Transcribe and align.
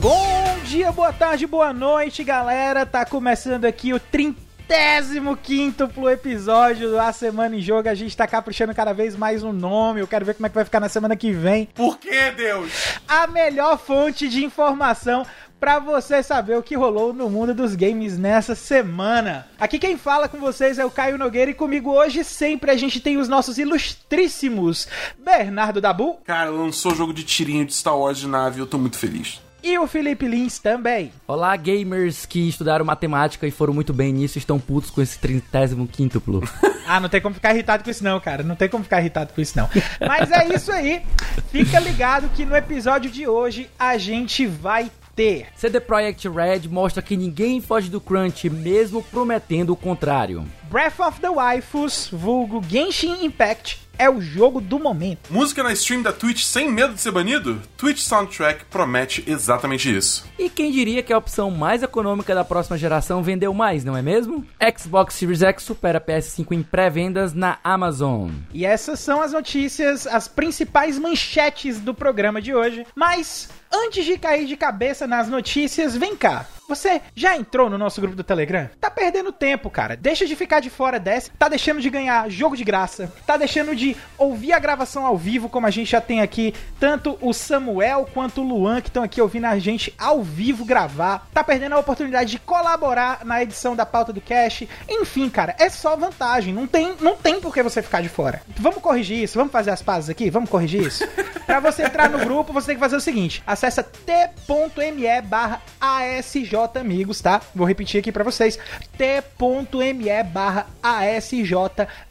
Bom 0.00 0.58
dia, 0.64 0.92
boa 0.92 1.12
tarde, 1.12 1.44
boa 1.44 1.72
noite, 1.72 2.22
galera. 2.22 2.86
Tá 2.86 3.04
começando 3.04 3.64
aqui 3.64 3.92
o 3.92 3.98
35 3.98 5.36
quíntuplo 5.36 6.08
episódio 6.08 6.92
da 6.92 7.12
Semana 7.12 7.56
em 7.56 7.60
Jogo. 7.60 7.88
A 7.88 7.94
gente 7.94 8.16
tá 8.16 8.26
caprichando 8.28 8.72
cada 8.72 8.92
vez 8.92 9.16
mais 9.16 9.42
no 9.42 9.52
nome. 9.52 10.00
Eu 10.00 10.06
quero 10.06 10.24
ver 10.24 10.34
como 10.34 10.46
é 10.46 10.48
que 10.48 10.54
vai 10.54 10.64
ficar 10.64 10.78
na 10.78 10.88
semana 10.88 11.16
que 11.16 11.32
vem. 11.32 11.66
Por 11.74 11.98
que, 11.98 12.30
Deus? 12.30 12.98
A 13.08 13.26
melhor 13.26 13.78
fonte 13.78 14.28
de 14.28 14.44
informação 14.44 15.26
para 15.58 15.78
você 15.78 16.22
saber 16.22 16.56
o 16.56 16.62
que 16.62 16.76
rolou 16.76 17.12
no 17.12 17.30
mundo 17.30 17.54
dos 17.54 17.74
games 17.74 18.18
nessa 18.18 18.54
semana. 18.54 19.46
Aqui 19.58 19.78
quem 19.78 19.96
fala 19.96 20.28
com 20.28 20.38
vocês 20.38 20.78
é 20.78 20.84
o 20.84 20.90
Caio 20.90 21.16
Nogueira 21.18 21.50
e 21.50 21.54
comigo 21.54 21.90
hoje 21.90 22.22
sempre 22.24 22.70
a 22.70 22.76
gente 22.76 23.00
tem 23.00 23.16
os 23.16 23.28
nossos 23.28 23.56
ilustríssimos 23.58 24.86
Bernardo 25.18 25.80
Dabu 25.80 26.18
Cara, 26.24 26.50
lançou 26.50 26.94
jogo 26.94 27.12
de 27.12 27.22
tirinho 27.24 27.64
de 27.64 27.74
Star 27.74 27.98
Wars 27.98 28.18
de 28.18 28.28
nave 28.28 28.58
e 28.58 28.60
eu 28.60 28.66
tô 28.66 28.78
muito 28.78 28.98
feliz. 28.98 29.40
e 29.62 29.78
o 29.78 29.86
Felipe 29.86 30.28
Lins 30.28 30.58
também. 30.58 31.10
Olá, 31.26 31.56
gamers 31.56 32.24
que 32.26 32.48
estudaram 32.48 32.84
matemática 32.84 33.46
e 33.46 33.50
foram 33.50 33.72
muito 33.74 33.92
bem 33.92 34.12
nisso, 34.12 34.38
estão 34.38 34.60
putos 34.60 34.90
com 34.90 35.00
esse 35.02 35.18
35 35.18 35.86
quíntuplo. 35.86 36.42
Ah, 36.88 37.00
não 37.00 37.08
tem 37.08 37.20
como 37.20 37.34
ficar 37.34 37.52
irritado 37.52 37.82
com 37.82 37.90
isso 37.90 38.04
não, 38.04 38.20
cara. 38.20 38.44
Não 38.44 38.54
tem 38.54 38.68
como 38.68 38.84
ficar 38.84 39.00
irritado 39.00 39.32
com 39.34 39.40
isso 39.40 39.58
não. 39.58 39.68
Mas 40.06 40.30
é 40.30 40.54
isso 40.54 40.70
aí. 40.70 41.02
Fica 41.50 41.80
ligado 41.80 42.28
que 42.28 42.44
no 42.44 42.54
episódio 42.54 43.10
de 43.10 43.26
hoje 43.26 43.68
a 43.76 43.98
gente 43.98 44.46
vai 44.46 44.88
ter 45.16 45.46
CD 45.56 45.80
Projekt 45.80 46.28
Red 46.28 46.68
mostra 46.68 47.02
que 47.02 47.16
ninguém 47.16 47.60
foge 47.62 47.88
do 47.88 48.00
crunch, 48.00 48.50
mesmo 48.50 49.02
prometendo 49.02 49.72
o 49.72 49.76
contrário. 49.76 50.44
Breath 50.70 50.98
of 50.98 51.20
the 51.20 51.30
Waifus, 51.30 52.08
vulgo 52.10 52.60
Genshin 52.68 53.24
Impact, 53.24 53.86
é 53.98 54.10
o 54.10 54.20
jogo 54.20 54.60
do 54.60 54.78
momento. 54.78 55.32
Música 55.32 55.62
na 55.62 55.72
stream 55.72 56.02
da 56.02 56.12
Twitch 56.12 56.42
sem 56.42 56.70
medo 56.70 56.94
de 56.94 57.00
ser 57.00 57.12
banido? 57.12 57.62
Twitch 57.76 58.00
Soundtrack 58.00 58.64
promete 58.66 59.22
exatamente 59.26 59.94
isso. 59.94 60.26
E 60.38 60.50
quem 60.50 60.72
diria 60.72 61.02
que 61.04 61.12
a 61.12 61.18
opção 61.18 61.50
mais 61.50 61.82
econômica 61.82 62.34
da 62.34 62.44
próxima 62.44 62.76
geração 62.76 63.22
vendeu 63.22 63.54
mais, 63.54 63.84
não 63.84 63.96
é 63.96 64.02
mesmo? 64.02 64.44
Xbox 64.76 65.14
Series 65.14 65.42
X 65.42 65.62
supera 65.62 66.00
PS5 66.00 66.52
em 66.52 66.62
pré-vendas 66.62 67.32
na 67.32 67.58
Amazon. 67.62 68.30
E 68.52 68.66
essas 68.66 68.98
são 68.98 69.22
as 69.22 69.32
notícias, 69.32 70.06
as 70.06 70.26
principais 70.26 70.98
manchetes 70.98 71.80
do 71.80 71.94
programa 71.94 72.42
de 72.42 72.52
hoje. 72.54 72.84
Mas 72.94 73.48
antes 73.72 74.04
de 74.04 74.18
cair 74.18 74.46
de 74.46 74.56
cabeça 74.56 75.06
nas 75.06 75.28
notícias, 75.28 75.96
vem 75.96 76.16
cá. 76.16 76.46
Você 76.68 77.00
já 77.14 77.36
entrou 77.36 77.70
no 77.70 77.78
nosso 77.78 78.00
grupo 78.00 78.16
do 78.16 78.24
Telegram? 78.24 78.68
Tá 78.80 78.90
perdendo 78.90 79.30
tempo, 79.30 79.70
cara. 79.70 79.96
Deixa 79.96 80.26
de 80.26 80.34
ficar 80.34 80.58
de 80.58 80.68
fora 80.68 80.98
dessa. 80.98 81.30
Tá 81.38 81.48
deixando 81.48 81.80
de 81.80 81.88
ganhar 81.88 82.28
jogo 82.28 82.56
de 82.56 82.64
graça. 82.64 83.12
Tá 83.24 83.36
deixando 83.36 83.74
de 83.74 83.96
ouvir 84.18 84.52
a 84.52 84.58
gravação 84.58 85.06
ao 85.06 85.16
vivo, 85.16 85.48
como 85.48 85.66
a 85.66 85.70
gente 85.70 85.92
já 85.92 86.00
tem 86.00 86.20
aqui. 86.20 86.52
Tanto 86.80 87.16
o 87.20 87.32
Samuel 87.32 88.08
quanto 88.12 88.40
o 88.40 88.44
Luan 88.44 88.80
que 88.80 88.88
estão 88.88 89.04
aqui 89.04 89.20
ouvindo 89.20 89.44
a 89.44 89.56
gente 89.60 89.94
ao 89.96 90.24
vivo 90.24 90.64
gravar. 90.64 91.28
Tá 91.32 91.44
perdendo 91.44 91.74
a 91.74 91.78
oportunidade 91.78 92.32
de 92.32 92.38
colaborar 92.40 93.24
na 93.24 93.40
edição 93.40 93.76
da 93.76 93.86
pauta 93.86 94.12
do 94.12 94.20
cast. 94.20 94.68
Enfim, 94.88 95.28
cara, 95.28 95.54
é 95.60 95.70
só 95.70 95.94
vantagem. 95.94 96.52
Não 96.52 96.66
tem, 96.66 96.96
não 97.00 97.16
tem 97.16 97.40
por 97.40 97.54
que 97.54 97.62
você 97.62 97.80
ficar 97.80 98.02
de 98.02 98.08
fora. 98.08 98.42
Vamos 98.56 98.82
corrigir 98.82 99.22
isso. 99.22 99.38
Vamos 99.38 99.52
fazer 99.52 99.70
as 99.70 99.82
pazes 99.82 100.10
aqui? 100.10 100.30
Vamos 100.30 100.50
corrigir 100.50 100.84
isso? 100.84 101.06
Pra 101.46 101.60
você 101.60 101.84
entrar 101.84 102.10
no 102.10 102.18
grupo, 102.18 102.52
você 102.52 102.66
tem 102.68 102.76
que 102.76 102.80
fazer 102.80 102.96
o 102.96 103.00
seguinte: 103.00 103.40
acessa 103.46 103.84
t.me 103.84 105.22
barra 105.22 105.62
ASJ 105.80 106.55
Amigos, 106.62 107.20
tá? 107.20 107.40
Vou 107.54 107.66
repetir 107.66 108.00
aqui 108.00 108.12
pra 108.12 108.24
vocês: 108.24 108.58
t.me 108.96 110.22
barra 110.24 110.66
ASJ 110.82 111.54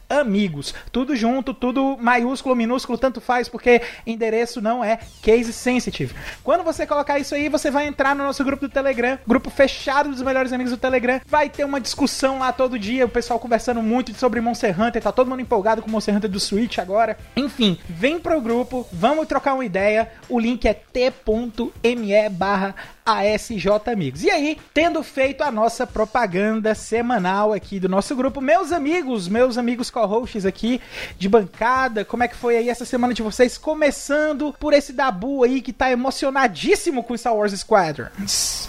Amigos. 0.08 0.72
Tudo 0.92 1.16
junto, 1.16 1.52
tudo 1.52 1.98
maiúsculo, 2.00 2.54
minúsculo, 2.54 2.96
tanto 2.96 3.20
faz, 3.20 3.48
porque 3.48 3.82
endereço 4.06 4.60
não 4.60 4.84
é 4.84 5.00
case 5.20 5.52
sensitive. 5.52 6.14
Quando 6.44 6.62
você 6.62 6.86
colocar 6.86 7.18
isso 7.18 7.34
aí, 7.34 7.48
você 7.48 7.72
vai 7.72 7.88
entrar 7.88 8.14
no 8.14 8.22
nosso 8.22 8.44
grupo 8.44 8.68
do 8.68 8.72
Telegram, 8.72 9.18
grupo 9.26 9.50
fechado 9.50 10.10
dos 10.10 10.22
melhores 10.22 10.52
amigos 10.52 10.72
do 10.72 10.78
Telegram. 10.78 11.20
Vai 11.26 11.50
ter 11.50 11.64
uma 11.64 11.80
discussão 11.80 12.38
lá 12.38 12.52
todo 12.52 12.78
dia, 12.78 13.04
o 13.04 13.08
pessoal 13.08 13.40
conversando 13.40 13.82
muito 13.82 14.14
sobre 14.14 14.40
Monster 14.40 14.80
Hunter, 14.80 15.02
tá 15.02 15.10
todo 15.10 15.28
mundo 15.28 15.40
empolgado 15.42 15.82
com 15.82 15.90
Monster 15.90 16.14
Hunter 16.14 16.30
do 16.30 16.38
Switch 16.38 16.78
agora. 16.78 17.18
Enfim, 17.34 17.76
vem 17.88 18.20
pro 18.20 18.40
grupo, 18.40 18.86
vamos 18.92 19.26
trocar 19.26 19.54
uma 19.54 19.64
ideia. 19.64 20.12
O 20.28 20.38
link 20.38 20.66
é 20.68 20.74
t.me 20.74 22.28
barra 22.30 22.76
ASJ 23.06 23.68
Amigos. 23.92 24.24
E 24.24 24.30
aí, 24.30 24.58
tendo 24.74 25.00
feito 25.02 25.42
a 25.42 25.52
nossa 25.52 25.86
propaganda 25.86 26.74
semanal 26.74 27.52
aqui 27.52 27.78
do 27.78 27.88
nosso 27.88 28.16
grupo, 28.16 28.40
meus 28.40 28.72
amigos, 28.72 29.28
meus 29.28 29.56
amigos 29.56 29.90
co-hosts 29.90 30.44
aqui 30.44 30.80
de 31.16 31.28
bancada, 31.28 32.04
como 32.04 32.24
é 32.24 32.28
que 32.28 32.34
foi 32.34 32.56
aí 32.56 32.68
essa 32.68 32.84
semana 32.84 33.14
de 33.14 33.22
vocês? 33.22 33.56
Começando 33.56 34.52
por 34.58 34.72
esse 34.72 34.92
Dabu 34.92 35.44
aí 35.44 35.62
que 35.62 35.72
tá 35.72 35.90
emocionadíssimo 35.90 37.04
com 37.04 37.16
Star 37.16 37.36
Wars 37.36 37.52
Squadron. 37.52 38.08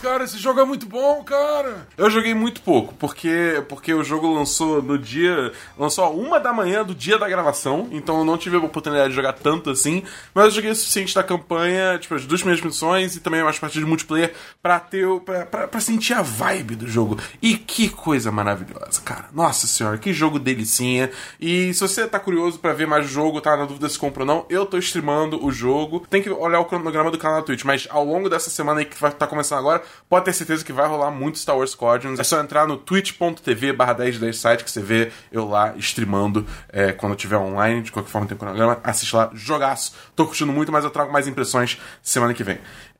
Cara, 0.01 0.23
esse 0.23 0.37
jogo 0.37 0.59
é 0.59 0.65
muito 0.65 0.85
bom, 0.85 1.23
cara. 1.23 1.87
Eu 1.97 2.09
joguei 2.09 2.35
muito 2.35 2.61
pouco, 2.61 2.93
porque 2.93 3.63
porque 3.67 3.93
o 3.93 4.03
jogo 4.03 4.31
lançou 4.31 4.81
no 4.81 4.97
dia. 4.97 5.51
Lançou 5.77 6.03
a 6.03 6.09
uma 6.09 6.39
da 6.39 6.53
manhã 6.53 6.83
do 6.83 6.93
dia 6.93 7.17
da 7.17 7.27
gravação, 7.27 7.87
então 7.91 8.19
eu 8.19 8.25
não 8.25 8.37
tive 8.37 8.55
a 8.55 8.59
oportunidade 8.59 9.09
de 9.09 9.15
jogar 9.15 9.33
tanto 9.33 9.71
assim. 9.71 10.03
Mas 10.33 10.45
eu 10.45 10.51
joguei 10.51 10.71
o 10.71 10.75
suficiente 10.75 11.15
da 11.15 11.23
campanha, 11.23 11.97
tipo, 11.97 12.13
as 12.13 12.25
duas 12.25 12.41
primeiras 12.41 12.63
missões 12.63 13.15
e 13.15 13.19
também 13.19 13.41
umas 13.41 13.57
partidas 13.57 13.83
de 13.83 13.89
multiplayer 13.89 14.26
pra 14.61 14.79
ter. 14.79 15.05
pra 15.49 15.79
sentir 15.79 16.13
a 16.13 16.21
vibe 16.21 16.75
do 16.75 16.87
jogo. 16.87 17.17
E 17.41 17.55
que 17.55 17.89
coisa 17.89 18.31
maravilhosa, 18.31 19.01
cara. 19.03 19.25
Nossa 19.33 19.67
senhora, 19.67 19.97
que 19.97 20.13
jogo 20.13 20.39
delicinha. 20.39 21.09
E 21.39 21.73
se 21.73 21.79
você 21.79 22.07
tá 22.07 22.19
curioso 22.19 22.59
pra 22.59 22.73
ver 22.73 22.87
mais 22.87 23.07
jogo, 23.07 23.41
tá 23.41 23.55
na 23.55 23.65
dúvida 23.65 23.89
se 23.89 23.97
compra 23.97 24.23
ou 24.23 24.27
não, 24.27 24.45
eu 24.49 24.65
tô 24.65 24.77
streamando 24.77 25.43
o 25.43 25.51
jogo. 25.51 26.05
Tem 26.09 26.21
que 26.21 26.29
olhar 26.29 26.59
o 26.59 26.65
cronograma 26.65 27.11
do 27.11 27.17
canal 27.17 27.39
da 27.39 27.45
Twitch, 27.45 27.63
mas 27.63 27.87
ao 27.89 28.03
longo 28.03 28.29
dessa 28.29 28.49
semana 28.49 28.79
aí 28.79 28.85
que 28.85 28.99
vai 28.99 29.11
tá 29.11 29.27
começando 29.27 29.59
agora, 29.59 29.81
pode 30.09 30.25
ter 30.25 30.33
certeza 30.33 30.63
que 30.63 30.73
vai 30.73 30.87
rolar 30.87 31.11
muito 31.11 31.39
Star 31.39 31.57
Wars 31.57 31.71
Squadrons. 31.71 32.19
É 32.19 32.23
só 32.23 32.39
entrar 32.41 32.67
no 32.67 32.77
twitch.tv 32.77 33.73
barra 33.73 33.93
1010 33.93 34.37
site 34.37 34.63
que 34.63 34.71
você 34.71 34.81
vê 34.81 35.11
eu 35.31 35.47
lá 35.47 35.73
streamando 35.77 36.45
é, 36.69 36.91
quando 36.91 37.13
eu 37.13 37.17
tiver 37.17 37.37
online. 37.37 37.81
De 37.81 37.91
qualquer 37.91 38.09
forma 38.09 38.27
tem 38.27 38.37
cronograma. 38.37 38.79
Assiste 38.83 39.15
lá, 39.15 39.29
jogaço. 39.33 39.93
Tô 40.15 40.25
curtindo 40.25 40.51
muito, 40.51 40.71
mas 40.71 40.83
eu 40.83 40.89
trago 40.89 41.11
mais 41.11 41.27
impressões 41.27 41.79
semana 42.01 42.33
que 42.33 42.43
vem. 42.43 42.59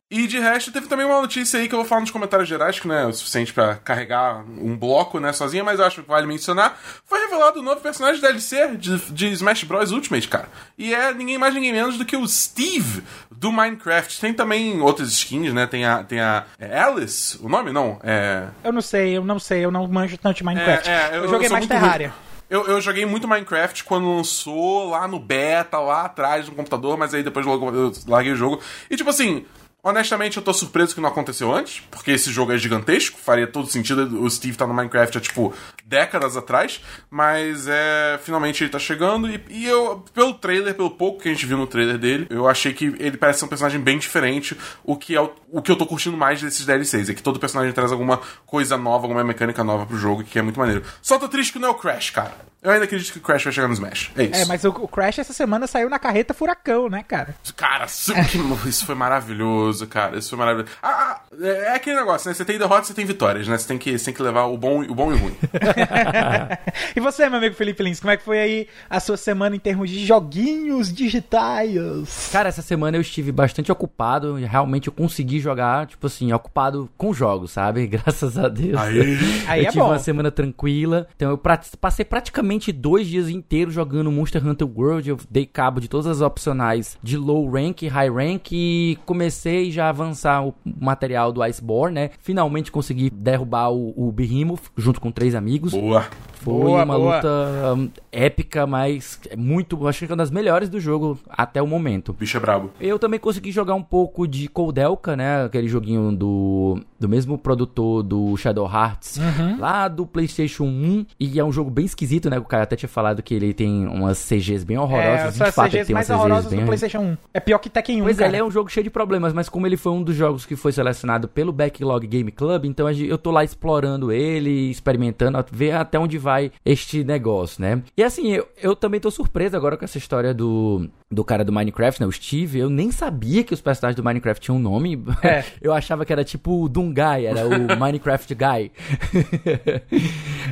E 0.09 0.25
de 0.25 0.39
resto, 0.39 0.71
teve 0.71 0.87
também 0.87 1.05
uma 1.05 1.19
notícia 1.19 1.59
aí 1.59 1.67
que 1.67 1.75
eu 1.75 1.79
vou 1.79 1.85
falar 1.85 1.99
nos 1.99 2.11
comentários 2.11 2.47
gerais, 2.47 2.79
que 2.79 2.87
não 2.87 2.95
é 2.95 3.05
o 3.05 3.11
suficiente 3.11 3.51
pra 3.51 3.75
carregar 3.75 4.41
um 4.57 4.77
bloco, 4.77 5.19
né, 5.19 5.33
sozinha, 5.33 5.65
mas 5.65 5.79
eu 5.79 5.85
acho 5.85 6.01
que 6.01 6.07
vale 6.07 6.25
mencionar. 6.25 6.79
Foi 7.03 7.19
revelado 7.19 7.59
o 7.59 7.63
novo 7.63 7.81
personagem 7.81 8.21
DLC 8.21 8.77
de, 8.77 8.97
de 9.11 9.27
Smash 9.33 9.65
Bros. 9.65 9.91
Ultimate, 9.91 10.29
cara. 10.29 10.47
E 10.77 10.93
é 10.93 11.13
ninguém 11.13 11.37
mais, 11.37 11.53
ninguém 11.53 11.73
menos 11.73 11.97
do 11.97 12.05
que 12.05 12.15
o 12.15 12.25
Steve 12.25 13.03
do 13.29 13.51
Minecraft. 13.51 14.21
Tem 14.21 14.33
também 14.33 14.79
outras 14.79 15.09
skins, 15.09 15.53
né? 15.53 15.67
Tem 15.67 15.83
a, 15.83 16.01
tem 16.05 16.21
a 16.21 16.45
é 16.57 16.79
Alice, 16.79 17.37
o 17.41 17.49
nome? 17.49 17.73
Não, 17.73 17.99
é... 18.01 18.47
Eu 18.63 18.71
não 18.71 18.81
sei, 18.81 19.17
eu 19.17 19.25
não 19.25 19.39
sei, 19.39 19.65
eu 19.65 19.71
não 19.71 19.85
manjo 19.89 20.17
tanto 20.17 20.37
de 20.37 20.43
Minecraft. 20.45 20.89
É, 20.89 20.93
é, 20.93 21.17
eu, 21.17 21.23
eu 21.23 21.29
joguei 21.29 21.49
sou 21.49 21.57
mais 21.57 21.67
muito 21.67 21.81
Terraria. 21.81 22.07
ruim. 22.07 22.17
Eu, 22.49 22.65
eu 22.65 22.79
joguei 22.79 23.05
muito 23.05 23.27
Minecraft 23.27 23.83
quando 23.83 24.15
lançou 24.15 24.89
lá 24.89 25.05
no 25.05 25.19
beta, 25.19 25.77
lá 25.79 26.03
atrás 26.05 26.47
no 26.47 26.55
computador, 26.55 26.97
mas 26.97 27.13
aí 27.13 27.21
depois 27.21 27.45
logo 27.45 27.69
eu 27.71 27.91
larguei 28.07 28.31
o 28.31 28.37
jogo. 28.37 28.61
E 28.89 28.95
tipo 28.95 29.09
assim, 29.09 29.45
honestamente 29.87 30.35
eu 30.35 30.43
tô 30.43 30.53
surpreso 30.53 30.93
que 30.93 30.99
não 30.99 31.09
aconteceu 31.09 31.53
antes, 31.53 31.81
porque 31.89 32.11
esse 32.11 32.29
jogo 32.29 32.51
é 32.51 32.57
gigantesco, 32.57 33.17
faria 33.17 33.47
todo 33.47 33.67
sentido 33.67 34.21
o 34.21 34.29
Steve 34.29 34.57
tá 34.57 34.67
no 34.67 34.73
Minecraft 34.73 35.17
há 35.17 35.21
tipo 35.21 35.53
décadas 35.87 36.35
atrás, 36.35 36.81
mas 37.09 37.67
é. 37.67 38.19
Finalmente 38.23 38.63
ele 38.63 38.69
tá 38.69 38.79
chegando 38.79 39.29
e, 39.29 39.41
e 39.49 39.65
eu, 39.65 40.03
pelo 40.13 40.33
trailer, 40.33 40.73
pelo 40.75 40.91
pouco 40.91 41.21
que 41.21 41.29
a 41.29 41.31
gente 41.31 41.45
viu 41.45 41.57
no 41.57 41.67
trailer 41.67 41.97
dele, 41.97 42.27
eu 42.29 42.47
achei 42.47 42.73
que 42.73 42.85
ele 42.99 43.17
parece 43.17 43.39
ser 43.39 43.45
um 43.45 43.47
personagem 43.47 43.79
bem 43.79 43.97
diferente, 43.97 44.57
o 44.83 44.95
que 44.95 45.15
é 45.15 45.21
o, 45.21 45.31
o 45.49 45.61
que 45.61 45.71
eu 45.71 45.75
tô 45.75 45.85
curtindo 45.85 46.17
mais 46.17 46.41
desses 46.41 46.65
DLCs, 46.65 47.09
é 47.09 47.13
que 47.13 47.23
todo 47.23 47.39
personagem 47.39 47.71
traz 47.73 47.91
alguma 47.91 48.19
coisa 48.45 48.77
nova, 48.77 49.05
alguma 49.05 49.23
mecânica 49.23 49.63
nova 49.63 49.85
pro 49.85 49.97
jogo, 49.97 50.23
que 50.23 50.39
é 50.39 50.41
muito 50.41 50.59
maneiro. 50.59 50.83
Só 51.01 51.17
tô 51.17 51.27
triste 51.29 51.53
que 51.53 51.59
não 51.59 51.69
é 51.69 51.71
o 51.71 51.75
Crash, 51.75 52.09
cara. 52.09 52.35
Eu 52.61 52.71
ainda 52.71 52.85
acredito 52.85 53.13
que 53.13 53.19
o 53.19 53.21
Crash 53.21 53.43
vai 53.43 53.53
chegar 53.53 53.67
no 53.67 53.73
Smash. 53.73 54.11
É 54.17 54.23
isso. 54.23 54.41
É, 54.41 54.45
mas 54.45 54.65
o, 54.65 54.69
o 54.69 54.87
Crash 54.87 55.19
essa 55.19 55.31
semana 55.31 55.67
saiu 55.67 55.89
na 55.89 55.99
carreta 55.99 56.33
furacão, 56.33 56.89
né, 56.89 57.03
cara? 57.07 57.35
Cara, 57.55 57.85
isso, 57.85 58.13
isso 58.67 58.85
foi 58.85 58.95
maravilhoso, 58.95 59.87
cara. 59.87 60.17
Isso 60.17 60.29
foi 60.29 60.39
maravilhoso. 60.39 60.71
Ah, 60.81 60.89
ah, 60.89 61.21
é 61.39 61.67
é 61.67 61.75
aquele 61.75 61.95
negócio, 61.95 62.27
né? 62.27 62.33
Você 62.33 62.45
tem 62.45 62.57
derrotas, 62.57 62.87
você 62.87 62.93
tem 62.93 63.05
vitórias, 63.05 63.47
né? 63.47 63.57
Você 63.57 63.67
tem 63.67 63.77
que, 63.77 63.97
você 63.97 64.05
tem 64.05 64.13
que 64.13 64.21
levar 64.21 64.45
o 64.45 64.57
bom, 64.57 64.81
o 64.81 64.95
bom 64.95 65.11
e 65.11 65.15
o 65.15 65.17
ruim. 65.17 65.37
e 66.95 66.99
você, 66.99 67.29
meu 67.29 67.37
amigo 67.37 67.55
Felipe 67.55 67.83
Lins, 67.83 67.99
como 67.99 68.11
é 68.11 68.17
que 68.17 68.23
foi 68.23 68.39
aí 68.39 68.67
a 68.89 68.99
sua 68.99 69.17
semana 69.17 69.55
em 69.55 69.59
termos 69.59 69.89
de 69.89 70.05
joguinhos 70.05 70.93
digitais? 70.93 72.29
Cara, 72.31 72.49
essa 72.49 72.61
semana 72.61 72.97
eu 72.97 73.01
estive 73.01 73.31
bastante 73.31 73.71
ocupado. 73.71 74.39
e 74.39 74.45
Realmente 74.45 74.87
eu 74.87 74.93
consegui 74.93 75.39
jogar, 75.39 75.87
tipo 75.87 76.07
assim, 76.07 76.31
ocupado 76.33 76.89
com 76.97 77.13
jogos, 77.13 77.51
sabe? 77.51 77.85
Graças 77.87 78.37
a 78.37 78.47
Deus. 78.47 78.77
Aí. 78.77 79.17
Aí 79.47 79.61
eu 79.61 79.67
é 79.67 79.69
tive 79.69 79.83
bom. 79.83 79.89
uma 79.89 79.99
semana 79.99 80.31
tranquila. 80.31 81.07
Então 81.15 81.29
eu 81.29 81.41
passei 81.79 82.05
praticamente 82.05 82.71
dois 82.71 83.07
dias 83.07 83.29
inteiros 83.29 83.73
jogando 83.73 84.11
Monster 84.11 84.45
Hunter 84.45 84.67
World. 84.67 85.09
Eu 85.09 85.17
dei 85.29 85.45
cabo 85.45 85.79
de 85.79 85.87
todas 85.87 86.07
as 86.07 86.21
opcionais 86.21 86.97
de 87.01 87.17
low 87.17 87.49
rank, 87.49 87.83
high 87.83 88.09
rank 88.09 88.51
e 88.51 88.97
comecei 89.05 89.71
já 89.71 89.85
a 89.85 89.89
avançar 89.89 90.45
o 90.45 90.53
material 90.79 91.31
do 91.31 91.41
Iceborne, 91.41 91.95
né? 91.95 92.09
Finalmente 92.19 92.71
consegui 92.71 93.09
derrubar 93.09 93.71
o, 93.71 93.93
o 93.95 94.11
Behemoth 94.11 94.71
junto 94.75 95.01
com 95.01 95.11
três 95.11 95.35
amigos. 95.35 95.66
Boa. 95.71 96.05
Foi 96.39 96.53
Boa, 96.53 96.83
uma 96.83 96.97
boa. 96.97 97.15
luta 97.15 97.73
hum, 97.75 97.89
épica, 98.11 98.67
mas 98.67 99.19
é 99.29 99.35
muito, 99.35 99.85
acho 99.87 100.05
que 100.05 100.05
é 100.05 100.13
uma 100.13 100.17
das 100.17 100.29
melhores 100.29 100.69
do 100.69 100.79
jogo 100.79 101.17
até 101.27 101.61
o 101.61 101.67
momento. 101.67 102.13
Bicho 102.13 102.37
é 102.37 102.39
brabo. 102.39 102.69
Eu 102.79 102.99
também 102.99 103.19
consegui 103.19 103.51
jogar 103.51 103.73
um 103.73 103.81
pouco 103.81 104.27
de 104.27 104.47
Coldelka, 104.47 105.15
né? 105.15 105.45
Aquele 105.45 105.67
joguinho 105.67 106.11
do, 106.15 106.79
do 106.99 107.09
mesmo 107.09 107.39
produtor 107.39 108.03
do 108.03 108.37
Shadow 108.37 108.69
Hearts, 108.71 109.17
Uhum. 109.17 109.59
lá 109.59 109.87
do 109.87 110.05
PlayStation 110.05 110.65
1. 110.65 111.05
E 111.19 111.39
é 111.39 111.43
um 111.43 111.51
jogo 111.51 111.71
bem 111.71 111.85
esquisito, 111.85 112.29
né? 112.29 112.37
O 112.37 112.43
cara 112.45 112.63
até 112.63 112.75
tinha 112.75 112.87
falado 112.87 113.23
que 113.23 113.33
ele 113.33 113.51
tem 113.51 113.87
umas 113.87 114.19
CGs 114.19 114.63
bem 114.63 114.77
É, 114.77 114.79
horrorosas. 114.79 115.33
são 115.35 115.43
de 115.43 115.49
as 115.49 115.55
fato, 115.55 115.65
ele 115.65 115.71
CGs 115.83 115.87
tem 115.87 115.95
umas 115.95 116.07
mais 116.07 116.07
CGs 116.07 116.19
horrorosas 116.19 116.51
bem 116.51 116.59
do 116.59 116.65
PlayStation 116.67 116.99
1. 116.99 117.17
É 117.33 117.39
pior 117.39 117.57
que 117.57 117.69
Tekken 117.69 118.01
1, 118.01 118.03
Pois 118.05 118.15
é, 118.17 118.19
cara. 118.19 118.29
ele 118.29 118.37
é 118.37 118.43
um 118.45 118.51
jogo 118.51 118.69
cheio 118.69 118.83
de 118.83 118.91
problemas, 118.91 119.33
mas 119.33 119.49
como 119.49 119.65
ele 119.65 119.75
foi 119.75 119.91
um 119.91 120.03
dos 120.03 120.15
jogos 120.15 120.45
que 120.45 120.55
foi 120.55 120.71
selecionado 120.71 121.27
pelo 121.27 121.51
Backlog 121.51 122.05
Game 122.05 122.31
Club, 122.31 122.65
então 122.65 122.87
eu 122.91 123.17
tô 123.17 123.31
lá 123.31 123.43
explorando 123.43 124.11
ele, 124.11 124.69
experimentando, 124.69 125.37
ver 125.57 125.71
até 125.71 125.97
onde 125.99 126.17
vai 126.17 126.51
este 126.65 127.03
negócio, 127.03 127.61
né? 127.61 127.81
E 127.97 128.03
assim, 128.03 128.31
eu, 128.31 128.47
eu 128.61 128.75
também 128.75 128.99
tô 128.99 129.09
surpreso 129.09 129.57
agora 129.57 129.75
com 129.75 129.83
essa 129.83 129.97
história 129.97 130.33
do, 130.33 130.87
do 131.11 131.23
cara 131.23 131.43
do 131.43 131.51
Minecraft, 131.51 131.99
né? 132.01 132.07
O 132.07 132.11
Steve. 132.11 132.59
Eu 132.59 132.69
nem 132.69 132.91
sabia 132.91 133.43
que 133.43 133.53
os 133.53 133.61
personagens 133.61 133.95
do 133.95 134.03
Minecraft 134.03 134.41
tinham 134.43 134.57
um 134.57 134.61
nome. 134.61 135.03
É. 135.23 135.43
Eu 135.61 135.73
achava 135.73 136.05
que 136.05 136.13
era 136.13 136.23
tipo 136.23 136.63
o 136.63 136.69
Dungai, 136.69 137.25
era 137.25 137.45
o 137.47 137.49
Minecraft 137.79 138.35
Guy. 138.35 138.71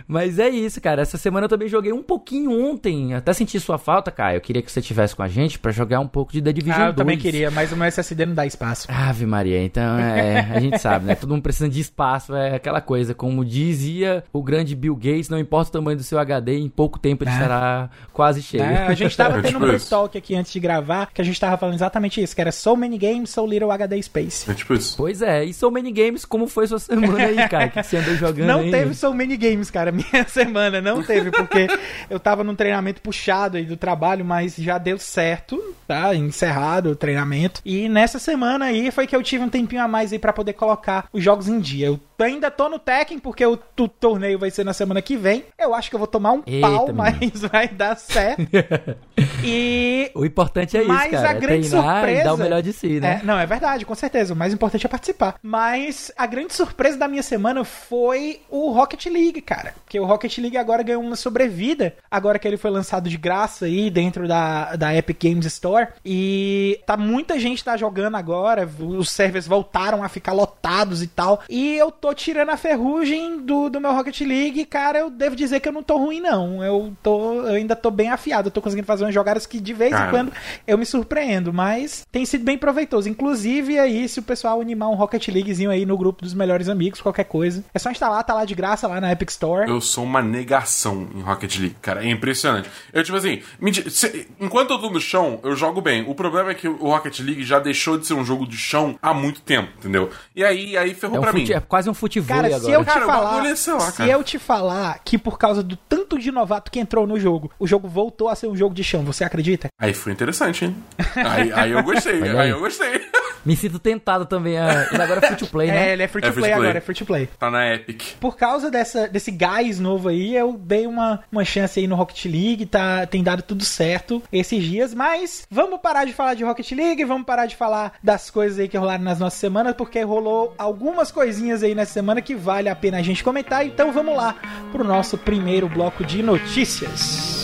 Mas 0.07 0.39
é 0.39 0.49
isso, 0.49 0.81
cara. 0.81 1.01
Essa 1.01 1.17
semana 1.17 1.45
eu 1.45 1.49
também 1.49 1.67
joguei 1.67 1.91
um 1.93 2.01
pouquinho 2.03 2.51
ontem. 2.51 3.13
Até 3.13 3.33
senti 3.33 3.59
sua 3.59 3.77
falta, 3.77 4.11
Caio. 4.11 4.37
Eu 4.37 4.41
queria 4.41 4.61
que 4.61 4.71
você 4.71 4.79
estivesse 4.79 5.15
com 5.15 5.23
a 5.23 5.27
gente 5.27 5.59
pra 5.59 5.71
jogar 5.71 5.99
um 5.99 6.07
pouco 6.07 6.31
de 6.31 6.41
The 6.41 6.51
Division 6.53 6.81
Ah, 6.81 6.87
eu 6.87 6.93
2. 6.93 6.95
também 6.95 7.17
queria, 7.17 7.51
mas 7.51 7.71
o 7.71 7.75
meu 7.75 7.85
SSD 7.85 8.25
não 8.25 8.33
dá 8.33 8.45
espaço. 8.45 8.87
Ave 8.89 9.25
Maria, 9.25 9.63
então 9.63 9.97
é, 9.99 10.39
a 10.51 10.59
gente 10.59 10.79
sabe, 10.79 11.05
né? 11.05 11.15
Todo 11.15 11.29
mundo 11.29 11.43
precisa 11.43 11.69
de 11.69 11.79
espaço, 11.79 12.35
é 12.35 12.55
aquela 12.55 12.81
coisa. 12.81 13.13
Como 13.13 13.43
dizia 13.45 14.23
o 14.33 14.41
grande 14.41 14.75
Bill 14.75 14.94
Gates, 14.95 15.29
não 15.29 15.39
importa 15.39 15.69
o 15.69 15.73
tamanho 15.73 15.97
do 15.97 16.03
seu 16.03 16.17
HD, 16.19 16.57
em 16.57 16.69
pouco 16.69 16.97
tempo 16.99 17.23
ele 17.23 17.31
Ah. 17.31 17.33
estará 17.33 17.89
quase 18.13 18.41
cheio. 18.41 18.63
É, 18.63 18.87
a 18.87 18.93
gente 18.93 19.15
tava 19.15 19.39
É 19.39 19.41
tendo 19.41 19.53
tipo 19.59 19.65
um 19.65 19.75
isso. 19.75 19.89
talk 19.89 20.17
aqui 20.17 20.35
antes 20.35 20.51
de 20.51 20.59
gravar, 20.59 21.09
que 21.13 21.21
a 21.21 21.23
gente 21.25 21.39
tava 21.39 21.57
falando 21.57 21.75
exatamente 21.75 22.21
isso, 22.21 22.33
que 22.35 22.41
era 22.41 22.51
so 22.51 22.75
many 22.75 22.97
games, 22.97 23.29
so 23.29 23.45
little 23.45 23.71
HD 23.71 24.01
space. 24.01 24.49
É 24.49 24.53
tipo 24.53 24.73
isso. 24.73 24.95
Pois 24.97 25.21
é, 25.21 25.43
e 25.43 25.53
So 25.53 25.69
Many 25.71 25.91
Games, 25.91 26.25
como 26.25 26.47
foi 26.47 26.67
sua 26.67 26.79
semana 26.79 27.25
aí, 27.25 27.35
cara? 27.49 27.67
Que 27.69 27.81
você 27.83 27.97
andou 27.97 28.15
jogando 28.15 28.47
Não 28.47 28.59
aí? 28.59 28.71
teve 28.71 28.93
so 28.93 29.13
many 29.13 29.35
games, 29.37 29.69
cara, 29.69 29.91
minha 29.93 30.25
semana 30.27 30.81
não 30.81 31.03
teve, 31.03 31.31
porque 31.31 31.67
eu 32.09 32.19
tava 32.19 32.43
num 32.43 32.55
treinamento 32.55 33.01
puxado 33.01 33.57
aí 33.57 33.65
do 33.65 33.75
trabalho, 33.77 34.23
mas 34.23 34.55
já 34.55 34.77
deu 34.77 34.97
certo, 34.97 35.61
tá? 35.87 36.13
Encerrado 36.15 36.91
o 36.91 36.95
treinamento. 36.95 37.61
E 37.65 37.87
nessa 37.89 38.19
semana 38.19 38.65
aí 38.65 38.91
foi 38.91 39.07
que 39.07 39.15
eu 39.15 39.21
tive 39.23 39.43
um 39.43 39.49
tempinho 39.49 39.81
a 39.81 39.87
mais 39.87 40.11
aí 40.13 40.19
pra 40.19 40.33
poder 40.33 40.53
colocar 40.53 41.07
os 41.11 41.23
jogos 41.23 41.47
em 41.47 41.59
dia. 41.59 41.87
Eu 41.87 41.99
ainda 42.23 42.49
tô 42.51 42.69
no 42.69 42.79
Tekken, 42.79 43.19
porque 43.19 43.45
o, 43.45 43.57
tu- 43.57 43.87
torneio 43.87 44.39
vai 44.39 44.49
ser 44.51 44.63
na 44.63 44.73
semana 44.73 45.01
que 45.01 45.17
vem. 45.17 45.45
Eu 45.57 45.73
acho 45.73 45.89
que 45.89 45.95
eu 45.95 45.99
vou 45.99 46.07
tomar 46.07 46.31
um 46.33 46.43
Eita, 46.45 46.67
pau, 46.67 46.87
menino. 46.87 46.93
mas 46.97 47.41
vai 47.51 47.67
dar 47.67 47.95
certo. 47.97 48.41
e 49.43 50.11
O 50.15 50.25
importante 50.25 50.77
é 50.77 50.81
isso, 50.81 50.87
Mas 50.89 51.11
cara. 51.11 51.29
a 51.29 51.31
é 51.31 51.39
grande 51.39 51.69
treinar 51.69 51.95
surpresa. 51.99 52.23
dar 52.23 52.33
o 52.33 52.37
melhor 52.37 52.61
de 52.61 52.73
si, 52.73 52.99
né? 52.99 53.19
É, 53.21 53.25
não, 53.25 53.37
é 53.39 53.45
verdade, 53.45 53.85
com 53.85 53.95
certeza. 53.95 54.33
O 54.33 54.37
mais 54.37 54.53
importante 54.53 54.85
é 54.85 54.89
participar. 54.89 55.35
Mas 55.41 56.11
a 56.17 56.25
grande 56.25 56.53
surpresa 56.53 56.97
da 56.97 57.07
minha 57.07 57.23
semana 57.23 57.63
foi 57.63 58.41
o 58.49 58.71
Rocket 58.71 59.05
League, 59.07 59.41
cara. 59.41 59.73
Porque 59.83 59.99
o 59.99 60.05
Rocket 60.05 60.37
League 60.37 60.57
agora 60.57 60.83
ganhou 60.83 61.01
uma 61.01 61.15
sobrevida. 61.15 61.95
Agora 62.09 62.39
que 62.39 62.47
ele 62.47 62.57
foi 62.57 62.71
lançado 62.71 63.09
de 63.09 63.17
graça 63.17 63.65
aí 63.65 63.89
dentro 63.89 64.27
da, 64.27 64.75
da 64.75 64.95
Epic 64.95 65.21
Games 65.23 65.45
Store. 65.45 65.87
E 66.03 66.79
tá 66.85 66.97
muita 66.97 67.39
gente 67.39 67.63
tá 67.63 67.77
jogando 67.77 68.15
agora. 68.15 68.67
Os 68.79 69.09
servers 69.09 69.47
voltaram 69.47 70.03
a 70.03 70.09
ficar 70.09 70.33
lotados 70.33 71.01
e 71.03 71.07
tal. 71.07 71.41
E 71.49 71.75
eu 71.75 71.91
tô 71.91 72.04
tirando 72.13 72.49
a 72.49 72.57
ferrugem 72.57 73.39
do, 73.41 73.69
do 73.69 73.79
meu 73.81 73.91
Rocket 73.93 74.21
League. 74.21 74.65
Cara, 74.65 74.99
eu 74.99 75.09
devo 75.09 75.35
dizer 75.35 75.59
que 75.59 75.67
eu 75.69 75.73
não 75.73 75.83
tô 75.83 75.97
ruim, 75.97 76.19
não. 76.19 76.63
Eu, 76.63 76.93
tô, 77.01 77.33
eu 77.43 77.55
ainda 77.55 77.75
tô 77.75 77.89
bem 77.91 78.09
afiado. 78.09 78.47
Eu 78.47 78.51
tô 78.51 78.61
conseguindo 78.61 78.85
fazer 78.87 79.03
umas 79.03 79.13
jogadas 79.13 79.45
que 79.45 79.59
de 79.59 79.73
vez 79.73 79.93
em 79.93 80.09
quando 80.09 80.31
eu 80.67 80.77
me 80.77 80.85
surpreendo, 80.85 81.51
mas 81.53 82.05
tem 82.11 82.25
sido 82.25 82.43
bem 82.43 82.57
proveitoso. 82.57 83.09
Inclusive, 83.09 83.79
aí, 83.79 84.07
se 84.07 84.19
o 84.19 84.23
pessoal 84.23 84.61
animar 84.61 84.89
um 84.89 84.95
Rocket 84.95 85.27
Leaguezinho 85.29 85.69
aí 85.71 85.85
no 85.85 85.97
grupo 85.97 86.21
dos 86.21 86.33
melhores 86.33 86.69
amigos, 86.69 87.01
qualquer 87.01 87.25
coisa, 87.25 87.63
é 87.73 87.79
só 87.79 87.89
instalar, 87.91 88.23
tá 88.23 88.33
lá 88.33 88.45
de 88.45 88.55
graça 88.55 88.87
lá 88.87 88.99
na 89.01 89.11
Epic 89.11 89.29
Store. 89.29 89.69
Eu 89.69 89.81
sou 89.81 90.03
uma 90.03 90.21
negação 90.21 91.07
em 91.15 91.21
Rocket 91.21 91.57
League, 91.57 91.75
cara. 91.81 92.03
É 92.05 92.09
impressionante. 92.09 92.69
Eu, 92.93 93.03
tipo 93.03 93.17
assim, 93.17 93.41
se- 93.89 94.27
enquanto 94.39 94.71
eu 94.71 94.79
tô 94.79 94.89
no 94.89 94.99
chão, 94.99 95.39
eu 95.43 95.55
jogo 95.55 95.81
bem. 95.81 96.03
O 96.07 96.13
problema 96.15 96.51
é 96.51 96.53
que 96.53 96.67
o 96.67 96.75
Rocket 96.89 97.19
League 97.19 97.43
já 97.43 97.59
deixou 97.59 97.97
de 97.97 98.05
ser 98.05 98.13
um 98.13 98.23
jogo 98.23 98.45
de 98.47 98.57
chão 98.57 98.97
há 99.01 99.13
muito 99.13 99.41
tempo, 99.41 99.69
entendeu? 99.79 100.09
E 100.35 100.43
aí, 100.43 100.77
aí 100.77 100.93
ferrou 100.93 101.17
É, 101.17 101.19
um 101.19 101.21
pra 101.23 101.33
mim. 101.33 101.47
é 101.51 101.59
quase 101.59 101.89
um 101.89 101.93
futebol 101.95 102.35
Cara, 102.35 102.49
se 102.49 102.55
agora. 102.55 102.73
eu 102.73 102.81
te 102.81 102.85
Cara, 102.85 103.05
falar, 103.05 103.45
é, 103.45 103.49
lá, 103.49 103.55
se 103.55 104.09
eu 104.09 104.23
te 104.23 104.37
falar 104.39 104.99
que 105.03 105.17
por 105.17 105.37
causa 105.37 105.63
do 105.63 105.75
tanto 105.75 106.19
de 106.19 106.31
novato 106.31 106.69
que 106.69 106.79
entrou 106.79 107.07
no 107.07 107.19
jogo, 107.19 107.51
o 107.57 107.65
jogo 107.65 107.87
voltou 107.87 108.29
a 108.29 108.35
ser 108.35 108.47
um 108.47 108.55
jogo 108.55 108.75
de 108.75 108.83
chão, 108.83 109.03
você 109.03 109.23
acredita? 109.23 109.67
Aí 109.79 109.93
foi 109.93 110.11
interessante, 110.11 110.65
hein? 110.65 110.75
Aí, 111.15 111.51
aí 111.53 111.71
eu 111.71 111.81
gostei, 111.83 112.21
aí. 112.37 112.49
eu 112.49 112.59
gostei. 112.59 113.01
Me 113.45 113.55
sinto 113.55 113.79
tentado 113.79 114.25
também 114.25 114.57
a... 114.57 114.87
Ele 114.91 115.01
agora 115.01 115.19
é 115.23 115.27
free 115.27 115.37
to 115.37 115.47
play, 115.47 115.67
né? 115.71 115.89
É, 115.89 115.93
ele 115.93 116.03
é 116.03 116.07
free 116.07 116.21
to 116.21 116.27
É 116.27 116.31
free 116.31 116.41
play 116.41 116.51
to 116.51 116.57
play. 116.57 116.67
agora, 116.67 116.77
é 116.77 116.81
free 116.81 116.95
to 116.95 117.05
play. 117.05 117.29
Tá 117.39 117.51
na 117.51 117.73
Epic. 117.73 118.01
Por 118.19 118.35
causa 118.35 118.71
dessa, 118.71 119.07
desse 119.07 119.31
gás 119.31 119.79
novo 119.79 120.09
aí, 120.09 120.35
eu 120.35 120.53
dei 120.53 120.87
uma, 120.87 121.23
uma 121.31 121.45
chance 121.45 121.79
aí 121.79 121.87
no 121.87 121.95
Rocket 121.95 122.25
League, 122.25 122.65
tá, 122.65 123.05
tem 123.05 123.23
dado 123.23 123.43
tudo 123.43 123.63
certo 123.63 124.21
esses 124.31 124.63
dias, 124.63 124.93
mas 124.93 125.45
vamos 125.49 125.79
parar 125.79 126.05
de 126.05 126.13
falar 126.13 126.33
de 126.33 126.43
Rocket 126.43 126.71
League, 126.71 127.03
vamos 127.05 127.25
parar 127.25 127.45
de 127.45 127.55
falar 127.55 127.93
das 128.01 128.29
coisas 128.29 128.57
aí 128.59 128.67
que 128.67 128.77
rolaram 128.77 129.03
nas 129.03 129.19
nossas 129.19 129.39
semanas, 129.39 129.75
porque 129.75 130.01
rolou 130.01 130.53
algumas 130.57 131.11
coisinhas 131.11 131.63
aí 131.63 131.75
nessa 131.75 131.93
semana 131.93 132.21
que 132.21 132.35
vale 132.35 132.69
a 132.69 132.75
pena 132.75 132.97
a 132.97 133.01
gente 133.01 133.23
comentar, 133.23 133.65
então 133.65 133.91
vamos 133.91 134.15
lá 134.15 134.35
pro 134.71 134.83
nosso 134.83 135.17
primeiro 135.17 135.69
bloco 135.69 136.03
de 136.03 136.23
notícias. 136.23 137.34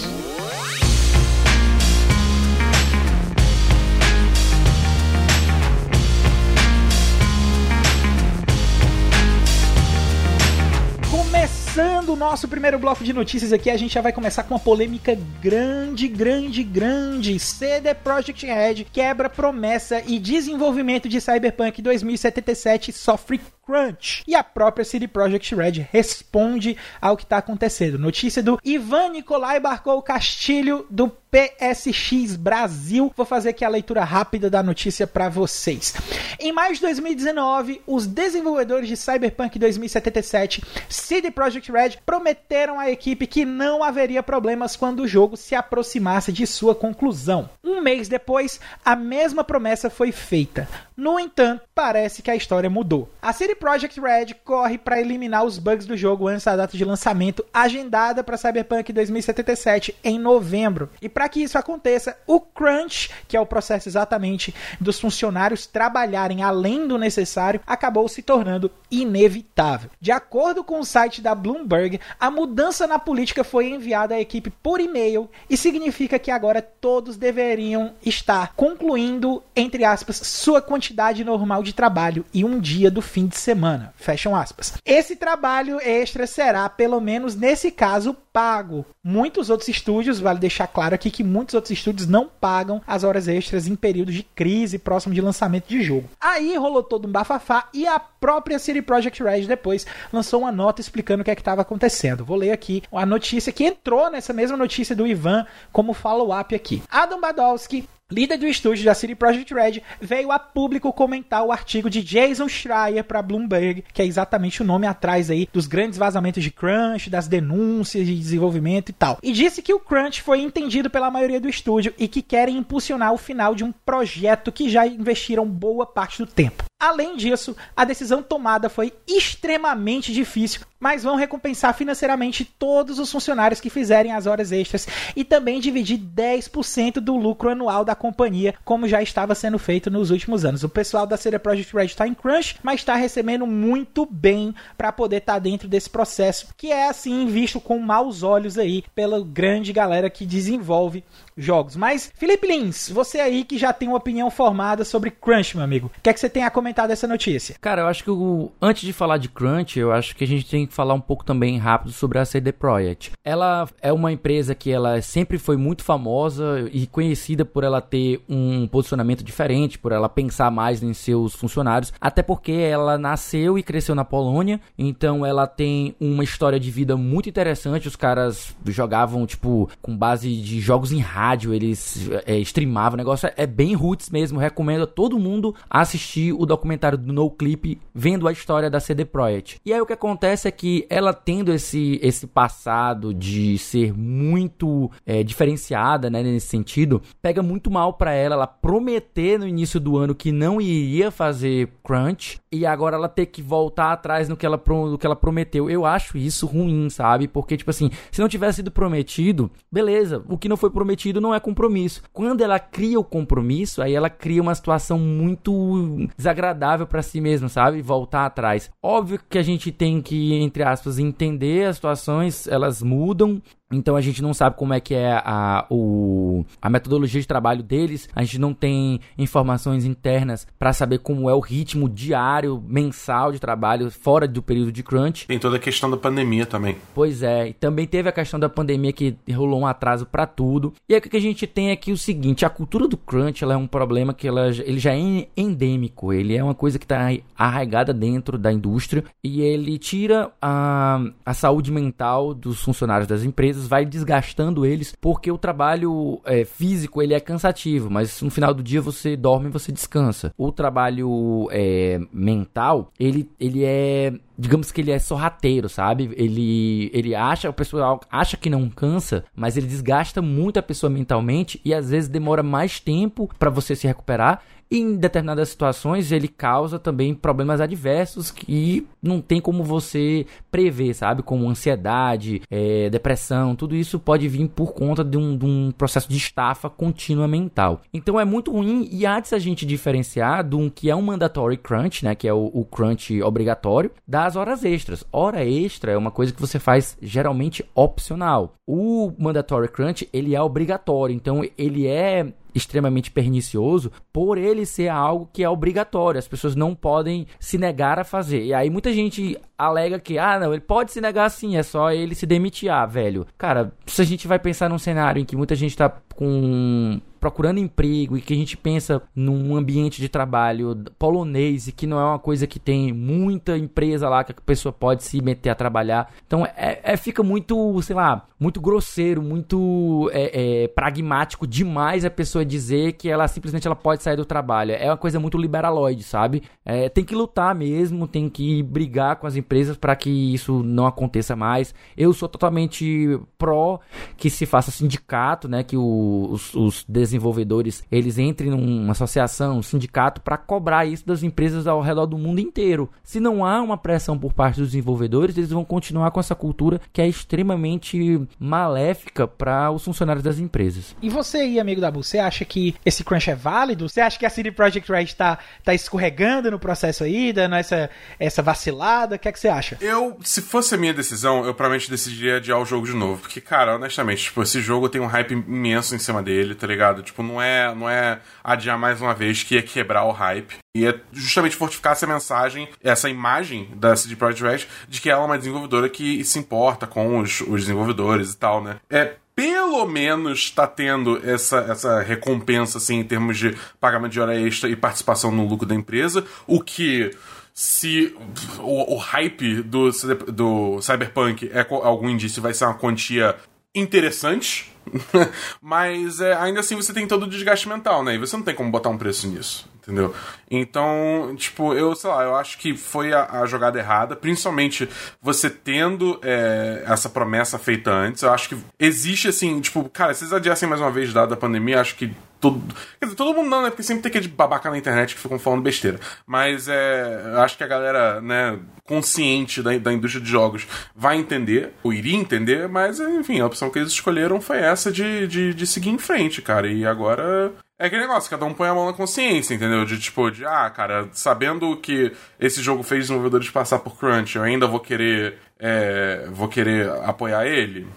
Nosso 12.21 12.47
primeiro 12.47 12.77
bloco 12.77 13.03
de 13.03 13.13
notícias 13.13 13.51
aqui, 13.51 13.67
a 13.67 13.75
gente 13.75 13.95
já 13.95 13.99
vai 13.99 14.13
começar 14.13 14.43
com 14.43 14.53
uma 14.53 14.59
polêmica 14.59 15.17
grande, 15.41 16.07
grande, 16.07 16.63
grande. 16.63 17.39
CD 17.39 17.95
Projekt 17.95 18.45
Red 18.45 18.85
quebra 18.93 19.27
promessa 19.27 20.03
e 20.05 20.19
desenvolvimento 20.19 21.09
de 21.09 21.19
Cyberpunk 21.19 21.81
2077 21.81 22.93
sofre 22.93 23.41
crunch. 23.65 24.23
E 24.27 24.35
a 24.35 24.43
própria 24.43 24.83
CD 24.85 25.07
Projekt 25.07 25.55
Red 25.55 25.87
responde 25.91 26.77
ao 27.01 27.15
que 27.15 27.23
está 27.23 27.37
acontecendo. 27.37 27.97
Notícia 27.97 28.41
do 28.41 28.59
Ivan 28.63 29.09
Nicolai 29.09 29.59
Barcou 29.59 30.01
Castilho 30.01 30.85
do 30.89 31.11
PSX 31.31 32.35
Brasil. 32.35 33.11
Vou 33.15 33.25
fazer 33.25 33.49
aqui 33.49 33.63
a 33.63 33.69
leitura 33.69 34.03
rápida 34.03 34.49
da 34.49 34.61
notícia 34.61 35.07
para 35.07 35.29
vocês. 35.29 35.93
Em 36.39 36.51
maio 36.51 36.75
de 36.75 36.81
2019, 36.81 37.81
os 37.87 38.05
desenvolvedores 38.05 38.87
de 38.89 38.97
Cyberpunk 38.97 39.57
2077, 39.57 40.61
CD 40.89 41.31
Projekt 41.31 41.71
Red, 41.71 41.99
prometeram 42.05 42.79
à 42.79 42.91
equipe 42.91 43.25
que 43.25 43.45
não 43.45 43.81
haveria 43.81 44.21
problemas 44.21 44.75
quando 44.75 45.01
o 45.01 45.07
jogo 45.07 45.37
se 45.37 45.55
aproximasse 45.55 46.33
de 46.33 46.45
sua 46.45 46.75
conclusão. 46.75 47.49
Um 47.63 47.79
mês 47.79 48.09
depois, 48.09 48.59
a 48.83 48.95
mesma 48.95 49.43
promessa 49.43 49.89
foi 49.89 50.11
feita. 50.11 50.67
No 50.97 51.19
entanto, 51.19 51.63
parece 51.73 52.21
que 52.21 52.29
a 52.29 52.35
história 52.35 52.69
mudou. 52.69 53.09
A 53.21 53.31
CD 53.31 53.50
Projekt 53.55 53.99
Red 53.99 54.35
corre 54.43 54.77
para 54.77 54.99
eliminar 54.99 55.43
os 55.43 55.57
bugs 55.57 55.85
do 55.85 55.97
jogo 55.97 56.27
antes 56.27 56.45
da 56.45 56.55
data 56.55 56.77
de 56.77 56.85
lançamento 56.85 57.45
agendada 57.53 58.23
para 58.23 58.37
Cyberpunk 58.37 58.91
2077 58.91 59.95
em 60.03 60.19
novembro. 60.19 60.89
E 61.01 61.09
para 61.09 61.29
que 61.29 61.41
isso 61.41 61.57
aconteça, 61.57 62.17
o 62.27 62.39
crunch, 62.39 63.09
que 63.27 63.37
é 63.37 63.39
o 63.39 63.45
processo 63.45 63.89
exatamente 63.89 64.53
dos 64.79 64.99
funcionários 64.99 65.65
trabalharem 65.65 66.43
além 66.43 66.87
do 66.87 66.97
necessário, 66.97 67.61
acabou 67.65 68.07
se 68.07 68.21
tornando 68.21 68.71
inevitável. 68.89 69.89
De 69.99 70.11
acordo 70.11 70.63
com 70.63 70.79
o 70.79 70.85
site 70.85 71.21
da 71.21 71.33
Bloomberg, 71.33 71.99
a 72.19 72.29
mudança 72.29 72.85
na 72.87 72.99
política 72.99 73.43
foi 73.43 73.69
enviada 73.69 74.15
à 74.15 74.19
equipe 74.19 74.49
por 74.49 74.79
e-mail 74.79 75.29
e 75.49 75.57
significa 75.57 76.19
que 76.19 76.31
agora 76.31 76.61
todos 76.61 77.17
deveriam 77.17 77.93
estar 78.05 78.53
concluindo, 78.55 79.41
entre 79.55 79.83
aspas, 79.83 80.17
sua 80.17 80.61
quantidade 80.61 81.23
normal 81.23 81.63
de 81.63 81.73
trabalho 81.73 82.25
e 82.33 82.43
um 82.43 82.59
dia 82.59 82.91
do 82.91 83.01
fim 83.01 83.27
de 83.27 83.37
semana. 83.41 83.93
Fecham 83.97 84.35
aspas. 84.35 84.73
Esse 84.85 85.15
trabalho 85.15 85.79
extra 85.81 86.25
será, 86.25 86.69
pelo 86.69 87.01
menos 87.01 87.35
nesse 87.35 87.71
caso, 87.71 88.15
pago. 88.31 88.85
Muitos 89.03 89.49
outros 89.49 89.67
estúdios, 89.67 90.19
vale 90.19 90.39
deixar 90.39 90.67
claro 90.67 90.95
aqui 90.95 91.09
que 91.09 91.23
muitos 91.23 91.55
outros 91.55 91.71
estúdios 91.71 92.07
não 92.07 92.27
pagam 92.27 92.81
as 92.87 93.03
horas 93.03 93.27
extras 93.27 93.67
em 93.67 93.75
períodos 93.75 94.13
de 94.13 94.23
crise 94.23 94.77
próximo 94.77 95.13
de 95.13 95.21
lançamento 95.21 95.67
de 95.67 95.81
jogo. 95.81 96.09
Aí 96.19 96.55
rolou 96.55 96.83
todo 96.83 97.07
um 97.07 97.11
bafafá 97.11 97.67
e 97.73 97.87
a 97.87 97.99
própria 97.99 98.59
City 98.59 98.81
Project 98.81 99.21
Red 99.23 99.47
depois 99.47 99.85
lançou 100.13 100.41
uma 100.41 100.51
nota 100.51 100.81
explicando 100.81 101.21
o 101.21 101.25
que 101.25 101.31
é 101.31 101.35
que 101.35 101.41
estava 101.41 101.61
acontecendo. 101.61 102.23
Vou 102.23 102.37
ler 102.37 102.51
aqui 102.51 102.83
a 102.91 103.05
notícia 103.05 103.51
que 103.51 103.65
entrou 103.65 104.09
nessa 104.09 104.33
mesma 104.33 104.55
notícia 104.55 104.95
do 104.95 105.07
Ivan 105.07 105.45
como 105.71 105.93
follow-up 105.93 106.53
aqui. 106.53 106.83
Adam 106.89 107.19
Badowski 107.19 107.87
líder 108.11 108.37
do 108.37 108.45
estúdio 108.45 108.85
da 108.85 108.93
City 108.93 109.15
Project 109.15 109.53
Red, 109.53 109.81
veio 109.99 110.31
a 110.31 110.37
público 110.37 110.91
comentar 110.91 111.43
o 111.43 111.51
artigo 111.51 111.89
de 111.89 112.03
Jason 112.03 112.47
Schreier 112.47 113.03
para 113.03 113.21
Bloomberg, 113.21 113.83
que 113.93 114.01
é 114.01 114.05
exatamente 114.05 114.61
o 114.61 114.65
nome 114.65 114.85
atrás 114.85 115.29
aí 115.29 115.47
dos 115.51 115.65
grandes 115.65 115.97
vazamentos 115.97 116.43
de 116.43 116.51
crunch, 116.51 117.09
das 117.09 117.27
denúncias 117.27 118.05
de 118.05 118.15
desenvolvimento 118.15 118.89
e 118.89 118.93
tal. 118.93 119.17
E 119.23 119.31
disse 119.31 119.61
que 119.61 119.73
o 119.73 119.79
crunch 119.79 120.21
foi 120.21 120.41
entendido 120.41 120.89
pela 120.89 121.09
maioria 121.09 121.39
do 121.39 121.49
estúdio 121.49 121.93
e 121.97 122.07
que 122.07 122.21
querem 122.21 122.57
impulsionar 122.57 123.13
o 123.13 123.17
final 123.17 123.55
de 123.55 123.63
um 123.63 123.71
projeto 123.71 124.51
que 124.51 124.69
já 124.69 124.85
investiram 124.85 125.45
boa 125.45 125.85
parte 125.85 126.17
do 126.17 126.27
tempo. 126.27 126.65
Além 126.81 127.15
disso, 127.15 127.55
a 127.77 127.85
decisão 127.85 128.23
tomada 128.23 128.67
foi 128.67 128.91
extremamente 129.07 130.11
difícil, 130.11 130.61
mas 130.79 131.03
vão 131.03 131.15
recompensar 131.15 131.75
financeiramente 131.75 132.43
todos 132.43 132.97
os 132.97 133.11
funcionários 133.11 133.61
que 133.61 133.69
fizerem 133.69 134.11
as 134.11 134.25
horas 134.25 134.51
extras 134.51 134.87
e 135.15 135.23
também 135.23 135.59
dividir 135.59 135.99
10% 135.99 136.93
do 136.93 137.15
lucro 137.15 137.49
anual 137.49 137.85
da 137.85 137.93
companhia, 138.01 138.55
como 138.65 138.87
já 138.87 138.99
estava 138.99 139.35
sendo 139.35 139.59
feito 139.59 139.91
nos 139.91 140.09
últimos 140.09 140.43
anos. 140.43 140.63
O 140.63 140.69
pessoal 140.69 141.05
da 141.05 141.15
CD 141.15 141.37
Projekt 141.37 141.75
Red 141.75 141.85
está 141.85 142.07
em 142.07 142.15
crunch, 142.15 142.57
mas 142.63 142.79
está 142.79 142.95
recebendo 142.95 143.45
muito 143.45 144.07
bem 144.09 144.55
para 144.75 144.91
poder 144.91 145.17
estar 145.17 145.33
tá 145.33 145.39
dentro 145.39 145.67
desse 145.67 145.87
processo, 145.87 146.47
que 146.57 146.71
é 146.71 146.89
assim 146.89 147.27
visto 147.27 147.61
com 147.61 147.77
maus 147.77 148.23
olhos 148.23 148.57
aí 148.57 148.83
pela 148.95 149.23
grande 149.23 149.71
galera 149.71 150.09
que 150.09 150.25
desenvolve 150.25 151.03
jogos. 151.37 151.75
Mas, 151.75 152.11
Felipe 152.15 152.47
Lins, 152.47 152.89
você 152.89 153.19
aí 153.19 153.43
que 153.43 153.57
já 153.57 153.71
tem 153.71 153.87
uma 153.87 153.97
opinião 153.97 154.31
formada 154.31 154.83
sobre 154.83 155.11
Crunch, 155.11 155.55
meu 155.55 155.63
amigo, 155.63 155.91
o 155.95 156.01
que 156.01 156.09
é 156.09 156.13
que 156.13 156.19
você 156.19 156.29
tem 156.29 156.43
a 156.43 156.49
comentar 156.49 156.87
dessa 156.87 157.07
notícia? 157.07 157.55
Cara, 157.61 157.83
eu 157.83 157.87
acho 157.87 158.03
que 158.03 158.09
o... 158.09 158.51
antes 158.59 158.81
de 158.81 158.93
falar 158.93 159.17
de 159.17 159.29
Crunch, 159.29 159.77
eu 159.77 159.91
acho 159.91 160.15
que 160.15 160.23
a 160.23 160.27
gente 160.27 160.49
tem 160.49 160.65
que 160.65 160.73
falar 160.73 160.95
um 160.95 161.01
pouco 161.01 161.23
também 161.23 161.59
rápido 161.59 161.91
sobre 161.91 162.17
a 162.17 162.25
CD 162.25 162.51
Projekt. 162.51 163.11
Ela 163.23 163.69
é 163.79 163.93
uma 163.93 164.11
empresa 164.11 164.55
que 164.55 164.71
ela 164.71 165.01
sempre 165.03 165.37
foi 165.37 165.55
muito 165.55 165.83
famosa 165.83 166.67
e 166.71 166.87
conhecida 166.87 167.45
por 167.45 167.63
ela 167.63 167.79
ter 167.91 168.21
um 168.29 168.65
posicionamento 168.67 169.21
diferente, 169.21 169.77
por 169.77 169.91
ela 169.91 170.07
pensar 170.07 170.49
mais 170.49 170.81
em 170.81 170.93
seus 170.93 171.35
funcionários, 171.35 171.91
até 171.99 172.23
porque 172.23 172.53
ela 172.53 172.97
nasceu 172.97 173.57
e 173.57 173.63
cresceu 173.63 173.93
na 173.93 174.05
Polônia, 174.05 174.61
então 174.77 175.25
ela 175.25 175.45
tem 175.45 175.93
uma 175.99 176.23
história 176.23 176.57
de 176.57 176.71
vida 176.71 176.95
muito 176.95 177.27
interessante. 177.27 177.89
Os 177.89 177.97
caras 177.97 178.55
jogavam, 178.65 179.25
tipo, 179.27 179.69
com 179.81 179.95
base 179.95 180.33
de 180.37 180.61
jogos 180.61 180.93
em 180.93 180.99
rádio 180.99 181.53
eles 181.53 182.09
é, 182.25 182.37
streamavam, 182.39 182.93
o 182.93 182.97
negócio 182.97 183.27
é, 183.27 183.33
é 183.35 183.45
bem 183.45 183.73
roots 183.73 184.09
mesmo. 184.09 184.39
Recomendo 184.39 184.83
a 184.83 184.87
todo 184.87 185.19
mundo 185.19 185.53
assistir 185.69 186.31
o 186.33 186.45
documentário 186.45 186.97
do 186.97 187.11
No 187.11 187.29
Clip, 187.29 187.77
vendo 187.93 188.27
a 188.27 188.31
história 188.31 188.69
da 188.69 188.79
CD 188.79 189.03
Projekt. 189.03 189.59
E 189.65 189.73
aí 189.73 189.81
o 189.81 189.85
que 189.85 189.93
acontece 189.93 190.47
é 190.47 190.51
que 190.51 190.85
ela 190.89 191.13
tendo 191.13 191.51
esse, 191.51 191.99
esse 192.01 192.25
passado 192.25 193.13
de 193.13 193.57
ser 193.57 193.93
muito 193.93 194.89
é, 195.05 195.23
diferenciada, 195.23 196.09
né, 196.09 196.23
nesse 196.23 196.47
sentido, 196.47 197.01
pega 197.21 197.43
muito 197.43 197.69
mal 197.69 197.80
para 197.89 198.13
ela, 198.13 198.35
ela 198.35 198.47
prometer 198.47 199.39
no 199.39 199.47
início 199.47 199.79
do 199.79 199.97
ano 199.97 200.13
que 200.13 200.31
não 200.31 200.59
iria 200.59 201.09
fazer 201.09 201.69
crunch 201.83 202.39
e 202.51 202.65
agora 202.65 202.97
ela 202.97 203.07
ter 203.07 203.27
que 203.27 203.41
voltar 203.41 203.93
atrás 203.93 204.27
no 204.27 204.35
que 204.35 204.45
ela, 204.45 204.61
no 204.67 204.97
que 204.97 205.05
ela 205.05 205.15
prometeu. 205.15 205.69
Eu 205.69 205.85
acho 205.85 206.17
isso 206.17 206.45
ruim, 206.45 206.89
sabe? 206.89 207.27
Porque, 207.27 207.55
tipo 207.55 207.69
assim, 207.69 207.89
se 208.11 208.19
não 208.19 208.27
tivesse 208.27 208.57
sido 208.57 208.71
prometido, 208.71 209.49
beleza, 209.71 210.23
o 210.27 210.37
que 210.37 210.49
não 210.49 210.57
foi 210.57 210.69
prometido 210.69 211.21
não 211.21 211.33
é 211.33 211.39
compromisso. 211.39 212.01
Quando 212.11 212.41
ela 212.41 212.59
cria 212.59 212.99
o 212.99 213.03
compromisso, 213.03 213.81
aí 213.81 213.93
ela 213.93 214.09
cria 214.09 214.41
uma 214.41 214.55
situação 214.55 214.99
muito 214.99 216.07
desagradável 216.17 216.85
para 216.85 217.01
si 217.01 217.21
mesma, 217.21 217.47
sabe? 217.47 217.81
Voltar 217.81 218.25
atrás. 218.25 218.69
Óbvio 218.83 219.19
que 219.29 219.37
a 219.37 219.43
gente 219.43 219.71
tem 219.71 220.01
que, 220.01 220.33
entre 220.33 220.63
aspas, 220.63 220.99
entender 220.99 221.67
as 221.67 221.75
situações, 221.75 222.47
elas 222.47 222.81
mudam, 222.81 223.41
então 223.71 223.95
a 223.95 224.01
gente 224.01 224.21
não 224.21 224.33
sabe 224.33 224.55
como 224.55 224.73
é 224.73 224.79
que 224.79 224.93
é 224.93 225.13
a, 225.13 225.65
o, 225.69 226.45
a 226.61 226.69
metodologia 226.69 227.21
de 227.21 227.27
trabalho 227.27 227.63
deles, 227.63 228.09
a 228.15 228.23
gente 228.23 228.39
não 228.39 228.53
tem 228.53 228.99
informações 229.17 229.85
internas 229.85 230.47
para 230.57 230.73
saber 230.73 230.99
como 230.99 231.29
é 231.29 231.33
o 231.33 231.39
ritmo 231.39 231.89
diário, 231.89 232.63
mensal 232.67 233.31
de 233.31 233.39
trabalho 233.39 233.89
fora 233.91 234.27
do 234.27 234.41
período 234.41 234.71
de 234.71 234.83
crunch. 234.83 235.27
Tem 235.27 235.39
toda 235.39 235.57
a 235.57 235.59
questão 235.59 235.89
da 235.89 235.97
pandemia 235.97 236.45
também. 236.45 236.77
Pois 236.93 237.23
é, 237.23 237.49
e 237.49 237.53
também 237.53 237.87
teve 237.87 238.09
a 238.09 238.11
questão 238.11 238.39
da 238.39 238.49
pandemia 238.49 238.93
que 238.93 239.15
rolou 239.33 239.61
um 239.61 239.67
atraso 239.67 240.05
para 240.05 240.25
tudo. 240.25 240.73
E 240.87 240.93
aí 240.93 240.99
o 240.99 241.01
que 241.01 241.17
a 241.17 241.21
gente 241.21 241.47
tem 241.47 241.71
aqui 241.71 241.91
é 241.91 241.93
o 241.93 241.97
seguinte, 241.97 242.45
a 242.45 242.49
cultura 242.49 242.87
do 242.87 242.97
crunch 242.97 243.43
ela 243.43 243.53
é 243.53 243.57
um 243.57 243.67
problema 243.67 244.13
que 244.13 244.27
ela, 244.27 244.47
ele 244.47 244.79
já 244.79 244.93
é 244.93 245.27
endêmico, 245.35 246.13
ele 246.13 246.35
é 246.35 246.43
uma 246.43 246.55
coisa 246.55 246.77
que 246.77 246.85
está 246.85 247.09
arraigada 247.37 247.93
dentro 247.93 248.37
da 248.37 248.51
indústria 248.51 249.03
e 249.23 249.41
ele 249.41 249.77
tira 249.77 250.31
a, 250.41 251.01
a 251.25 251.33
saúde 251.33 251.71
mental 251.71 252.33
dos 252.33 252.61
funcionários 252.61 253.07
das 253.07 253.23
empresas 253.23 253.60
vezes 253.61 253.67
vai 253.67 253.85
desgastando 253.85 254.65
eles, 254.65 254.95
porque 254.99 255.31
o 255.31 255.37
trabalho 255.37 256.19
é, 256.25 256.43
físico 256.43 257.01
ele 257.01 257.13
é 257.13 257.19
cansativo, 257.19 257.89
mas 257.89 258.21
no 258.21 258.29
final 258.29 258.53
do 258.53 258.63
dia 258.63 258.81
você 258.81 259.15
dorme 259.15 259.47
e 259.47 259.51
você 259.51 259.71
descansa. 259.71 260.33
O 260.37 260.51
trabalho 260.51 261.47
é, 261.51 261.99
mental, 262.11 262.91
ele, 262.99 263.29
ele 263.39 263.63
é 263.63 264.13
digamos 264.37 264.71
que 264.71 264.81
ele 264.81 264.89
é 264.89 264.97
sorrateiro, 264.97 265.69
sabe? 265.69 266.11
Ele, 266.15 266.89
ele 266.93 267.13
acha, 267.13 267.47
o 267.47 267.53
pessoal 267.53 268.01
acha 268.09 268.35
que 268.35 268.49
não 268.49 268.67
cansa, 268.69 269.23
mas 269.35 269.55
ele 269.55 269.67
desgasta 269.67 270.19
muito 270.19 270.57
a 270.57 270.63
pessoa 270.63 270.89
mentalmente 270.89 271.61
e 271.63 271.73
às 271.75 271.91
vezes 271.91 272.09
demora 272.09 272.41
mais 272.41 272.79
tempo 272.79 273.29
para 273.37 273.51
você 273.51 273.75
se 273.75 273.85
recuperar 273.85 274.41
em 274.71 274.95
determinadas 274.95 275.49
situações 275.49 276.11
ele 276.11 276.29
causa 276.29 276.79
também 276.79 277.13
problemas 277.13 277.59
adversos 277.59 278.31
que 278.31 278.87
não 279.01 279.19
tem 279.19 279.41
como 279.41 279.63
você 279.63 280.25
prever, 280.49 280.93
sabe? 280.93 281.21
Como 281.21 281.49
ansiedade, 281.49 282.41
é, 282.49 282.89
depressão, 282.89 283.55
tudo 283.55 283.75
isso 283.75 283.99
pode 283.99 284.27
vir 284.29 284.47
por 284.47 284.73
conta 284.73 285.03
de 285.03 285.17
um, 285.17 285.37
de 285.37 285.45
um, 285.45 285.71
processo 285.71 286.09
de 286.09 286.17
estafa 286.17 286.69
contínua 286.69 287.27
mental. 287.27 287.81
Então 287.93 288.19
é 288.19 288.23
muito 288.23 288.51
ruim 288.51 288.87
e 288.91 289.05
antes 289.05 289.33
a 289.33 289.39
gente 289.39 289.65
diferenciar 289.65 290.47
do 290.47 290.71
que 290.71 290.89
é 290.89 290.95
um 290.95 291.01
mandatory 291.01 291.57
crunch, 291.57 292.05
né? 292.05 292.15
Que 292.15 292.27
é 292.27 292.33
o, 292.33 292.49
o 292.53 292.63
crunch 292.63 293.21
obrigatório, 293.21 293.91
das 294.07 294.35
horas 294.35 294.63
extras. 294.63 295.03
Hora 295.11 295.43
extra 295.43 295.91
é 295.91 295.97
uma 295.97 296.11
coisa 296.11 296.31
que 296.31 296.39
você 296.39 296.59
faz 296.59 296.97
geralmente 297.01 297.65
opcional. 297.75 298.53
O 298.65 299.11
mandatory 299.17 299.67
crunch 299.67 300.07
ele 300.13 300.35
é 300.35 300.41
obrigatório, 300.41 301.13
então 301.13 301.43
ele 301.57 301.87
é 301.87 302.31
extremamente 302.53 303.11
pernicioso 303.11 303.91
por 304.11 304.37
ele 304.37 304.65
ser 304.65 304.89
algo 304.89 305.29
que 305.31 305.43
é 305.43 305.49
obrigatório. 305.49 306.19
As 306.19 306.27
pessoas 306.27 306.55
não 306.55 306.75
podem 306.75 307.27
se 307.39 307.57
negar 307.57 307.99
a 307.99 308.03
fazer. 308.03 308.43
E 308.43 308.53
aí 308.53 308.69
muita 308.69 308.93
gente 308.93 309.37
alega 309.57 309.99
que, 309.99 310.17
ah, 310.17 310.39
não, 310.39 310.53
ele 310.53 310.61
pode 310.61 310.91
se 310.91 311.01
negar 311.01 311.29
sim, 311.29 311.55
é 311.55 311.63
só 311.63 311.91
ele 311.91 312.15
se 312.15 312.25
demitir. 312.25 312.69
Ah, 312.69 312.85
velho. 312.85 313.25
Cara, 313.37 313.71
se 313.85 314.01
a 314.01 314.05
gente 314.05 314.27
vai 314.27 314.39
pensar 314.39 314.69
num 314.69 314.79
cenário 314.79 315.21
em 315.21 315.25
que 315.25 315.35
muita 315.35 315.55
gente 315.55 315.75
tá 315.75 315.89
com 316.15 316.99
procurando 317.21 317.59
emprego 317.59 318.17
e 318.17 318.21
que 318.21 318.33
a 318.33 318.35
gente 318.35 318.57
pensa 318.57 318.99
num 319.15 319.55
ambiente 319.55 320.01
de 320.01 320.09
trabalho 320.09 320.75
polonês 320.97 321.67
e 321.67 321.71
que 321.71 321.85
não 321.85 321.99
é 321.99 322.03
uma 322.03 322.19
coisa 322.19 322.47
que 322.47 322.59
tem 322.59 322.91
muita 322.91 323.55
empresa 323.55 324.09
lá 324.09 324.23
que 324.23 324.31
a 324.31 324.35
pessoa 324.43 324.73
pode 324.73 325.03
se 325.03 325.21
meter 325.21 325.51
a 325.51 325.55
trabalhar. 325.55 326.11
Então 326.25 326.43
é, 326.45 326.81
é 326.83 326.97
fica 326.97 327.21
muito, 327.21 327.79
sei 327.83 327.95
lá, 327.95 328.27
muito 328.39 328.59
grosseiro, 328.59 329.21
muito 329.21 330.09
é, 330.11 330.63
é, 330.63 330.67
pragmático 330.69 331.45
demais 331.45 332.03
a 332.03 332.09
pessoa 332.09 332.43
dizer 332.43 332.93
que 332.93 333.07
ela 333.07 333.27
simplesmente 333.27 333.67
ela 333.67 333.75
pode 333.75 334.01
sair 334.01 334.17
do 334.17 334.25
trabalho. 334.25 334.71
É 334.71 334.87
uma 334.87 334.97
coisa 334.97 335.19
muito 335.19 335.37
liberaloide, 335.37 336.01
sabe? 336.01 336.41
É, 336.65 336.89
tem 336.89 337.05
que 337.05 337.13
lutar 337.13 337.53
mesmo, 337.53 338.07
tem 338.07 338.27
que 338.27 338.63
brigar 338.63 339.17
com 339.17 339.27
as 339.27 339.35
empresas 339.35 339.77
para 339.77 339.95
que 339.95 340.09
isso 340.33 340.63
não 340.63 340.87
aconteça 340.87 341.35
mais. 341.35 341.75
Eu 341.95 342.13
sou 342.13 342.27
totalmente 342.27 343.19
pró 343.37 343.79
que 344.17 344.27
se 344.27 344.47
faça 344.47 344.71
sindicato, 344.71 345.47
né? 345.47 345.63
Que 345.63 345.77
os, 345.77 346.55
os 346.55 346.83
desenvolvedores 347.11 347.83
eles 347.91 348.17
entrem 348.17 348.49
numa 348.49 348.91
associação, 348.91 349.59
um 349.59 349.63
sindicato 349.63 350.21
para 350.21 350.37
cobrar 350.37 350.85
isso 350.85 351.05
das 351.05 351.23
empresas 351.23 351.67
ao 351.67 351.81
redor 351.81 352.05
do 352.05 352.17
mundo 352.17 352.39
inteiro. 352.39 352.89
Se 353.03 353.19
não 353.19 353.45
há 353.45 353.61
uma 353.61 353.77
pressão 353.77 354.17
por 354.17 354.33
parte 354.33 354.59
dos 354.59 354.69
desenvolvedores, 354.69 355.37
eles 355.37 355.49
vão 355.49 355.63
continuar 355.63 356.11
com 356.11 356.19
essa 356.19 356.35
cultura 356.35 356.81
que 356.91 357.01
é 357.01 357.07
extremamente 357.07 358.21
maléfica 358.39 359.27
para 359.27 359.71
os 359.71 359.83
funcionários 359.83 360.23
das 360.23 360.39
empresas. 360.39 360.95
E 361.01 361.09
você 361.09 361.37
aí, 361.39 361.59
amigo 361.59 361.81
da 361.81 361.91
Bu, 361.91 362.03
você 362.03 362.17
acha 362.17 362.45
que 362.45 362.75
esse 362.85 363.03
crunch 363.03 363.29
é 363.29 363.35
válido? 363.35 363.87
Você 363.87 364.01
acha 364.01 364.17
que 364.17 364.25
a 364.25 364.29
CD 364.29 364.51
Projekt 364.51 364.91
Red 364.91 365.03
está 365.03 365.39
tá 365.63 365.73
escorregando 365.73 366.49
no 366.51 366.59
processo 366.59 367.03
aí, 367.03 367.33
dando 367.33 367.55
essa, 367.55 367.89
essa 368.19 368.41
vacilada? 368.41 369.15
O 369.15 369.19
que 369.19 369.27
é 369.27 369.31
que 369.31 369.39
você 369.39 369.47
acha? 369.47 369.77
Eu, 369.81 370.17
se 370.23 370.41
fosse 370.41 370.75
a 370.75 370.77
minha 370.77 370.93
decisão, 370.93 371.45
eu 371.45 371.53
provavelmente 371.53 371.89
decidiria 371.89 372.37
adiar 372.37 372.59
o 372.59 372.65
jogo 372.65 372.85
de 372.85 372.93
novo. 372.93 373.21
Porque, 373.21 373.41
cara, 373.41 373.75
honestamente, 373.75 374.23
tipo, 374.23 374.41
esse 374.41 374.61
jogo 374.61 374.89
tem 374.89 375.01
um 375.01 375.07
hype 375.07 375.31
imenso 375.31 375.95
em 375.95 375.99
cima 375.99 376.21
dele, 376.21 376.55
tá 376.55 376.67
ligado? 376.67 377.00
Ligado? 377.01 377.05
Tipo, 377.05 377.23
não 377.23 377.41
é, 377.41 377.73
não 377.75 377.89
é 377.89 378.19
adiar 378.43 378.77
mais 378.77 379.01
uma 379.01 379.13
vez 379.13 379.43
que 379.43 379.55
ia 379.55 379.61
quebrar 379.61 380.05
o 380.05 380.11
hype. 380.11 380.55
E 380.75 380.85
é 380.85 380.97
justamente 381.11 381.55
fortificar 381.55 381.93
essa 381.93 382.07
mensagem, 382.07 382.69
essa 382.81 383.09
imagem 383.09 383.69
da 383.75 383.95
CD 383.95 384.15
Projekt 384.15 384.43
Red 384.43 384.67
de 384.87 385.01
que 385.01 385.09
ela 385.09 385.23
é 385.23 385.25
uma 385.25 385.37
desenvolvedora 385.37 385.89
que 385.89 386.23
se 386.23 386.39
importa 386.39 386.87
com 386.87 387.19
os, 387.19 387.41
os 387.41 387.61
desenvolvedores 387.61 388.31
e 388.31 388.37
tal, 388.37 388.63
né? 388.63 388.77
É 388.89 389.15
pelo 389.35 389.85
menos 389.87 390.39
está 390.39 390.67
tendo 390.67 391.19
essa, 391.27 391.57
essa 391.59 392.01
recompensa 392.01 392.77
assim 392.77 392.99
em 392.99 393.03
termos 393.03 393.37
de 393.37 393.55
pagamento 393.79 394.11
de 394.11 394.19
hora 394.19 394.39
extra 394.39 394.69
e 394.69 394.75
participação 394.75 395.31
no 395.31 395.47
lucro 395.47 395.65
da 395.65 395.73
empresa, 395.73 396.25
o 396.45 396.61
que 396.61 397.11
se 397.53 398.15
o, 398.59 398.95
o 398.95 398.97
hype 398.97 399.61
do, 399.63 399.89
do 400.31 400.81
Cyberpunk 400.81 401.49
é 401.53 401.65
algum 401.69 402.09
indício, 402.09 402.41
vai 402.41 402.53
ser 402.53 402.65
uma 402.65 402.73
quantia 402.73 403.35
interessante. 403.73 404.71
Mas 405.61 406.19
é, 406.19 406.33
ainda 406.33 406.59
assim 406.59 406.75
você 406.75 406.93
tem 406.93 407.07
todo 407.07 407.23
o 407.23 407.29
desgaste 407.29 407.67
mental, 407.69 408.03
né? 408.03 408.15
E 408.15 408.17
você 408.17 408.35
não 408.35 408.43
tem 408.43 408.55
como 408.55 408.71
botar 408.71 408.89
um 408.89 408.97
preço 408.97 409.27
nisso, 409.27 409.69
entendeu? 409.77 410.13
Então, 410.49 411.33
tipo, 411.37 411.73
eu, 411.73 411.95
sei 411.95 412.09
lá, 412.09 412.23
eu 412.23 412.35
acho 412.35 412.57
que 412.57 412.75
foi 412.75 413.13
a, 413.13 413.41
a 413.41 413.45
jogada 413.45 413.77
errada, 413.77 414.15
principalmente 414.15 414.89
você 415.21 415.49
tendo 415.49 416.19
é, 416.23 416.83
essa 416.85 417.09
promessa 417.09 417.59
feita 417.59 417.91
antes. 417.91 418.23
Eu 418.23 418.33
acho 418.33 418.49
que 418.49 418.57
existe 418.79 419.27
assim, 419.27 419.61
tipo, 419.61 419.87
cara, 419.89 420.13
se 420.13 420.23
eles 420.23 420.33
adiassem 420.33 420.67
mais 420.67 420.81
uma 420.81 420.91
vez 420.91 421.13
dada 421.13 421.35
a 421.35 421.37
pandemia, 421.37 421.79
acho 421.79 421.95
que 421.95 422.11
todo. 422.41 422.59
Quer 422.99 423.05
dizer, 423.05 423.15
todo 423.15 423.35
mundo 423.35 423.49
não, 423.49 423.61
né? 423.61 423.69
Porque 423.69 423.83
sempre 423.83 424.01
tem 424.01 424.09
aquele 424.09 424.27
babaca 424.27 424.69
na 424.69 424.77
internet 424.77 425.15
que 425.15 425.21
ficam 425.21 425.39
falando 425.39 425.61
besteira. 425.61 425.99
Mas 426.25 426.67
é. 426.67 427.35
Acho 427.37 427.55
que 427.55 427.63
a 427.63 427.67
galera, 427.67 428.19
né, 428.19 428.59
consciente 428.85 429.61
da, 429.61 429.77
da 429.77 429.93
indústria 429.93 430.23
de 430.23 430.29
jogos 430.29 430.67
vai 430.95 431.17
entender, 431.17 431.71
ou 431.83 431.93
iria 431.93 432.17
entender, 432.17 432.67
mas 432.67 432.99
enfim, 432.99 433.39
a 433.39 433.45
opção 433.45 433.69
que 433.69 433.79
eles 433.79 433.91
escolheram 433.91 434.41
foi 434.41 434.57
essa 434.57 434.91
de, 434.91 435.27
de, 435.27 435.53
de 435.53 435.67
seguir 435.67 435.91
em 435.91 435.97
frente, 435.97 436.41
cara. 436.41 436.67
E 436.67 436.85
agora 436.85 437.53
é 437.79 437.87
aquele 437.87 438.01
negócio, 438.01 438.29
cada 438.29 438.45
um 438.45 438.53
põe 438.53 438.69
a 438.69 438.75
mão 438.75 438.85
na 438.85 438.93
consciência, 438.93 439.55
entendeu? 439.55 439.83
De 439.85 439.97
tipo, 439.97 440.29
de, 440.29 440.45
ah, 440.45 440.69
cara, 440.69 441.09
sabendo 441.13 441.75
que 441.77 442.11
esse 442.39 442.61
jogo 442.61 442.83
fez 442.83 443.01
desenvolvedores 443.01 443.49
passar 443.49 443.79
por 443.79 443.97
crunch, 443.97 444.35
eu 444.35 444.43
ainda 444.43 444.67
vou 444.67 444.79
querer. 444.79 445.39
É, 445.59 446.27
vou 446.31 446.47
querer 446.47 446.89
apoiar 447.03 447.45
ele. 447.45 447.87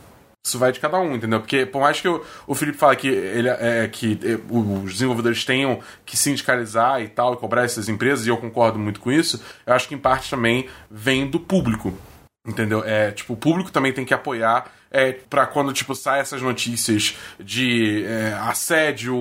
Isso 0.47 0.59
vai 0.59 0.73
de 0.73 0.79
cada 0.79 0.99
um, 1.01 1.15
entendeu? 1.15 1.41
Porque 1.41 1.65
por 1.65 1.81
mais 1.81 2.01
que 2.01 2.07
o, 2.07 2.55
Felipe 2.55 2.77
fale 2.77 2.97
que, 2.97 3.09
ele, 3.09 3.49
é, 3.49 3.89
que 3.89 4.19
é, 4.23 4.39
os 4.51 4.93
desenvolvedores 4.93 5.43
tenham 5.43 5.81
que 6.05 6.19
sindicalizar 6.19 7.01
e 7.01 7.09
tal, 7.09 7.33
e 7.33 7.37
cobrar 7.39 7.65
essas 7.65 7.89
empresas, 7.89 8.27
e 8.27 8.29
eu 8.29 8.37
concordo 8.37 8.79
muito 8.79 9.01
com 9.01 9.11
isso, 9.11 9.43
eu 9.67 9.73
acho 9.73 9.89
que 9.89 9.95
em 9.95 9.99
parte 9.99 10.29
também 10.29 10.69
vem 10.91 11.27
do 11.27 11.41
público. 11.41 11.95
Entendeu? 12.47 12.85
É, 12.85 13.11
tipo, 13.11 13.33
o 13.33 13.37
público 13.39 13.73
também 13.73 13.91
tem 13.91 14.05
que 14.05 14.13
apoiar 14.13 14.71
é, 14.95 15.13
para 15.13 15.45
quando, 15.45 15.73
tipo, 15.73 15.93
sai 15.93 16.21
essas 16.21 16.41
notícias 16.41 17.17
de 17.41 18.05
é, 18.05 18.33
assédio, 18.35 19.13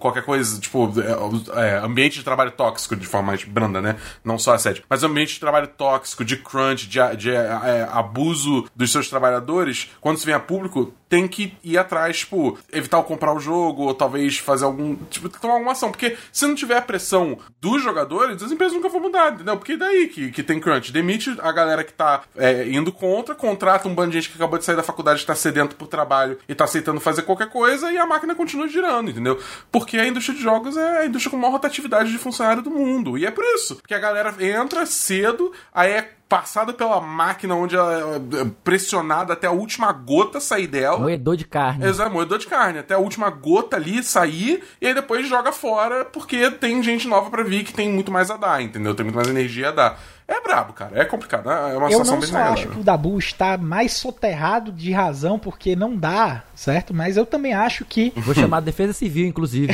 qualquer 0.00 0.24
coisa, 0.24 0.58
tipo, 0.58 0.90
é, 0.98 1.68
é, 1.68 1.76
ambiente 1.76 2.18
de 2.18 2.24
trabalho 2.24 2.50
tóxico, 2.52 2.96
de 2.96 3.06
forma 3.06 3.26
mais 3.26 3.44
branda, 3.44 3.82
né? 3.82 3.96
Não 4.24 4.38
só 4.38 4.54
assédio, 4.54 4.82
mas 4.88 5.04
ambiente 5.04 5.34
de 5.34 5.40
trabalho 5.40 5.68
tóxico, 5.68 6.24
de 6.24 6.38
crunch, 6.38 6.88
de, 6.88 7.16
de 7.16 7.30
é, 7.30 7.86
abuso 7.92 8.66
dos 8.74 8.90
seus 8.90 9.10
trabalhadores, 9.10 9.90
quando 10.00 10.16
se 10.16 10.24
vem 10.24 10.34
a 10.34 10.40
público, 10.40 10.94
tem 11.10 11.26
que 11.26 11.52
ir 11.64 11.76
atrás, 11.76 12.20
tipo, 12.20 12.56
evitar 12.72 13.02
comprar 13.02 13.34
o 13.34 13.40
jogo, 13.40 13.82
ou 13.82 13.94
talvez 13.94 14.38
fazer 14.38 14.64
algum. 14.64 14.94
Tipo, 15.10 15.28
tomar 15.28 15.54
alguma 15.54 15.72
ação. 15.72 15.90
Porque 15.90 16.16
se 16.32 16.46
não 16.46 16.54
tiver 16.54 16.76
a 16.76 16.82
pressão 16.82 17.36
dos 17.60 17.82
jogadores, 17.82 18.40
as 18.40 18.52
empresas 18.52 18.76
nunca 18.76 18.88
vão 18.88 19.00
mudar, 19.00 19.32
entendeu? 19.32 19.56
Porque 19.56 19.76
daí 19.76 20.06
que, 20.06 20.30
que 20.30 20.42
tem 20.44 20.60
crunch. 20.60 20.92
Demite 20.92 21.36
a 21.40 21.50
galera 21.50 21.82
que 21.82 21.92
tá 21.92 22.22
é, 22.36 22.68
indo 22.68 22.92
contra, 22.92 23.34
contrata 23.34 23.88
um 23.88 23.94
bando 23.94 24.12
de 24.12 24.18
gente 24.18 24.30
que 24.30 24.36
acabou 24.36 24.56
de 24.56 24.64
sair 24.64 24.76
da 24.76 24.84
faculdade 24.84 25.18
está 25.18 25.34
sedento 25.34 25.74
por 25.74 25.88
trabalho 25.88 26.38
e 26.48 26.52
está 26.52 26.62
aceitando 26.62 27.00
fazer 27.00 27.22
qualquer 27.22 27.48
coisa 27.48 27.90
e 27.90 27.98
a 27.98 28.06
máquina 28.06 28.32
continua 28.36 28.68
girando, 28.68 29.10
entendeu? 29.10 29.40
Porque 29.72 29.98
a 29.98 30.06
indústria 30.06 30.36
de 30.36 30.42
jogos 30.42 30.76
é 30.76 30.98
a 30.98 31.06
indústria 31.06 31.32
com 31.32 31.36
maior 31.36 31.52
rotatividade 31.52 32.12
de 32.12 32.18
funcionário 32.18 32.62
do 32.62 32.70
mundo. 32.70 33.18
E 33.18 33.26
é 33.26 33.32
por 33.32 33.44
isso. 33.44 33.76
Porque 33.76 33.94
a 33.94 33.98
galera 33.98 34.32
entra 34.38 34.86
cedo, 34.86 35.52
aí 35.74 35.90
é 35.90 36.19
passada 36.30 36.72
pela 36.72 37.00
máquina 37.00 37.56
onde 37.56 37.74
ela 37.74 37.92
é 37.92 38.44
pressionada 38.62 39.32
até 39.32 39.48
a 39.48 39.50
última 39.50 39.92
gota 39.92 40.38
sair 40.38 40.68
dela. 40.68 41.00
Moedor 41.00 41.36
de 41.36 41.44
carne. 41.44 41.84
Exato, 41.84 42.12
moedor 42.12 42.38
de 42.38 42.46
carne. 42.46 42.78
Até 42.78 42.94
a 42.94 42.98
última 42.98 43.28
gota 43.30 43.74
ali 43.74 44.00
sair 44.04 44.62
e 44.80 44.86
aí 44.86 44.94
depois 44.94 45.28
joga 45.28 45.50
fora 45.50 46.04
porque 46.04 46.48
tem 46.52 46.80
gente 46.84 47.08
nova 47.08 47.28
para 47.30 47.42
vir 47.42 47.64
que 47.64 47.74
tem 47.74 47.90
muito 47.90 48.12
mais 48.12 48.30
a 48.30 48.36
dar, 48.36 48.62
entendeu? 48.62 48.94
Tem 48.94 49.02
muito 49.02 49.16
mais 49.16 49.26
energia 49.26 49.70
a 49.70 49.72
dar. 49.72 50.00
É 50.28 50.40
brabo, 50.40 50.72
cara. 50.72 50.92
É 50.94 51.04
complicado. 51.04 51.50
É 51.50 51.76
uma 51.76 51.90
eu 51.90 52.04
situação 52.04 52.20
bem 52.20 52.28
Eu 52.28 52.34
não 52.34 52.52
acho 52.52 52.68
que 52.68 52.78
o 52.78 52.84
Dabu 52.84 53.18
está 53.18 53.58
mais 53.58 53.94
soterrado 53.94 54.70
de 54.70 54.92
razão 54.92 55.36
porque 55.36 55.74
não 55.74 55.96
dá, 55.96 56.44
certo? 56.60 56.94
Mas 56.94 57.16
eu 57.16 57.26
também 57.26 57.52
acho 57.52 57.84
que... 57.84 58.12
Vou 58.16 58.34
chamar 58.34 58.58
a 58.58 58.60
Defesa 58.60 58.92
Civil, 58.92 59.26
inclusive. 59.26 59.72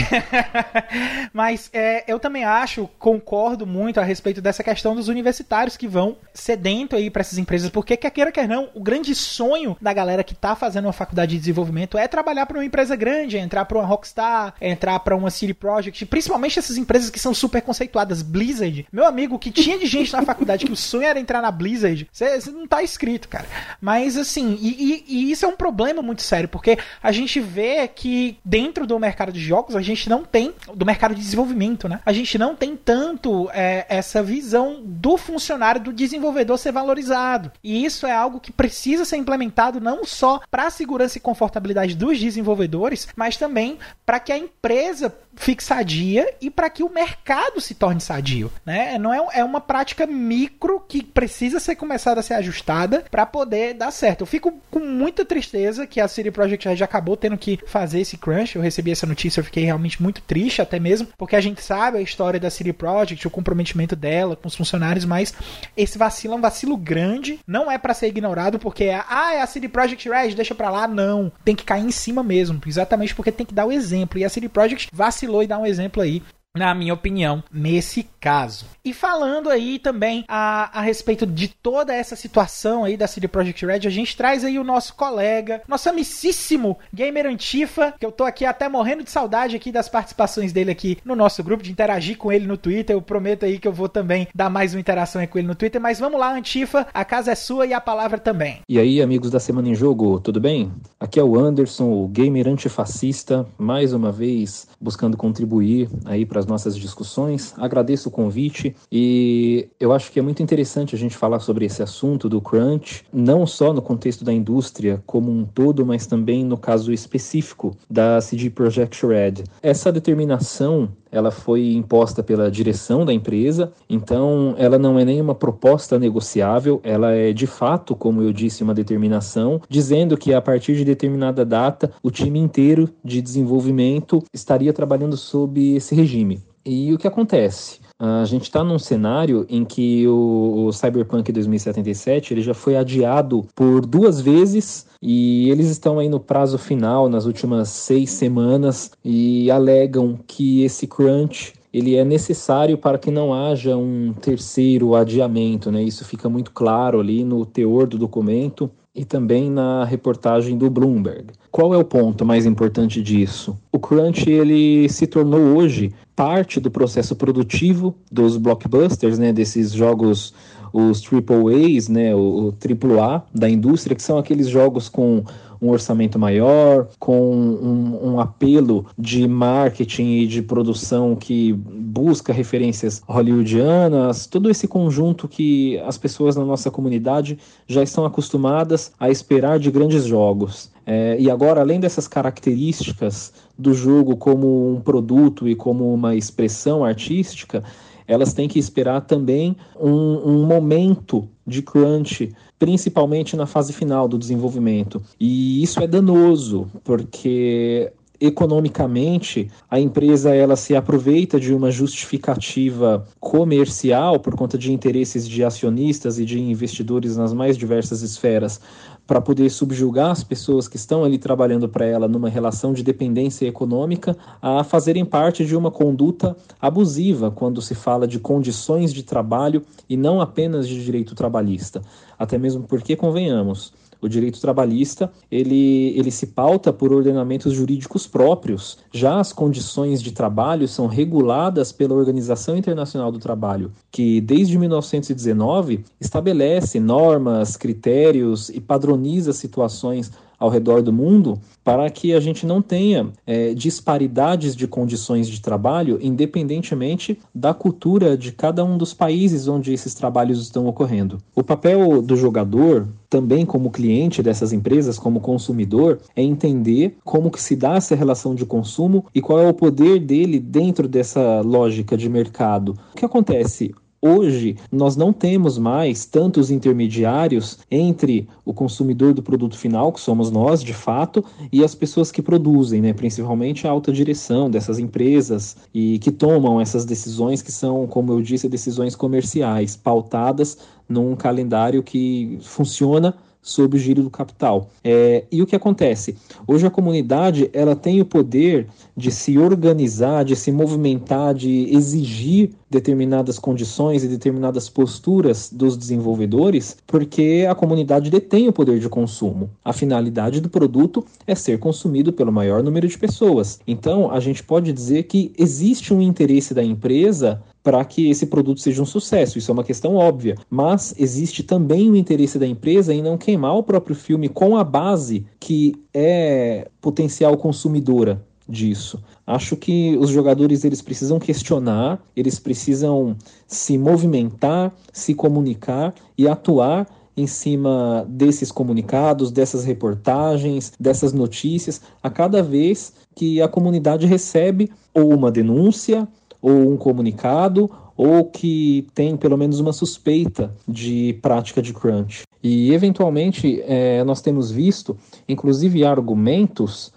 Mas 1.32 1.68
é, 1.72 2.04
eu 2.06 2.18
também 2.18 2.44
acho, 2.44 2.88
concordo 2.98 3.66
muito 3.66 4.00
a 4.00 4.04
respeito 4.04 4.40
dessa 4.40 4.62
questão 4.62 4.94
dos 4.94 5.08
universitários 5.08 5.76
que 5.76 5.88
vão 5.88 6.16
sedento 6.32 6.96
aí 6.96 7.10
para 7.10 7.20
essas 7.20 7.38
empresas, 7.38 7.70
porque 7.70 7.96
quer 7.96 8.10
queira, 8.10 8.32
quer 8.32 8.48
não, 8.48 8.70
o 8.74 8.80
grande 8.80 9.14
sonho 9.14 9.76
da 9.80 9.92
galera 9.92 10.24
que 10.24 10.34
tá 10.34 10.54
fazendo 10.54 10.86
uma 10.86 10.92
faculdade 10.92 11.32
de 11.32 11.38
desenvolvimento 11.38 11.98
é 11.98 12.06
trabalhar 12.06 12.46
para 12.46 12.58
uma 12.58 12.64
empresa 12.64 12.94
grande, 12.94 13.36
é 13.36 13.40
entrar 13.40 13.64
para 13.64 13.78
uma 13.78 13.86
Rockstar, 13.86 14.54
é 14.60 14.70
entrar 14.70 14.98
para 15.00 15.16
uma 15.16 15.30
City 15.30 15.54
Project, 15.54 16.06
principalmente 16.06 16.58
essas 16.58 16.76
empresas 16.76 17.10
que 17.10 17.18
são 17.18 17.34
super 17.34 17.60
conceituadas, 17.62 18.22
Blizzard. 18.22 18.86
Meu 18.92 19.06
amigo, 19.06 19.38
que 19.38 19.50
tinha 19.50 19.78
de 19.78 19.86
gente 19.86 20.12
na 20.12 20.22
faculdade 20.22 20.36
faculdade 20.36 20.66
que 20.66 20.72
o 20.72 20.76
sonho 20.76 21.04
era 21.04 21.18
entrar 21.18 21.42
na 21.42 21.50
Blizzard, 21.50 22.08
você 22.12 22.38
não 22.50 22.66
tá 22.66 22.82
escrito, 22.82 23.28
cara. 23.28 23.46
Mas 23.80 24.16
assim, 24.16 24.58
e, 24.60 24.68
e, 24.68 25.04
e, 25.08 25.32
isso 25.32 25.44
é 25.44 25.48
um 25.48 25.56
problema 25.56 26.02
muito 26.02 26.22
sério, 26.22 26.48
porque 26.48 26.75
a 27.02 27.12
gente 27.12 27.40
vê 27.40 27.86
que 27.88 28.38
dentro 28.44 28.86
do 28.86 28.98
mercado 28.98 29.32
de 29.32 29.40
jogos 29.40 29.76
a 29.76 29.82
gente 29.82 30.08
não 30.08 30.24
tem, 30.24 30.54
do 30.74 30.86
mercado 30.86 31.14
de 31.14 31.20
desenvolvimento, 31.20 31.88
né? 31.88 32.00
A 32.04 32.12
gente 32.12 32.38
não 32.38 32.54
tem 32.54 32.76
tanto 32.76 33.50
é, 33.52 33.86
essa 33.88 34.22
visão 34.22 34.80
do 34.82 35.16
funcionário, 35.16 35.80
do 35.80 35.92
desenvolvedor 35.92 36.58
ser 36.58 36.72
valorizado. 36.72 37.52
E 37.62 37.84
isso 37.84 38.06
é 38.06 38.12
algo 38.12 38.40
que 38.40 38.52
precisa 38.52 39.04
ser 39.04 39.16
implementado 39.16 39.80
não 39.80 40.04
só 40.04 40.40
para 40.50 40.66
a 40.66 40.70
segurança 40.70 41.18
e 41.18 41.20
confortabilidade 41.20 41.94
dos 41.94 42.18
desenvolvedores, 42.18 43.08
mas 43.16 43.36
também 43.36 43.78
para 44.04 44.20
que 44.20 44.32
a 44.32 44.38
empresa 44.38 45.14
fique 45.36 45.62
sadia 45.62 46.34
e 46.40 46.50
para 46.50 46.70
que 46.70 46.82
o 46.82 46.92
mercado 46.92 47.60
se 47.60 47.74
torne 47.74 48.00
sadio, 48.00 48.50
né? 48.64 48.98
Não 48.98 49.12
é, 49.12 49.40
é 49.40 49.44
uma 49.44 49.60
prática 49.60 50.06
micro 50.06 50.80
que 50.80 51.02
precisa 51.02 51.60
ser 51.60 51.76
começada 51.76 52.20
a 52.20 52.22
ser 52.22 52.34
ajustada 52.34 53.04
para 53.10 53.26
poder 53.26 53.74
dar 53.74 53.90
certo. 53.90 54.22
Eu 54.22 54.26
fico 54.26 54.52
com 54.70 54.80
muita 54.80 55.24
tristeza 55.24 55.86
que 55.86 56.00
a 56.00 56.08
CD 56.08 56.30
Projekt 56.30 56.65
Red 56.68 56.82
acabou 56.82 57.16
tendo 57.16 57.36
que 57.36 57.58
fazer 57.66 58.00
esse 58.00 58.16
crunch. 58.16 58.56
Eu 58.56 58.62
recebi 58.62 58.90
essa 58.90 59.06
notícia, 59.06 59.40
eu 59.40 59.44
fiquei 59.44 59.64
realmente 59.64 60.02
muito 60.02 60.20
triste 60.22 60.62
até 60.62 60.78
mesmo, 60.78 61.08
porque 61.16 61.36
a 61.36 61.40
gente 61.40 61.62
sabe 61.62 61.98
a 61.98 62.02
história 62.02 62.40
da 62.40 62.50
CD 62.50 62.72
Projekt, 62.72 63.26
o 63.26 63.30
comprometimento 63.30 63.94
dela 63.94 64.36
com 64.36 64.48
os 64.48 64.54
funcionários, 64.54 65.04
mas 65.04 65.34
esse 65.76 65.98
vacilo 65.98 66.34
é 66.34 66.36
um 66.36 66.40
vacilo 66.40 66.76
grande, 66.76 67.38
não 67.46 67.70
é 67.70 67.78
para 67.78 67.94
ser 67.94 68.08
ignorado 68.08 68.58
porque 68.58 68.84
é, 68.84 69.02
ah, 69.08 69.34
é 69.34 69.42
a 69.42 69.46
CD 69.46 69.68
Projekt 69.68 70.08
Red, 70.08 70.34
deixa 70.34 70.54
para 70.54 70.70
lá, 70.70 70.88
não. 70.88 71.30
Tem 71.44 71.54
que 71.54 71.64
cair 71.64 71.84
em 71.84 71.90
cima 71.90 72.22
mesmo, 72.22 72.60
exatamente 72.66 73.14
porque 73.14 73.32
tem 73.32 73.46
que 73.46 73.54
dar 73.54 73.66
o 73.66 73.72
exemplo. 73.72 74.18
E 74.18 74.24
a 74.24 74.30
Projekt 74.52 74.88
vacilou 74.92 75.26
vacilou 75.26 75.42
e 75.42 75.46
dá 75.46 75.58
um 75.58 75.66
exemplo 75.66 76.02
aí 76.02 76.22
na 76.56 76.74
minha 76.74 76.94
opinião, 76.94 77.42
nesse 77.52 78.08
caso. 78.20 78.66
E 78.84 78.92
falando 78.92 79.50
aí 79.50 79.78
também 79.78 80.24
a, 80.28 80.78
a 80.78 80.82
respeito 80.82 81.26
de 81.26 81.48
toda 81.48 81.94
essa 81.94 82.16
situação 82.16 82.84
aí 82.84 82.96
da 82.96 83.06
CD 83.06 83.28
Projekt 83.28 83.64
Red, 83.64 83.86
a 83.86 83.90
gente 83.90 84.16
traz 84.16 84.44
aí 84.44 84.58
o 84.58 84.64
nosso 84.64 84.94
colega, 84.94 85.62
nosso 85.68 85.88
amicíssimo 85.88 86.78
Gamer 86.92 87.26
Antifa, 87.26 87.94
que 87.98 88.06
eu 88.06 88.12
tô 88.12 88.24
aqui 88.24 88.44
até 88.44 88.68
morrendo 88.68 89.04
de 89.04 89.10
saudade 89.10 89.56
aqui 89.56 89.70
das 89.70 89.88
participações 89.88 90.52
dele 90.52 90.70
aqui 90.70 90.98
no 91.04 91.14
nosso 91.14 91.42
grupo, 91.42 91.62
de 91.62 91.70
interagir 91.70 92.16
com 92.16 92.32
ele 92.32 92.46
no 92.46 92.56
Twitter. 92.56 92.96
Eu 92.96 93.02
prometo 93.02 93.44
aí 93.44 93.58
que 93.58 93.68
eu 93.68 93.72
vou 93.72 93.88
também 93.88 94.28
dar 94.34 94.48
mais 94.50 94.74
uma 94.74 94.80
interação 94.80 95.20
aí 95.20 95.26
com 95.26 95.38
ele 95.38 95.48
no 95.48 95.54
Twitter. 95.54 95.80
Mas 95.80 95.98
vamos 95.98 96.18
lá, 96.18 96.32
Antifa, 96.32 96.86
a 96.92 97.04
casa 97.04 97.32
é 97.32 97.34
sua 97.34 97.66
e 97.66 97.72
a 97.72 97.80
palavra 97.80 98.18
também. 98.18 98.60
E 98.68 98.78
aí, 98.78 99.02
amigos 99.02 99.30
da 99.30 99.40
Semana 99.40 99.68
em 99.68 99.74
Jogo, 99.74 100.20
tudo 100.20 100.40
bem? 100.40 100.72
Aqui 100.98 101.20
é 101.20 101.24
o 101.24 101.38
Anderson, 101.38 101.90
o 101.90 102.08
gamer 102.08 102.48
antifascista, 102.48 103.46
mais 103.58 103.92
uma 103.92 104.10
vez 104.10 104.68
buscando 104.80 105.16
contribuir 105.16 105.88
aí 106.04 106.24
para 106.24 106.38
as 106.38 106.46
nossas 106.46 106.76
discussões. 106.76 107.54
Agradeço 107.56 108.08
o 108.08 108.12
convite 108.12 108.74
e 108.90 109.68
eu 109.80 109.92
acho 109.92 110.10
que 110.12 110.18
é 110.18 110.22
muito 110.22 110.42
interessante 110.42 110.94
a 110.94 110.98
gente 110.98 111.16
falar 111.16 111.40
sobre 111.40 111.64
esse 111.64 111.82
assunto 111.82 112.28
do 112.28 112.40
crunch, 112.40 113.04
não 113.12 113.46
só 113.46 113.72
no 113.72 113.82
contexto 113.82 114.24
da 114.24 114.32
indústria 114.32 115.02
como 115.06 115.30
um 115.30 115.44
todo, 115.44 115.84
mas 115.84 116.06
também 116.06 116.44
no 116.44 116.56
caso 116.56 116.92
específico 116.92 117.76
da 117.88 118.20
CD 118.20 118.50
Projekt 118.50 119.04
Red. 119.06 119.44
Essa 119.62 119.92
determinação 119.92 120.88
ela 121.16 121.30
foi 121.30 121.72
imposta 121.74 122.22
pela 122.22 122.50
direção 122.50 123.04
da 123.04 123.12
empresa, 123.12 123.72
então 123.88 124.54
ela 124.58 124.78
não 124.78 124.98
é 124.98 125.04
nenhuma 125.04 125.34
proposta 125.34 125.98
negociável, 125.98 126.80
ela 126.82 127.12
é 127.12 127.32
de 127.32 127.46
fato, 127.46 127.94
como 127.96 128.22
eu 128.22 128.32
disse, 128.32 128.62
uma 128.62 128.74
determinação, 128.74 129.60
dizendo 129.68 130.16
que 130.16 130.34
a 130.34 130.42
partir 130.42 130.76
de 130.76 130.84
determinada 130.84 131.44
data 131.44 131.90
o 132.02 132.10
time 132.10 132.38
inteiro 132.38 132.88
de 133.04 133.20
desenvolvimento 133.22 134.22
estaria 134.32 134.72
trabalhando 134.72 135.16
sob 135.16 135.74
esse 135.74 135.94
regime. 135.94 136.42
E 136.64 136.92
o 136.92 136.98
que 136.98 137.06
acontece? 137.06 137.85
A 137.98 138.24
gente 138.26 138.42
está 138.42 138.62
num 138.62 138.78
cenário 138.78 139.46
em 139.48 139.64
que 139.64 140.06
o, 140.06 140.66
o 140.66 140.72
Cyberpunk 140.72 141.32
2077 141.32 142.34
ele 142.34 142.42
já 142.42 142.52
foi 142.52 142.76
adiado 142.76 143.46
por 143.54 143.86
duas 143.86 144.20
vezes 144.20 144.86
e 145.00 145.48
eles 145.50 145.68
estão 145.68 145.98
aí 145.98 146.08
no 146.08 146.20
prazo 146.20 146.58
final, 146.58 147.08
nas 147.08 147.24
últimas 147.24 147.70
seis 147.70 148.10
semanas, 148.10 148.90
e 149.02 149.50
alegam 149.50 150.18
que 150.26 150.62
esse 150.62 150.86
crunch 150.86 151.54
ele 151.72 151.94
é 151.94 152.04
necessário 152.04 152.78
para 152.78 152.98
que 152.98 153.10
não 153.10 153.34
haja 153.34 153.76
um 153.76 154.12
terceiro 154.12 154.94
adiamento, 154.94 155.70
né? 155.70 155.82
Isso 155.82 156.04
fica 156.04 156.28
muito 156.28 156.50
claro 156.52 157.00
ali 157.00 157.24
no 157.24 157.44
teor 157.44 157.86
do 157.86 157.98
documento 157.98 158.70
e 158.96 159.04
também 159.04 159.50
na 159.50 159.84
reportagem 159.84 160.56
do 160.56 160.70
Bloomberg. 160.70 161.26
Qual 161.50 161.74
é 161.74 161.76
o 161.76 161.84
ponto 161.84 162.24
mais 162.24 162.46
importante 162.46 163.02
disso? 163.02 163.56
O 163.70 163.78
crunch 163.78 164.28
ele 164.28 164.88
se 164.88 165.06
tornou 165.06 165.56
hoje 165.56 165.92
parte 166.16 166.58
do 166.58 166.70
processo 166.70 167.14
produtivo 167.14 167.94
dos 168.10 168.38
blockbusters, 168.38 169.18
né, 169.18 169.32
desses 169.32 169.72
jogos 169.72 170.32
os 170.72 171.00
triple 171.00 171.76
A's, 171.76 171.88
né, 171.88 172.14
o, 172.14 172.48
o 172.48 172.52
triplo 172.52 173.00
A 173.00 173.22
da 173.34 173.48
indústria, 173.48 173.96
que 173.96 174.02
são 174.02 174.18
aqueles 174.18 174.48
jogos 174.48 174.88
com 174.88 175.24
um 175.60 175.70
orçamento 175.70 176.18
maior, 176.18 176.88
com 176.98 177.32
um, 177.32 178.12
um, 178.12 178.20
apelo 178.20 178.86
de 178.98 179.26
marketing 179.26 180.18
e 180.18 180.26
de 180.26 180.42
produção 180.42 181.16
que 181.16 181.52
busca 181.52 182.32
referências 182.32 183.02
hollywoodianas, 183.06 184.26
todo 184.26 184.50
esse 184.50 184.68
conjunto 184.68 185.28
que 185.28 185.78
as 185.80 185.96
pessoas 185.96 186.36
na 186.36 186.44
nossa 186.44 186.70
comunidade 186.70 187.38
já 187.66 187.82
estão 187.82 188.04
acostumadas 188.04 188.92
a 188.98 189.10
esperar 189.10 189.58
de 189.58 189.70
grandes 189.70 190.04
jogos. 190.04 190.70
É, 190.84 191.16
e 191.18 191.28
agora, 191.28 191.60
além 191.60 191.80
dessas 191.80 192.06
características 192.06 193.32
do 193.58 193.74
jogo 193.74 194.16
como 194.16 194.70
um 194.70 194.80
produto 194.80 195.48
e 195.48 195.56
como 195.56 195.92
uma 195.92 196.14
expressão 196.14 196.84
artística, 196.84 197.64
elas 198.06 198.32
têm 198.32 198.48
que 198.48 198.58
esperar 198.58 199.00
também 199.00 199.56
um, 199.80 199.90
um 199.90 200.46
momento 200.46 201.28
de 201.46 201.62
crunch, 201.62 202.32
principalmente 202.58 203.36
na 203.36 203.46
fase 203.46 203.72
final 203.72 204.08
do 204.08 204.18
desenvolvimento. 204.18 205.02
E 205.18 205.62
isso 205.62 205.80
é 205.80 205.86
danoso, 205.86 206.66
porque 206.84 207.92
economicamente 208.20 209.50
a 209.70 209.78
empresa 209.78 210.34
ela 210.34 210.56
se 210.56 210.74
aproveita 210.74 211.38
de 211.38 211.52
uma 211.52 211.70
justificativa 211.70 213.06
comercial 213.20 214.18
por 214.18 214.34
conta 214.34 214.56
de 214.56 214.72
interesses 214.72 215.28
de 215.28 215.44
acionistas 215.44 216.18
e 216.18 216.24
de 216.24 216.40
investidores 216.40 217.16
nas 217.16 217.32
mais 217.32 217.56
diversas 217.56 218.02
esferas 218.02 218.60
para 219.06 219.20
poder 219.20 219.48
subjugar 219.50 220.10
as 220.10 220.24
pessoas 220.24 220.66
que 220.66 220.76
estão 220.76 221.04
ali 221.04 221.18
trabalhando 221.18 221.68
para 221.68 221.86
ela 221.86 222.08
numa 222.08 222.28
relação 222.28 222.72
de 222.72 222.82
dependência 222.82 223.46
econômica 223.46 224.16
a 224.42 224.64
fazerem 224.64 225.04
parte 225.04 225.44
de 225.46 225.56
uma 225.56 225.70
conduta 225.70 226.36
abusiva 226.60 227.30
quando 227.30 227.62
se 227.62 227.74
fala 227.74 228.06
de 228.06 228.18
condições 228.18 228.92
de 228.92 229.02
trabalho 229.02 229.62
e 229.88 229.96
não 229.96 230.20
apenas 230.20 230.66
de 230.66 230.84
direito 230.84 231.14
trabalhista. 231.14 231.80
Até 232.18 232.36
mesmo 232.36 232.64
porque, 232.64 232.96
convenhamos, 232.96 233.72
o 234.00 234.08
direito 234.08 234.40
trabalhista 234.40 235.10
ele, 235.30 235.92
ele 235.96 236.10
se 236.10 236.28
pauta 236.28 236.72
por 236.72 236.92
ordenamentos 236.92 237.52
jurídicos 237.52 238.06
próprios. 238.06 238.78
Já 238.92 239.20
as 239.20 239.32
condições 239.32 240.02
de 240.02 240.12
trabalho 240.12 240.68
são 240.68 240.86
reguladas 240.86 241.72
pela 241.72 241.94
Organização 241.94 242.56
Internacional 242.56 243.10
do 243.10 243.18
Trabalho, 243.18 243.72
que 243.90 244.20
desde 244.20 244.58
1919 244.58 245.84
estabelece 246.00 246.78
normas, 246.80 247.56
critérios 247.56 248.48
e 248.48 248.60
padroniza 248.60 249.32
situações 249.32 250.10
ao 250.38 250.48
redor 250.48 250.82
do 250.82 250.92
mundo 250.92 251.40
para 251.64 251.90
que 251.90 252.12
a 252.12 252.20
gente 252.20 252.46
não 252.46 252.62
tenha 252.62 253.08
é, 253.26 253.52
disparidades 253.52 254.54
de 254.54 254.68
condições 254.68 255.28
de 255.28 255.40
trabalho, 255.40 255.98
independentemente 256.00 257.18
da 257.34 257.52
cultura 257.52 258.16
de 258.16 258.32
cada 258.32 258.64
um 258.64 258.78
dos 258.78 258.94
países 258.94 259.48
onde 259.48 259.72
esses 259.72 259.94
trabalhos 259.94 260.40
estão 260.40 260.66
ocorrendo. 260.66 261.18
O 261.34 261.42
papel 261.42 262.00
do 262.00 262.16
jogador, 262.16 262.86
também 263.10 263.44
como 263.44 263.70
cliente 263.70 264.22
dessas 264.22 264.52
empresas, 264.52 264.98
como 264.98 265.20
consumidor, 265.20 265.98
é 266.14 266.22
entender 266.22 266.96
como 267.04 267.30
que 267.30 267.42
se 267.42 267.56
dá 267.56 267.74
essa 267.74 267.94
relação 267.94 268.34
de 268.34 268.46
consumo 268.46 269.06
e 269.14 269.20
qual 269.20 269.40
é 269.40 269.48
o 269.48 269.54
poder 269.54 269.98
dele 269.98 270.38
dentro 270.38 270.86
dessa 270.86 271.40
lógica 271.40 271.96
de 271.96 272.08
mercado. 272.08 272.76
O 272.92 272.96
que 272.96 273.04
acontece? 273.04 273.74
Hoje, 274.06 274.56
nós 274.70 274.94
não 274.94 275.12
temos 275.12 275.58
mais 275.58 276.06
tantos 276.06 276.48
intermediários 276.48 277.58
entre 277.68 278.28
o 278.44 278.54
consumidor 278.54 279.12
do 279.12 279.20
produto 279.20 279.58
final, 279.58 279.92
que 279.92 280.00
somos 280.00 280.30
nós, 280.30 280.62
de 280.62 280.72
fato, 280.72 281.24
e 281.52 281.64
as 281.64 281.74
pessoas 281.74 282.12
que 282.12 282.22
produzem, 282.22 282.80
né? 282.80 282.92
principalmente 282.92 283.66
a 283.66 283.70
alta 283.70 283.92
direção 283.92 284.48
dessas 284.48 284.78
empresas 284.78 285.56
e 285.74 285.98
que 285.98 286.12
tomam 286.12 286.60
essas 286.60 286.84
decisões 286.84 287.42
que 287.42 287.50
são, 287.50 287.84
como 287.88 288.12
eu 288.12 288.22
disse, 288.22 288.48
decisões 288.48 288.94
comerciais, 288.94 289.74
pautadas 289.74 290.56
num 290.88 291.16
calendário 291.16 291.82
que 291.82 292.38
funciona 292.42 293.12
sob 293.46 293.76
o 293.76 293.78
giro 293.78 294.02
do 294.02 294.10
capital. 294.10 294.68
É, 294.82 295.24
e 295.30 295.40
o 295.40 295.46
que 295.46 295.54
acontece? 295.54 296.16
Hoje 296.48 296.66
a 296.66 296.70
comunidade 296.70 297.48
ela 297.52 297.76
tem 297.76 298.00
o 298.00 298.04
poder 298.04 298.66
de 298.96 299.10
se 299.12 299.38
organizar, 299.38 300.24
de 300.24 300.34
se 300.34 300.50
movimentar, 300.50 301.32
de 301.32 301.68
exigir 301.72 302.50
determinadas 302.68 303.38
condições 303.38 304.02
e 304.02 304.08
determinadas 304.08 304.68
posturas 304.68 305.48
dos 305.52 305.76
desenvolvedores, 305.76 306.76
porque 306.86 307.46
a 307.48 307.54
comunidade 307.54 308.10
detém 308.10 308.48
o 308.48 308.52
poder 308.52 308.80
de 308.80 308.88
consumo. 308.88 309.48
A 309.64 309.72
finalidade 309.72 310.40
do 310.40 310.48
produto 310.48 311.04
é 311.24 311.34
ser 311.36 311.60
consumido 311.60 312.12
pelo 312.12 312.32
maior 312.32 312.64
número 312.64 312.88
de 312.88 312.98
pessoas. 312.98 313.60
Então, 313.64 314.10
a 314.10 314.18
gente 314.18 314.42
pode 314.42 314.72
dizer 314.72 315.04
que 315.04 315.32
existe 315.38 315.94
um 315.94 316.02
interesse 316.02 316.52
da 316.52 316.64
empresa 316.64 317.40
para 317.66 317.84
que 317.84 318.08
esse 318.08 318.26
produto 318.26 318.60
seja 318.60 318.80
um 318.80 318.86
sucesso. 318.86 319.38
Isso 319.38 319.50
é 319.50 319.54
uma 319.54 319.64
questão 319.64 319.96
óbvia. 319.96 320.36
Mas 320.48 320.94
existe 320.96 321.42
também 321.42 321.90
o 321.90 321.96
interesse 321.96 322.38
da 322.38 322.46
empresa 322.46 322.94
em 322.94 323.02
não 323.02 323.18
queimar 323.18 323.56
o 323.56 323.62
próprio 323.64 323.96
filme 323.96 324.28
com 324.28 324.56
a 324.56 324.62
base 324.62 325.26
que 325.40 325.74
é 325.92 326.70
potencial 326.80 327.36
consumidora 327.36 328.24
disso. 328.48 329.02
Acho 329.26 329.56
que 329.56 329.96
os 329.96 330.10
jogadores 330.10 330.64
eles 330.64 330.80
precisam 330.80 331.18
questionar, 331.18 332.00
eles 332.14 332.38
precisam 332.38 333.16
se 333.48 333.76
movimentar, 333.76 334.72
se 334.92 335.12
comunicar 335.12 335.92
e 336.16 336.28
atuar 336.28 336.86
em 337.16 337.26
cima 337.26 338.06
desses 338.08 338.52
comunicados, 338.52 339.32
dessas 339.32 339.64
reportagens, 339.64 340.72
dessas 340.78 341.12
notícias, 341.12 341.80
a 342.00 342.08
cada 342.08 342.44
vez 342.44 342.92
que 343.12 343.42
a 343.42 343.48
comunidade 343.48 344.06
recebe 344.06 344.70
ou 344.94 345.12
uma 345.12 345.32
denúncia 345.32 346.06
ou 346.40 346.72
um 346.72 346.76
comunicado 346.76 347.70
ou 347.96 348.26
que 348.26 348.86
tem 348.94 349.16
pelo 349.16 349.38
menos 349.38 349.58
uma 349.58 349.72
suspeita 349.72 350.54
de 350.68 351.18
prática 351.22 351.62
de 351.62 351.72
crunch. 351.72 352.24
E 352.42 352.72
eventualmente 352.72 353.62
é, 353.66 354.04
nós 354.04 354.20
temos 354.20 354.50
visto, 354.50 354.96
inclusive, 355.28 355.84
argumentos 355.84 356.92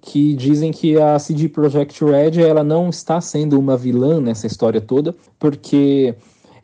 que 0.00 0.34
dizem 0.34 0.72
que 0.72 1.00
a 1.00 1.18
CD 1.18 1.48
Projekt 1.48 2.04
Red 2.04 2.42
ela 2.42 2.64
não 2.64 2.90
está 2.90 3.20
sendo 3.20 3.58
uma 3.58 3.76
vilã 3.76 4.20
nessa 4.20 4.46
história 4.46 4.80
toda, 4.80 5.14
porque 5.38 6.14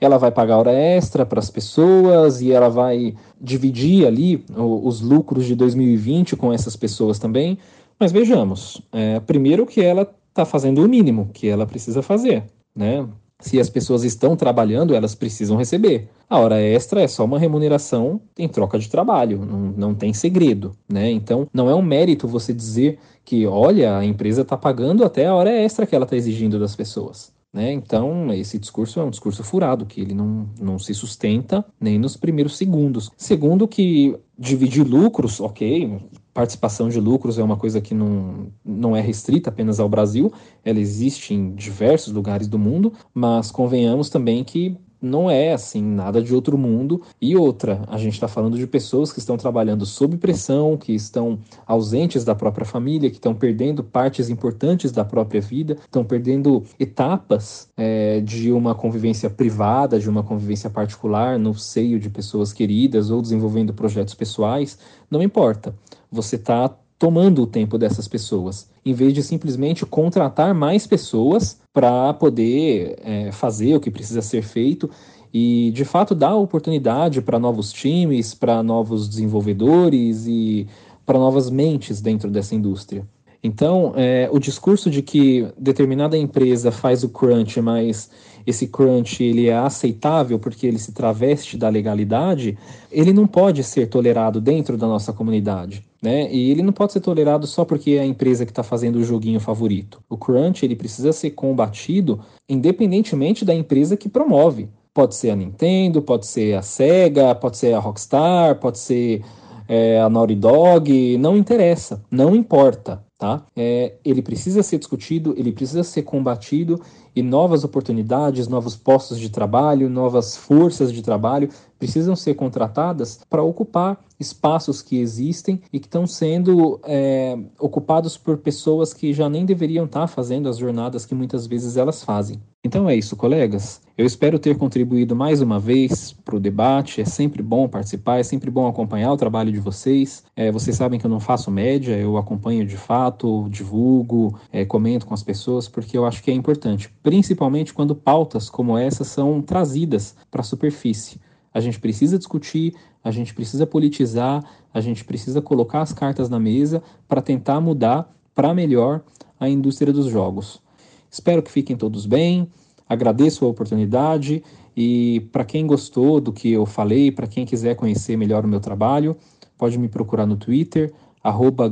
ela 0.01 0.19
vai 0.19 0.31
pagar 0.31 0.59
hora 0.59 0.73
extra 0.73 1.25
para 1.25 1.38
as 1.38 1.49
pessoas 1.51 2.41
e 2.41 2.53
ela 2.53 2.69
vai 2.69 3.14
dividir 3.41 4.07
ali 4.07 4.45
os 4.57 5.01
lucros 5.01 5.47
de 5.47 5.55
2020 5.55 6.37
com 6.37 6.53
essas 6.53 6.77
pessoas 6.77 7.19
também. 7.19 7.59
Mas 7.99 8.12
vejamos, 8.12 8.81
é, 8.93 9.19
primeiro 9.21 9.67
que 9.67 9.81
ela 9.81 10.09
está 10.38 10.44
fazendo 10.44 10.85
o 10.85 10.88
mínimo 10.88 11.31
que 11.33 11.48
ela 11.48 11.66
precisa 11.66 12.01
fazer, 12.01 12.44
né? 12.74 13.07
Se 13.40 13.61
as 13.61 13.70
pessoas 13.70 14.03
estão 14.03 14.35
trabalhando, 14.35 14.94
elas 14.94 15.14
precisam 15.14 15.57
receber. 15.57 16.09
A 16.29 16.38
hora 16.38 16.61
extra 16.61 17.03
é 17.03 17.07
só 17.07 17.24
uma 17.24 17.38
remuneração 17.38 18.20
em 18.37 18.48
troca 18.48 18.79
de 18.79 18.88
trabalho, 18.88 19.44
não, 19.44 19.59
não 19.77 19.94
tem 19.94 20.12
segredo, 20.12 20.74
né? 20.88 21.11
Então, 21.11 21.46
não 21.53 21.70
é 21.70 21.74
um 21.74 21.83
mérito 21.83 22.27
você 22.27 22.53
dizer 22.53 22.98
que, 23.24 23.46
olha, 23.46 23.96
a 23.96 24.05
empresa 24.05 24.42
está 24.42 24.57
pagando 24.57 25.05
até 25.05 25.27
a 25.27 25.35
hora 25.35 25.51
extra 25.51 25.87
que 25.87 25.94
ela 25.94 26.05
está 26.05 26.16
exigindo 26.16 26.59
das 26.59 26.74
pessoas. 26.74 27.33
Né? 27.53 27.72
Então, 27.72 28.33
esse 28.33 28.59
discurso 28.59 29.01
é 29.01 29.05
um 29.05 29.11
discurso 29.11 29.42
furado, 29.42 29.87
que 29.87 30.01
ele 30.01 30.14
não, 30.14 30.48
não 30.61 30.79
se 30.79 30.92
sustenta 30.92 31.64
nem 31.81 31.98
nos 31.98 32.16
primeiros 32.16 32.57
segundos. 32.57 33.11
Segundo, 33.16 33.66
que 33.66 34.16
dividir 34.38 34.87
lucros, 34.87 35.40
ok, 35.40 35.98
participação 36.38 36.88
de 36.88 37.01
lucros 37.01 37.37
é 37.37 37.42
uma 37.42 37.57
coisa 37.57 37.81
que 37.81 37.92
não, 37.92 38.46
não 38.64 38.96
é 38.96 39.01
restrita 39.01 39.51
apenas 39.51 39.81
ao 39.81 39.88
Brasil, 39.88 40.33
ela 40.64 40.79
existe 40.79 41.35
em 41.35 41.53
diversos 41.53 42.12
lugares 42.12 42.46
do 42.46 42.57
mundo, 42.57 42.92
mas 43.12 43.51
convenhamos 43.51 44.09
também 44.09 44.44
que 44.44 44.79
não 45.03 45.29
é 45.29 45.53
assim 45.53 45.83
nada 45.83 46.22
de 46.22 46.33
outro 46.33 46.57
mundo. 46.57 47.03
E 47.20 47.37
outra, 47.37 47.83
a 47.88 47.98
gente 47.98 48.14
está 48.14 48.29
falando 48.29 48.57
de 48.57 48.66
pessoas 48.68 49.12
que 49.12 49.18
estão 49.18 49.37
trabalhando 49.37 49.85
sob 49.85 50.16
pressão, 50.16 50.77
que 50.77 50.92
estão 50.92 51.40
ausentes 51.66 52.24
da 52.24 52.37
própria 52.37 52.64
família, 52.64 53.11
que 53.11 53.16
estão 53.16 53.35
perdendo 53.35 53.83
partes 53.83 54.29
importantes 54.29 54.92
da 54.92 55.05
própria 55.05 55.40
vida, 55.40 55.77
estão 55.81 56.05
perdendo 56.05 56.62
etapas 56.79 57.68
é, 57.77 58.20
de 58.20 58.53
uma 58.53 58.77
convivência 58.77 59.29
privada, 59.29 59.98
de 59.98 60.09
uma 60.09 60.22
convivência 60.22 60.70
particular 60.70 61.37
no 61.37 61.53
seio 61.55 61.98
de 61.98 62.09
pessoas 62.09 62.53
queridas 62.53 63.11
ou 63.11 63.20
desenvolvendo 63.20 63.74
projetos 63.74 64.14
pessoais. 64.14 64.79
Não 65.11 65.22
importa. 65.22 65.74
Você 66.11 66.37
está 66.37 66.75
tomando 66.99 67.42
o 67.42 67.47
tempo 67.47 67.79
dessas 67.79 68.09
pessoas, 68.09 68.68
em 68.85 68.92
vez 68.92 69.14
de 69.14 69.23
simplesmente 69.23 69.87
contratar 69.87 70.53
mais 70.53 70.87
pessoas 70.87 71.61
para 71.73 72.12
poder 72.14 72.97
é, 73.03 73.31
fazer 73.31 73.77
o 73.77 73.81
que 73.81 73.90
precisa 73.90 74.21
ser 74.21 74.42
feito 74.42 74.90
e 75.33 75.71
de 75.73 75.85
fato 75.85 76.14
dar 76.14 76.35
oportunidade 76.35 77.23
para 77.23 77.38
novos 77.38 77.73
times, 77.73 78.35
para 78.35 78.62
novos 78.62 79.09
desenvolvedores 79.09 80.27
e 80.27 80.66
para 81.07 81.18
novas 81.18 81.51
mentes 81.51 82.01
dentro 82.01 82.31
dessa 82.31 82.55
indústria. 82.55 83.07
Então, 83.42 83.92
é, 83.97 84.29
o 84.33 84.38
discurso 84.38 84.90
de 84.90 85.01
que 85.01 85.47
determinada 85.57 86.18
empresa 86.18 86.73
faz 86.73 87.05
o 87.05 87.09
crunch, 87.09 87.61
mas 87.61 88.11
esse 88.49 88.67
crunch 88.67 89.23
ele 89.23 89.49
é 89.49 89.57
aceitável 89.57 90.39
porque 90.39 90.67
ele 90.67 90.79
se 90.79 90.93
traveste 90.93 91.59
da 91.59 91.69
legalidade, 91.69 92.57
ele 92.91 93.13
não 93.13 93.27
pode 93.27 93.63
ser 93.63 93.89
tolerado 93.89 94.41
dentro 94.41 94.79
da 94.79 94.87
nossa 94.87 95.13
comunidade. 95.13 95.85
Né? 96.01 96.33
E 96.33 96.51
ele 96.51 96.63
não 96.63 96.73
pode 96.73 96.95
ser 96.95 97.01
tolerado 97.01 97.47
só 97.47 97.63
porque 97.63 97.93
é 97.93 98.01
a 98.01 98.07
empresa 98.07 98.47
que 98.47 98.53
está 98.53 98.63
fazendo 98.63 98.97
o 98.97 99.05
joguinho 99.05 99.39
favorito. 99.39 100.01
O 100.09 100.17
crunch 100.17 100.65
ele 100.65 100.75
precisa 100.75 101.13
ser 101.13 101.33
combatido 101.33 102.21
independentemente 102.49 103.45
da 103.45 103.55
empresa 103.55 103.99
que 103.99 104.09
promove. 104.09 104.71
Pode 104.95 105.15
ser 105.15 105.29
a 105.29 105.37
Nintendo, 105.37 106.01
pode 106.01 106.27
ser 106.27 106.55
a 106.55 106.63
Sega, 106.63 107.35
pode 107.35 107.59
ser 107.59 107.75
a 107.75 107.79
Rockstar, 107.79 108.59
pode 108.59 108.79
ser 108.79 109.23
é, 109.69 110.01
a 110.01 110.09
Naughty 110.09 110.37
Dog, 110.37 111.19
não 111.19 111.37
interessa, 111.37 112.03
não 112.11 112.35
importa 112.35 113.07
tá? 113.19 113.45
É, 113.57 113.95
ele 114.05 114.23
precisa 114.23 114.63
ser 114.63 114.79
discutido, 114.79 115.35
ele 115.37 115.51
precisa 115.51 115.83
ser 115.83 116.03
combatido 116.03 116.81
e 117.18 117.22
novas 117.22 117.64
oportunidades, 117.64 118.46
novos 118.46 118.76
postos 118.76 119.18
de 119.18 119.28
trabalho, 119.28 119.90
novas 119.90 120.37
forças 120.37 120.92
de 120.92 121.02
trabalho 121.02 121.50
precisam 121.79 122.17
ser 122.17 122.35
contratadas 122.35 123.21
para 123.29 123.43
ocupar 123.43 123.99
espaços 124.19 124.83
que 124.83 124.99
existem 124.99 125.61
e 125.73 125.79
que 125.79 125.87
estão 125.87 126.07
sendo 126.07 126.81
é, 126.85 127.38
ocupados 127.59 128.19
por 128.19 128.38
pessoas 128.38 128.93
que 128.93 129.12
já 129.12 129.29
nem 129.29 129.47
deveriam 129.47 129.85
estar 129.85 130.01
tá 130.01 130.07
fazendo 130.07 130.49
as 130.49 130.59
jornadas 130.59 131.07
que 131.07 131.14
muitas 131.14 131.47
vezes 131.47 131.77
elas 131.77 132.03
fazem. 132.03 132.41
Então 132.64 132.88
é 132.88 132.97
isso, 132.97 133.14
colegas. 133.14 133.81
Eu 133.97 134.05
espero 134.05 134.38
ter 134.38 134.57
contribuído 134.59 135.14
mais 135.14 135.41
uma 135.41 135.61
vez 135.61 136.12
para 136.12 136.35
o 136.37 136.41
debate. 136.41 137.01
É 137.01 137.05
sempre 137.05 137.41
bom 137.41 137.69
participar, 137.69 138.19
é 138.19 138.23
sempre 138.25 138.51
bom 138.51 138.67
acompanhar 138.67 139.12
o 139.12 139.17
trabalho 139.17 139.53
de 139.53 139.61
vocês. 139.61 140.25
É, 140.35 140.51
vocês 140.51 140.77
sabem 140.77 140.99
que 140.99 141.07
eu 141.07 141.11
não 141.11 141.21
faço 141.21 141.51
média, 141.53 141.97
eu 141.97 142.17
acompanho 142.17 142.67
de 142.67 142.77
fato, 142.77 143.49
divulgo, 143.49 144.38
é, 144.53 144.64
comento 144.64 145.07
com 145.07 145.14
as 145.14 145.23
pessoas, 145.23 145.69
porque 145.69 145.97
eu 145.97 146.05
acho 146.05 146.23
que 146.23 146.31
é 146.31 146.35
importante, 146.35 146.93
principalmente 147.03 147.73
quando 147.73 147.95
pautas 147.95 148.51
como 148.51 148.77
essa 148.77 149.05
são 149.05 149.41
trazidas 149.41 150.17
para 150.31 150.41
a 150.41 150.45
superfície. 150.45 151.21
A 151.59 151.61
gente 151.61 151.81
precisa 151.81 152.16
discutir, 152.16 152.73
a 153.03 153.11
gente 153.11 153.35
precisa 153.35 153.66
politizar, 153.66 154.44
a 154.73 154.81
gente 154.81 155.05
precisa 155.05 155.42
colocar 155.42 155.81
as 155.83 155.92
cartas 155.92 156.31
na 156.31 156.38
mesa 156.38 156.81
para 157.09 157.21
tentar 157.21 157.61
mudar 157.61 158.14
para 158.33 158.55
melhor 158.55 159.03
a 159.40 159.49
indústria 159.49 159.92
dos 159.92 160.07
jogos. 160.07 160.62
Espero 161.11 161.42
que 161.42 161.51
fiquem 161.51 161.77
todos 161.77 162.07
bem. 162.07 162.49
Agradeço 162.88 163.44
a 163.44 163.49
oportunidade 163.49 164.40
e 164.77 165.27
para 165.33 165.44
quem 165.44 165.66
gostou 165.66 166.21
do 166.21 166.33
que 166.33 166.53
eu 166.53 166.64
falei, 166.64 167.11
para 167.11 167.27
quem 167.27 167.44
quiser 167.44 167.75
conhecer 167.75 168.16
melhor 168.16 168.44
o 168.44 168.49
meu 168.49 168.61
trabalho, 168.61 169.16
pode 169.59 169.77
me 169.81 169.88
procurar 169.88 170.27
no 170.27 170.37
Twitter, 170.37 170.92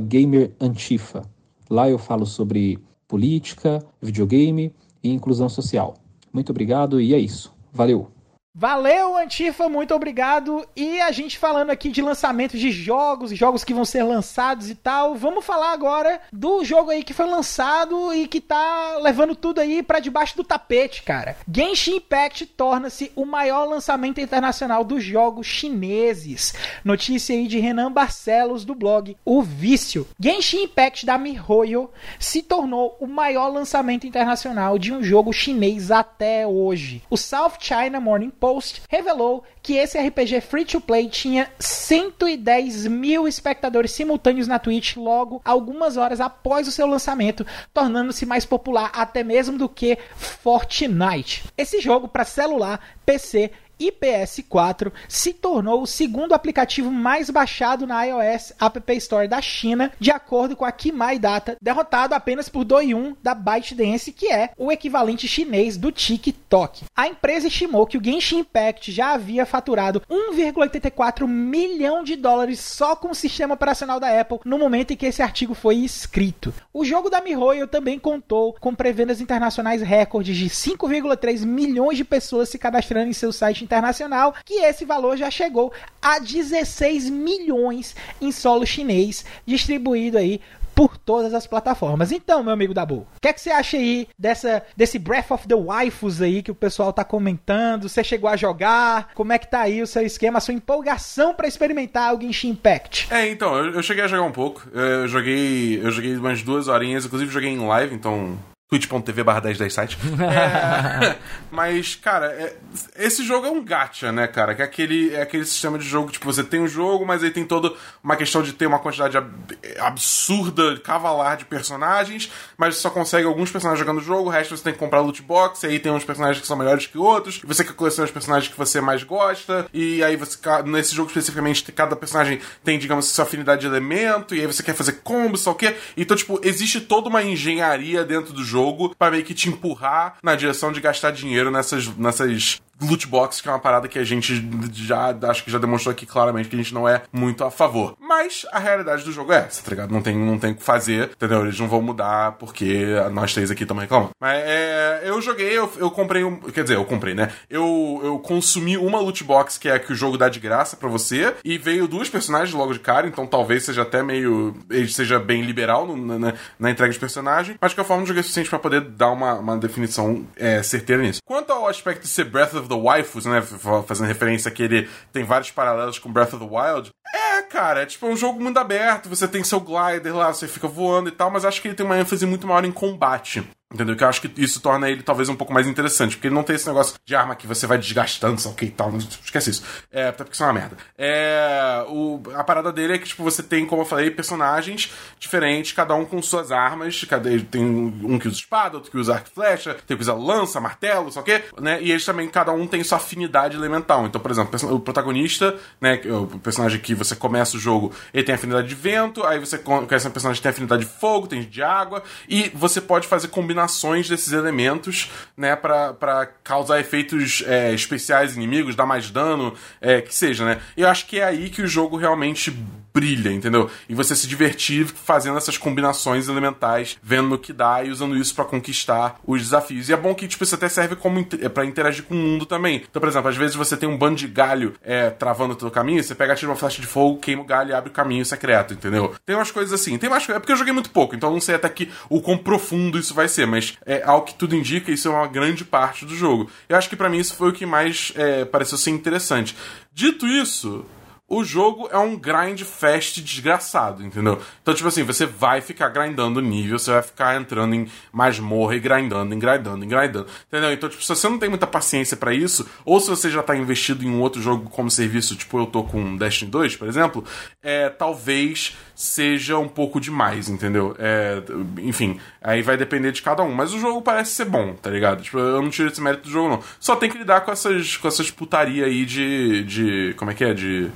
gamerantifa. 0.05 1.21
Lá 1.69 1.89
eu 1.89 1.97
falo 1.97 2.25
sobre 2.25 2.77
política, 3.07 3.81
videogame 4.01 4.73
e 5.01 5.13
inclusão 5.13 5.47
social. 5.47 5.93
Muito 6.33 6.49
obrigado 6.49 6.99
e 6.99 7.13
é 7.13 7.19
isso. 7.19 7.55
Valeu! 7.71 8.16
Valeu, 8.59 9.15
Antifa, 9.15 9.69
muito 9.69 9.93
obrigado. 9.93 10.67
E 10.75 10.99
a 10.99 11.11
gente 11.11 11.37
falando 11.37 11.69
aqui 11.69 11.89
de 11.89 12.01
lançamentos 12.01 12.59
de 12.59 12.71
jogos, 12.71 13.29
jogos 13.29 13.63
que 13.63 13.71
vão 13.71 13.85
ser 13.85 14.01
lançados 14.01 14.67
e 14.67 14.73
tal. 14.73 15.13
Vamos 15.13 15.45
falar 15.45 15.73
agora 15.73 16.19
do 16.33 16.65
jogo 16.65 16.89
aí 16.89 17.03
que 17.03 17.13
foi 17.13 17.27
lançado 17.27 18.11
e 18.15 18.27
que 18.27 18.41
tá 18.41 18.97
levando 18.99 19.35
tudo 19.35 19.61
aí 19.61 19.83
para 19.83 19.99
debaixo 19.99 20.35
do 20.35 20.43
tapete, 20.43 21.03
cara. 21.03 21.37
Genshin 21.47 21.97
Impact 21.97 22.47
torna-se 22.47 23.11
o 23.15 23.27
maior 23.27 23.65
lançamento 23.65 24.19
internacional 24.19 24.83
dos 24.83 25.03
jogos 25.03 25.45
chineses. 25.45 26.55
Notícia 26.83 27.35
aí 27.35 27.47
de 27.47 27.59
Renan 27.59 27.91
Barcelos 27.91 28.65
do 28.65 28.73
blog 28.73 29.15
O 29.23 29.43
Vício. 29.43 30.07
Genshin 30.19 30.63
Impact 30.63 31.05
da 31.05 31.15
MiHoYo 31.19 31.91
se 32.17 32.41
tornou 32.41 32.97
o 32.99 33.05
maior 33.05 33.49
lançamento 33.49 34.07
internacional 34.07 34.79
de 34.79 34.91
um 34.91 35.03
jogo 35.03 35.31
chinês 35.31 35.91
até 35.91 36.47
hoje. 36.47 37.03
O 37.07 37.15
South 37.15 37.59
China 37.59 37.99
Morning 37.99 38.31
Post 38.31 38.46
Post 38.47 38.83
revelou 38.87 39.43
que 39.61 39.73
esse 39.73 39.99
RPG 39.99 40.39
free 40.39 40.63
to 40.63 40.79
play 40.79 41.09
tinha 41.09 41.51
110 41.59 42.87
mil 42.87 43.27
espectadores 43.27 43.91
simultâneos 43.91 44.47
na 44.47 44.57
Twitch 44.57 44.95
logo 44.95 45.41
algumas 45.43 45.97
horas 45.97 46.21
após 46.21 46.65
o 46.65 46.71
seu 46.71 46.87
lançamento, 46.87 47.45
tornando-se 47.73 48.25
mais 48.25 48.45
popular 48.45 48.89
até 48.93 49.21
mesmo 49.21 49.57
do 49.57 49.67
que 49.67 49.97
Fortnite. 50.15 51.43
Esse 51.57 51.81
jogo 51.81 52.07
para 52.07 52.23
celular, 52.23 52.79
PC 53.05 53.51
e 53.79 53.91
PS4 53.91 54.91
se 55.07 55.33
tornou 55.33 55.81
o 55.81 55.87
segundo 55.87 56.33
aplicativo 56.33 56.91
mais 56.91 57.29
baixado 57.29 57.85
na 57.85 58.03
iOS 58.03 58.53
App 58.59 58.93
Store 58.97 59.27
da 59.27 59.41
China, 59.41 59.91
de 59.99 60.11
acordo 60.11 60.55
com 60.55 60.65
a 60.65 60.71
Kimai 60.71 61.19
Data, 61.19 61.57
derrotado 61.61 62.13
apenas 62.13 62.49
por 62.49 62.63
Douyin 62.63 63.15
da 63.21 63.33
ByteDance, 63.33 64.11
que 64.11 64.31
é 64.31 64.51
o 64.57 64.71
equivalente 64.71 65.27
chinês 65.27 65.77
do 65.77 65.91
TikTok. 65.91 66.85
A 66.95 67.07
empresa 67.07 67.47
estimou 67.47 67.85
que 67.85 67.97
o 67.97 68.03
Genshin 68.03 68.39
Impact 68.39 68.91
já 68.91 69.13
havia 69.13 69.45
faturado 69.45 70.01
1,84 70.09 71.27
milhão 71.27 72.03
de 72.03 72.15
dólares 72.15 72.59
só 72.59 72.95
com 72.95 73.11
o 73.11 73.15
sistema 73.15 73.53
operacional 73.53 73.99
da 73.99 74.19
Apple 74.19 74.39
no 74.45 74.57
momento 74.57 74.91
em 74.91 74.97
que 74.97 75.05
esse 75.05 75.21
artigo 75.21 75.53
foi 75.53 75.75
escrito. 75.77 76.53
O 76.73 76.85
jogo 76.85 77.09
da 77.09 77.21
MiHoYo 77.21 77.67
também 77.67 77.99
contou 77.99 78.55
com 78.59 78.73
pré-vendas 78.73 79.21
internacionais 79.21 79.81
recordes 79.81 80.37
de 80.37 80.49
5,3 80.49 81.45
milhões 81.45 81.97
de 81.97 82.03
pessoas 82.03 82.49
se 82.49 82.57
cadastrando 82.57 83.09
em 83.09 83.13
seu 83.13 83.31
site 83.31 83.63
internacional, 83.67 84.33
que 84.45 84.55
esse 84.55 84.85
valor 84.85 85.17
já 85.17 85.29
chegou 85.29 85.71
a 86.01 86.19
16 86.19 87.09
milhões 87.09 87.95
em 88.21 88.31
solo 88.31 88.65
chinês, 88.65 89.25
distribuído 89.45 90.17
aí 90.17 90.41
por 90.77 90.95
todas 90.95 91.33
as 91.33 91.47
plataformas. 91.47 92.11
Então, 92.11 92.43
meu 92.43 92.53
amigo 92.53 92.71
Dabu, 92.71 92.97
o 92.97 93.19
que, 93.19 93.29
é 93.29 93.33
que 93.33 93.41
você 93.41 93.49
acha 93.49 93.77
aí 93.77 94.07
dessa, 94.17 94.61
desse 94.75 94.99
Breath 94.99 95.31
of 95.31 95.47
the 95.47 95.55
Waifus 95.55 96.21
aí 96.21 96.43
que 96.43 96.51
o 96.51 96.55
pessoal 96.55 96.93
tá 96.93 97.03
comentando? 97.03 97.89
Você 97.89 98.03
chegou 98.03 98.29
a 98.29 98.37
jogar? 98.37 99.09
Como 99.15 99.33
é 99.33 99.39
que 99.39 99.49
tá 99.49 99.61
aí 99.61 99.81
o 99.81 99.87
seu 99.87 100.05
esquema, 100.05 100.37
a 100.37 100.41
sua 100.41 100.53
empolgação 100.53 101.33
para 101.33 101.47
experimentar 101.47 102.13
o 102.13 102.21
Genshin 102.21 102.49
Impact? 102.49 103.07
É, 103.09 103.27
então, 103.27 103.57
eu, 103.57 103.73
eu, 103.73 103.81
cheguei 103.81 104.03
a 104.03 104.07
jogar 104.07 104.21
um 104.21 104.31
pouco. 104.31 104.69
Eu 104.71 105.07
joguei, 105.07 105.83
eu 105.83 105.89
joguei 105.89 106.15
umas 106.15 106.43
duas 106.43 106.67
horinhas, 106.67 107.07
inclusive 107.07 107.31
joguei 107.31 107.49
em 107.49 107.67
live, 107.67 107.95
então 107.95 108.37
twitch.tv 108.69 109.23
barra 109.23 109.41
1010 109.41 109.73
site. 109.73 109.97
É, 110.27 111.15
mas, 111.49 111.95
cara, 111.95 112.27
é, 112.27 112.55
esse 112.97 113.23
jogo 113.23 113.47
é 113.47 113.49
um 113.49 113.63
gacha, 113.63 114.11
né, 114.11 114.27
cara? 114.27 114.53
Que 114.53 114.61
é 114.61 114.65
aquele, 114.65 115.13
é 115.15 115.21
aquele 115.21 115.45
sistema 115.45 115.79
de 115.79 115.87
jogo, 115.87 116.11
tipo, 116.11 116.25
você 116.25 116.43
tem 116.43 116.59
um 116.59 116.67
jogo, 116.67 117.05
mas 117.05 117.23
aí 117.23 117.31
tem 117.31 117.45
toda 117.45 117.73
uma 118.03 118.17
questão 118.17 118.43
de 118.43 118.51
ter 118.51 118.67
uma 118.67 118.79
quantidade 118.79 119.17
ab 119.17 119.31
absurda, 119.79 120.77
cavalar 120.79 121.37
de 121.37 121.45
personagens, 121.45 122.29
mas 122.57 122.75
você 122.75 122.81
só 122.81 122.89
consegue 122.89 123.25
alguns 123.25 123.49
personagens 123.49 123.79
jogando 123.79 123.99
o 123.99 124.03
jogo, 124.03 124.27
o 124.27 124.31
resto 124.31 124.55
você 124.55 124.63
tem 124.63 124.73
que 124.73 124.79
comprar 124.79 124.99
loot 124.99 125.21
box, 125.21 125.63
e 125.63 125.67
aí 125.67 125.79
tem 125.79 125.91
uns 125.91 126.03
personagens 126.03 126.41
que 126.41 126.47
são 126.47 126.57
melhores 126.57 126.85
que 126.85 126.97
outros, 126.97 127.39
você 127.43 127.63
quer 127.63 127.73
colecionar 127.73 128.07
os 128.07 128.13
personagens 128.13 128.51
que 128.51 128.57
você 128.57 128.81
mais 128.81 129.03
gosta, 129.03 129.67
e 129.73 130.03
aí 130.03 130.17
você, 130.17 130.37
nesse 130.65 130.93
jogo 130.93 131.07
especificamente, 131.07 131.71
cada 131.71 131.95
personagem 131.95 132.41
tem, 132.63 132.77
digamos, 132.77 133.05
sua 133.05 133.23
afinidade 133.23 133.61
de 133.61 133.67
elemento, 133.67 134.35
e 134.35 134.41
aí 134.41 134.47
você 134.47 134.61
quer 134.61 134.73
fazer 134.73 134.99
combos, 135.03 135.41
só 135.41 135.51
o 135.51 135.55
quê. 135.55 135.75
Então, 135.95 136.17
tipo, 136.17 136.39
existe 136.43 136.81
toda 136.81 137.07
uma 137.07 137.23
engenharia 137.23 138.03
dentro 138.03 138.33
do 138.33 138.43
jogo 138.43 138.56
jogo 138.57 138.95
para 138.97 139.11
meio 139.11 139.23
que 139.23 139.35
te 139.35 139.49
empurrar 139.49 140.17
na 140.23 140.35
direção 140.35 140.71
de 140.71 140.81
gastar 140.81 141.11
dinheiro 141.11 141.51
nessas, 141.51 141.87
nessas 141.95 142.59
loot 142.81 143.07
box, 143.07 143.41
que 143.41 143.47
é 143.47 143.51
uma 143.51 143.59
parada 143.59 143.87
que 143.87 143.99
a 143.99 144.03
gente 144.03 144.47
já 144.73 145.15
acho 145.29 145.43
que 145.43 145.51
já 145.51 145.57
demonstrou 145.57 145.91
aqui 145.91 146.05
claramente 146.05 146.49
que 146.49 146.55
a 146.55 146.59
gente 146.59 146.73
não 146.73 146.87
é 146.87 147.03
muito 147.11 147.43
a 147.43 147.51
favor. 147.51 147.95
Mas 147.99 148.45
a 148.51 148.59
realidade 148.59 149.03
do 149.03 149.11
jogo 149.11 149.33
é 149.33 149.37
essa, 149.37 149.63
tá 149.63 149.69
ligado? 149.69 149.91
Não 149.91 150.01
tem, 150.01 150.15
não 150.17 150.37
tem 150.37 150.51
o 150.51 150.55
que 150.55 150.63
fazer, 150.63 151.11
entendeu? 151.15 151.43
Eles 151.43 151.59
não 151.59 151.67
vão 151.67 151.81
mudar 151.81 152.33
porque 152.33 152.85
nós 153.11 153.33
três 153.33 153.51
aqui 153.51 153.63
estamos 153.63 153.81
reclamando. 153.81 154.11
Mas 154.19 154.41
é, 154.43 155.01
eu 155.05 155.21
joguei, 155.21 155.57
eu, 155.57 155.71
eu 155.77 155.91
comprei 155.91 156.23
um. 156.23 156.37
Quer 156.37 156.63
dizer, 156.63 156.75
eu 156.75 156.85
comprei, 156.85 157.13
né? 157.13 157.31
Eu, 157.49 158.01
eu 158.03 158.19
consumi 158.19 158.77
uma 158.77 158.99
loot 158.99 159.23
box 159.23 159.57
que 159.57 159.69
é 159.69 159.73
a 159.73 159.79
que 159.79 159.91
o 159.91 159.95
jogo 159.95 160.17
dá 160.17 160.29
de 160.29 160.39
graça 160.39 160.75
para 160.75 160.89
você 160.89 161.35
e 161.43 161.57
veio 161.57 161.87
duas 161.87 162.09
personagens 162.09 162.53
logo 162.53 162.73
de 162.73 162.79
cara, 162.79 163.07
então 163.07 163.25
talvez 163.25 163.63
seja 163.63 163.81
até 163.83 164.03
meio. 164.03 164.55
Ele 164.69 164.87
seja 164.89 165.19
bem 165.19 165.43
liberal 165.43 165.87
no, 165.87 166.19
na, 166.19 166.33
na, 166.59 166.71
entrega 166.71 166.91
de 166.91 166.99
personagem, 166.99 167.55
mas 167.59 167.71
de 167.71 167.75
qualquer 167.75 167.87
forma 167.87 168.01
não 168.01 168.07
joguei 168.07 168.21
o 168.21 168.23
suficiente 168.23 168.49
pra 168.49 168.59
poder 168.59 168.81
dar 168.81 169.11
uma, 169.11 169.35
uma 169.35 169.57
definição 169.57 170.25
é, 170.35 170.61
certeira 170.61 171.01
nisso. 171.01 171.21
Quanto 171.25 171.51
ao 171.51 171.67
aspecto 171.67 172.01
de 172.01 172.07
ser 172.07 172.25
Breath 172.25 172.53
of 172.53 172.66
the 172.67 172.75
Waifus, 172.75 173.25
né? 173.25 173.41
Fazendo 173.85 174.07
referência 174.07 174.51
que 174.51 174.63
ele 174.63 174.89
tem 175.11 175.23
vários 175.23 175.51
paralelos 175.51 175.99
com 175.99 176.11
Breath 176.11 176.33
of 176.33 176.45
the 176.45 176.51
Wild. 176.51 176.89
É, 177.13 177.41
cara, 177.41 177.81
é 177.81 177.85
tipo 177.85 178.07
um 178.07 178.15
jogo 178.15 178.43
mundo 178.43 178.57
aberto, 178.57 179.09
você 179.09 179.27
tem 179.27 179.43
seu 179.43 179.59
glider 179.59 180.15
lá, 180.15 180.33
você 180.33 180.47
fica 180.47 180.67
voando 180.67 181.09
e 181.09 181.11
tal, 181.11 181.31
mas 181.31 181.45
acho 181.45 181.61
que 181.61 181.67
ele 181.67 181.75
tem 181.75 181.85
uma 181.85 181.97
ênfase 181.97 182.25
muito 182.25 182.47
maior 182.47 182.65
em 182.65 182.71
combate. 182.71 183.47
Entendeu? 183.73 183.97
Que 183.97 184.03
eu 184.03 184.07
acho 184.07 184.21
que 184.21 184.41
isso 184.41 184.61
torna 184.61 184.89
ele 184.89 185.03
talvez 185.03 185.27
um 185.27 185.35
pouco 185.35 185.53
mais 185.53 185.67
interessante, 185.67 186.15
porque 186.15 186.29
ele 186.29 186.35
não 186.35 186.43
tem 186.43 186.55
esse 186.55 186.65
negócio 186.65 186.95
de 187.03 187.13
arma 187.13 187.35
que 187.35 187.45
você 187.45 187.67
vai 187.67 187.77
desgastando, 187.77 188.41
o 188.47 188.53
que 188.53 188.65
e 188.65 188.71
tal. 188.71 188.95
Esquece 188.97 189.49
isso. 189.49 189.63
É, 189.91 190.07
até 190.07 190.23
porque 190.23 190.31
isso 190.31 190.43
é 190.43 190.45
uma 190.45 190.53
merda. 190.53 190.77
É, 190.97 191.83
o, 191.89 192.21
a 192.33 192.45
parada 192.45 192.71
dele 192.71 192.93
é 192.93 192.97
que, 192.97 193.09
tipo, 193.09 193.23
você 193.23 193.43
tem, 193.43 193.65
como 193.65 193.81
eu 193.81 193.85
falei, 193.85 194.09
personagens 194.09 194.93
diferentes, 195.19 195.73
cada 195.73 195.93
um 195.95 196.05
com 196.05 196.21
suas 196.21 196.49
armas. 196.49 197.03
Cada, 197.03 197.29
tem 197.41 197.61
um 197.61 198.17
que 198.17 198.29
usa 198.29 198.37
espada, 198.37 198.77
outro 198.77 198.89
que 198.89 198.97
usa 198.97 199.15
arco 199.15 199.27
e 199.29 199.35
flecha, 199.35 199.75
tem 199.85 199.97
que 199.97 200.01
usa 200.01 200.13
lança, 200.13 200.61
martelo, 200.61 201.11
o 201.13 201.23
quê? 201.23 201.43
Né? 201.59 201.79
E 201.81 201.91
eles 201.91 202.05
também, 202.05 202.29
cada 202.29 202.53
um 202.53 202.65
tem 202.65 202.81
sua 202.85 202.99
afinidade 202.99 203.57
elemental. 203.57 204.05
Então, 204.05 204.21
por 204.21 204.31
exemplo, 204.31 204.73
o 204.73 204.79
protagonista, 204.79 205.53
né, 205.81 205.99
o 206.05 206.39
personagem 206.39 206.79
que 206.79 206.95
você 206.95 207.17
começa 207.17 207.57
o 207.57 207.59
jogo, 207.59 207.91
ele 208.13 208.23
tem 208.23 208.33
afinidade 208.33 208.69
de 208.69 208.75
vento, 208.75 209.25
aí 209.25 209.39
você 209.39 209.57
conhece 209.57 210.07
um 210.07 210.11
personagem 210.11 210.39
que 210.39 210.43
tem 210.43 210.51
afinidade 210.51 210.85
de 210.85 210.89
fogo, 210.89 211.27
tem 211.27 211.41
de 211.41 211.61
água, 211.61 212.01
e 212.29 212.49
você 212.55 212.79
pode 212.79 213.07
fazer 213.07 213.27
combinações 213.27 213.56
combinações 213.57 214.07
desses 214.07 214.33
elementos, 214.33 215.09
né, 215.35 215.55
para 215.55 216.29
causar 216.43 216.79
efeitos 216.79 217.43
é, 217.47 217.73
especiais 217.73 218.35
inimigos, 218.35 218.75
dar 218.75 218.85
mais 218.85 219.09
dano, 219.09 219.53
é, 219.81 219.99
que 219.99 220.13
seja, 220.13 220.45
né? 220.45 220.59
Eu 220.75 220.87
acho 220.87 221.07
que 221.07 221.19
é 221.19 221.23
aí 221.23 221.49
que 221.49 221.61
o 221.61 221.67
jogo 221.67 221.97
realmente 221.97 222.55
brilha, 222.97 223.31
entendeu? 223.31 223.69
E 223.87 223.93
você 223.93 224.15
se 224.15 224.27
divertir 224.27 224.87
fazendo 224.87 225.37
essas 225.37 225.55
combinações 225.55 226.27
elementais, 226.27 226.97
vendo 227.03 227.35
o 227.35 227.37
que 227.37 227.53
dá 227.53 227.83
e 227.83 227.91
usando 227.91 228.17
isso 228.17 228.33
para 228.33 228.43
conquistar 228.43 229.19
os 229.25 229.39
desafios. 229.39 229.87
E 229.87 229.93
é 229.93 229.97
bom 229.97 230.15
que, 230.15 230.27
tipo, 230.27 230.43
isso 230.43 230.55
até 230.55 230.67
serve 230.67 230.95
como 230.95 231.19
é, 231.39 231.47
para 231.47 231.63
interagir 231.63 232.03
com 232.05 232.15
o 232.15 232.17
mundo 232.17 232.45
também. 232.47 232.83
Então, 232.89 232.99
por 232.99 233.07
exemplo, 233.07 233.29
às 233.29 233.37
vezes 233.37 233.55
você 233.55 233.77
tem 233.77 233.87
um 233.87 233.95
bando 233.95 234.15
de 234.15 234.27
galho 234.27 234.73
é, 234.83 235.11
travando 235.11 235.53
o 235.53 235.55
teu 235.55 235.69
caminho, 235.69 236.03
você 236.03 236.15
pega, 236.15 236.35
tira 236.35 236.49
uma 236.49 236.57
flecha 236.57 236.81
de 236.81 236.87
fogo, 236.87 237.19
queima 237.19 237.43
o 237.43 237.45
galho 237.45 237.69
e 237.69 237.73
abre 237.73 237.91
o 237.91 237.93
caminho 237.93 238.25
secreto, 238.25 238.73
entendeu? 238.73 239.13
Tem 239.23 239.35
umas 239.35 239.51
coisas 239.51 239.79
assim. 239.79 239.95
Tem 239.99 240.09
mais 240.09 240.27
É 240.27 240.39
porque 240.39 240.51
eu 240.51 240.57
joguei 240.57 240.73
muito 240.73 240.89
pouco, 240.89 241.15
então 241.15 241.31
não 241.31 241.39
sei 241.39 241.53
até 241.53 241.69
que 241.69 241.91
o 242.09 242.19
quão 242.19 242.37
profundo 242.37 242.97
isso 242.97 243.13
vai 243.13 243.27
ser, 243.27 243.45
mas 243.47 243.77
é, 243.85 244.03
ao 244.03 244.23
que 244.23 244.33
tudo 244.33 244.55
indica, 244.55 244.91
isso 244.91 245.07
é 245.07 245.11
uma 245.11 245.27
grande 245.27 245.63
parte 245.63 246.05
do 246.05 246.15
jogo. 246.15 246.49
Eu 246.67 246.77
acho 246.77 246.89
que 246.89 246.95
para 246.95 247.09
mim 247.09 247.17
isso 247.17 247.35
foi 247.35 247.49
o 247.49 247.53
que 247.53 247.65
mais 247.65 248.11
é, 248.15 248.45
pareceu 248.45 248.77
ser 248.77 248.91
interessante. 248.91 249.55
Dito 249.93 250.27
isso, 250.27 250.85
o 251.29 251.43
jogo 251.43 251.89
é 251.91 251.97
um 251.97 252.17
grind 252.17 252.61
fast 252.61 253.21
desgraçado, 253.21 254.01
entendeu? 254.03 254.41
Então, 254.61 254.73
tipo 254.73 254.87
assim, 254.87 255.03
você 255.03 255.25
vai 255.25 255.59
ficar 255.59 255.89
grindando 255.89 256.41
nível, 256.41 256.79
você 256.79 256.91
vai 256.91 257.01
ficar 257.01 257.35
entrando 257.35 257.75
em 257.75 257.87
masmorra 258.13 258.75
e 258.75 258.79
grindando, 258.79 259.33
e 259.33 259.37
grindando, 259.37 259.83
e 259.83 259.87
grindando, 259.87 260.27
entendeu? 260.47 260.71
Então, 260.71 260.87
tipo, 260.87 261.01
se 261.03 261.09
você 261.09 261.27
não 261.27 261.37
tem 261.37 261.49
muita 261.49 261.67
paciência 261.67 262.15
para 262.15 262.33
isso, 262.33 262.65
ou 262.85 262.99
se 263.01 263.09
você 263.09 263.29
já 263.29 263.43
tá 263.43 263.57
investido 263.57 264.05
em 264.05 264.09
um 264.09 264.21
outro 264.21 264.41
jogo 264.41 264.69
como 264.69 264.89
serviço, 264.89 265.35
tipo 265.35 265.59
eu 265.59 265.65
tô 265.65 265.83
com 265.83 266.15
Destiny 266.15 266.49
2, 266.49 266.77
por 266.77 266.87
exemplo, 266.87 267.25
é, 267.61 267.89
talvez 267.89 268.77
seja 268.95 269.57
um 269.57 269.67
pouco 269.67 269.99
demais, 269.99 270.47
entendeu? 270.47 270.95
É, 270.97 271.43
enfim, 271.79 272.19
aí 272.41 272.61
vai 272.61 272.77
depender 272.77 273.11
de 273.11 273.21
cada 273.21 273.43
um. 273.43 273.53
Mas 273.53 273.73
o 273.73 273.79
jogo 273.79 274.01
parece 274.01 274.31
ser 274.31 274.45
bom, 274.45 274.73
tá 274.73 274.89
ligado? 274.89 275.21
Tipo, 275.21 275.37
eu 275.37 275.61
não 275.61 275.69
tiro 275.69 275.89
esse 275.89 276.01
mérito 276.01 276.23
do 276.23 276.29
jogo, 276.31 276.49
não. 276.49 276.63
Só 276.79 276.95
tem 276.95 277.09
que 277.09 277.17
lidar 277.17 277.41
com 277.41 277.51
essas, 277.51 277.97
com 277.97 278.07
essas 278.07 278.31
putaria 278.31 278.85
aí 278.85 279.05
de. 279.05 279.63
de. 279.65 280.13
como 280.17 280.31
é 280.31 280.33
que 280.33 280.43
é? 280.43 280.53
De 280.53 280.89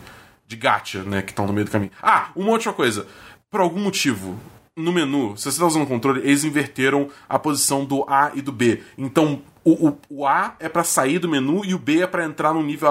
de 0.51 0.57
gacha, 0.57 1.01
né, 1.03 1.21
que 1.21 1.31
estão 1.31 1.47
no 1.47 1.53
meio 1.53 1.65
do 1.65 1.71
caminho. 1.71 1.91
Ah, 2.01 2.29
uma 2.35 2.51
outra 2.51 2.73
coisa. 2.73 3.07
Por 3.49 3.61
algum 3.61 3.79
motivo, 3.79 4.37
no 4.75 4.91
menu, 4.91 5.37
se 5.37 5.43
você 5.43 5.49
está 5.49 5.65
usando 5.65 5.83
o 5.83 5.87
controle, 5.87 6.19
eles 6.21 6.43
inverteram 6.43 7.09
a 7.27 7.39
posição 7.39 7.85
do 7.85 8.03
A 8.07 8.31
e 8.35 8.41
do 8.41 8.51
B. 8.51 8.83
Então, 8.97 9.41
o, 9.63 9.89
o, 9.89 9.97
o, 10.09 10.27
A 10.27 10.55
é 10.59 10.67
para 10.67 10.83
sair 10.83 11.19
do 11.19 11.29
menu 11.29 11.63
e 11.63 11.73
o 11.73 11.79
B 11.79 12.01
é 12.01 12.07
para 12.07 12.25
entrar 12.25 12.53
no 12.53 12.63
nível 12.63 12.89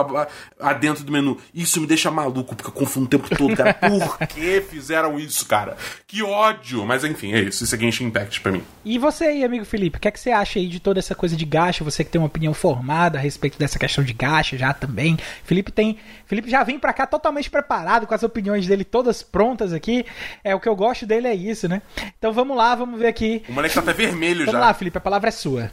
adentro 0.59 1.03
do 1.03 1.11
menu. 1.11 1.37
Isso 1.53 1.81
me 1.81 1.87
deixa 1.87 2.11
maluco, 2.11 2.55
porque 2.55 2.69
eu 2.71 2.75
confundo 2.75 3.07
o 3.07 3.09
tempo 3.09 3.29
todo, 3.37 3.57
cara. 3.57 3.75
Por 3.75 4.19
que 4.29 4.61
fizeram 4.61 5.19
isso, 5.19 5.47
cara? 5.47 5.77
Que 6.07 6.23
ódio! 6.23 6.87
Mas 6.87 7.03
enfim, 7.05 7.33
é 7.33 7.41
isso. 7.41 7.65
Isso 7.65 7.75
é 7.75 7.79
Genshin 7.79 8.05
Impact 8.05 8.41
pra 8.41 8.53
mim. 8.53 8.63
E 8.85 8.99
você 8.99 9.25
aí, 9.25 9.45
amigo 9.45 9.65
Felipe, 9.65 9.99
o 9.99 10.01
que 10.01 10.09
é 10.09 10.11
que 10.11 10.21
você 10.21 10.31
acha 10.31 10.59
aí 10.59 10.69
de 10.69 10.79
toda 10.79 11.01
essa 11.01 11.15
coisa 11.15 11.37
de 11.37 11.45
gacha? 11.45 11.83
Você 11.83 12.05
que 12.05 12.11
tem 12.11 12.21
uma 12.21 12.29
opinião 12.29 12.55
formada 12.55 13.19
a 13.19 13.21
respeito 13.21 13.59
dessa 13.59 13.79
questão 13.79 14.05
de 14.05 14.13
gacha 14.13 14.57
já 14.57 14.73
também. 14.73 15.19
Felipe 15.45 15.73
tem. 15.73 15.99
Felipe 16.27 16.49
já 16.49 16.63
vem 16.63 16.79
pra 16.79 16.93
cá 16.93 17.07
totalmente 17.07 17.51
preparado, 17.51 18.07
com 18.07 18.15
as 18.15 18.23
opiniões 18.23 18.67
dele 18.67 18.85
todas 18.85 19.23
prontas 19.23 19.73
aqui. 19.73 20.05
É, 20.45 20.55
o 20.55 20.61
que 20.61 20.69
eu 20.69 20.77
gosto 20.77 21.05
dele 21.05 21.27
é 21.27 21.35
isso, 21.35 21.69
né? 21.69 21.83
Então 22.19 22.33
vamos 22.33 22.57
lá, 22.57 22.75
vamos 22.77 22.99
ver 22.99 23.09
aqui. 23.09 23.43
O 23.49 23.53
moleque 23.53 23.75
tá 23.75 23.81
até 23.81 23.93
vermelho 23.93 24.41
vamos 24.41 24.53
já. 24.53 24.53
Vamos 24.53 24.67
lá, 24.69 24.75
Felipe, 24.75 24.99
a 24.99 25.01
palavra 25.01 25.29
é 25.29 25.33
sua. 25.33 25.71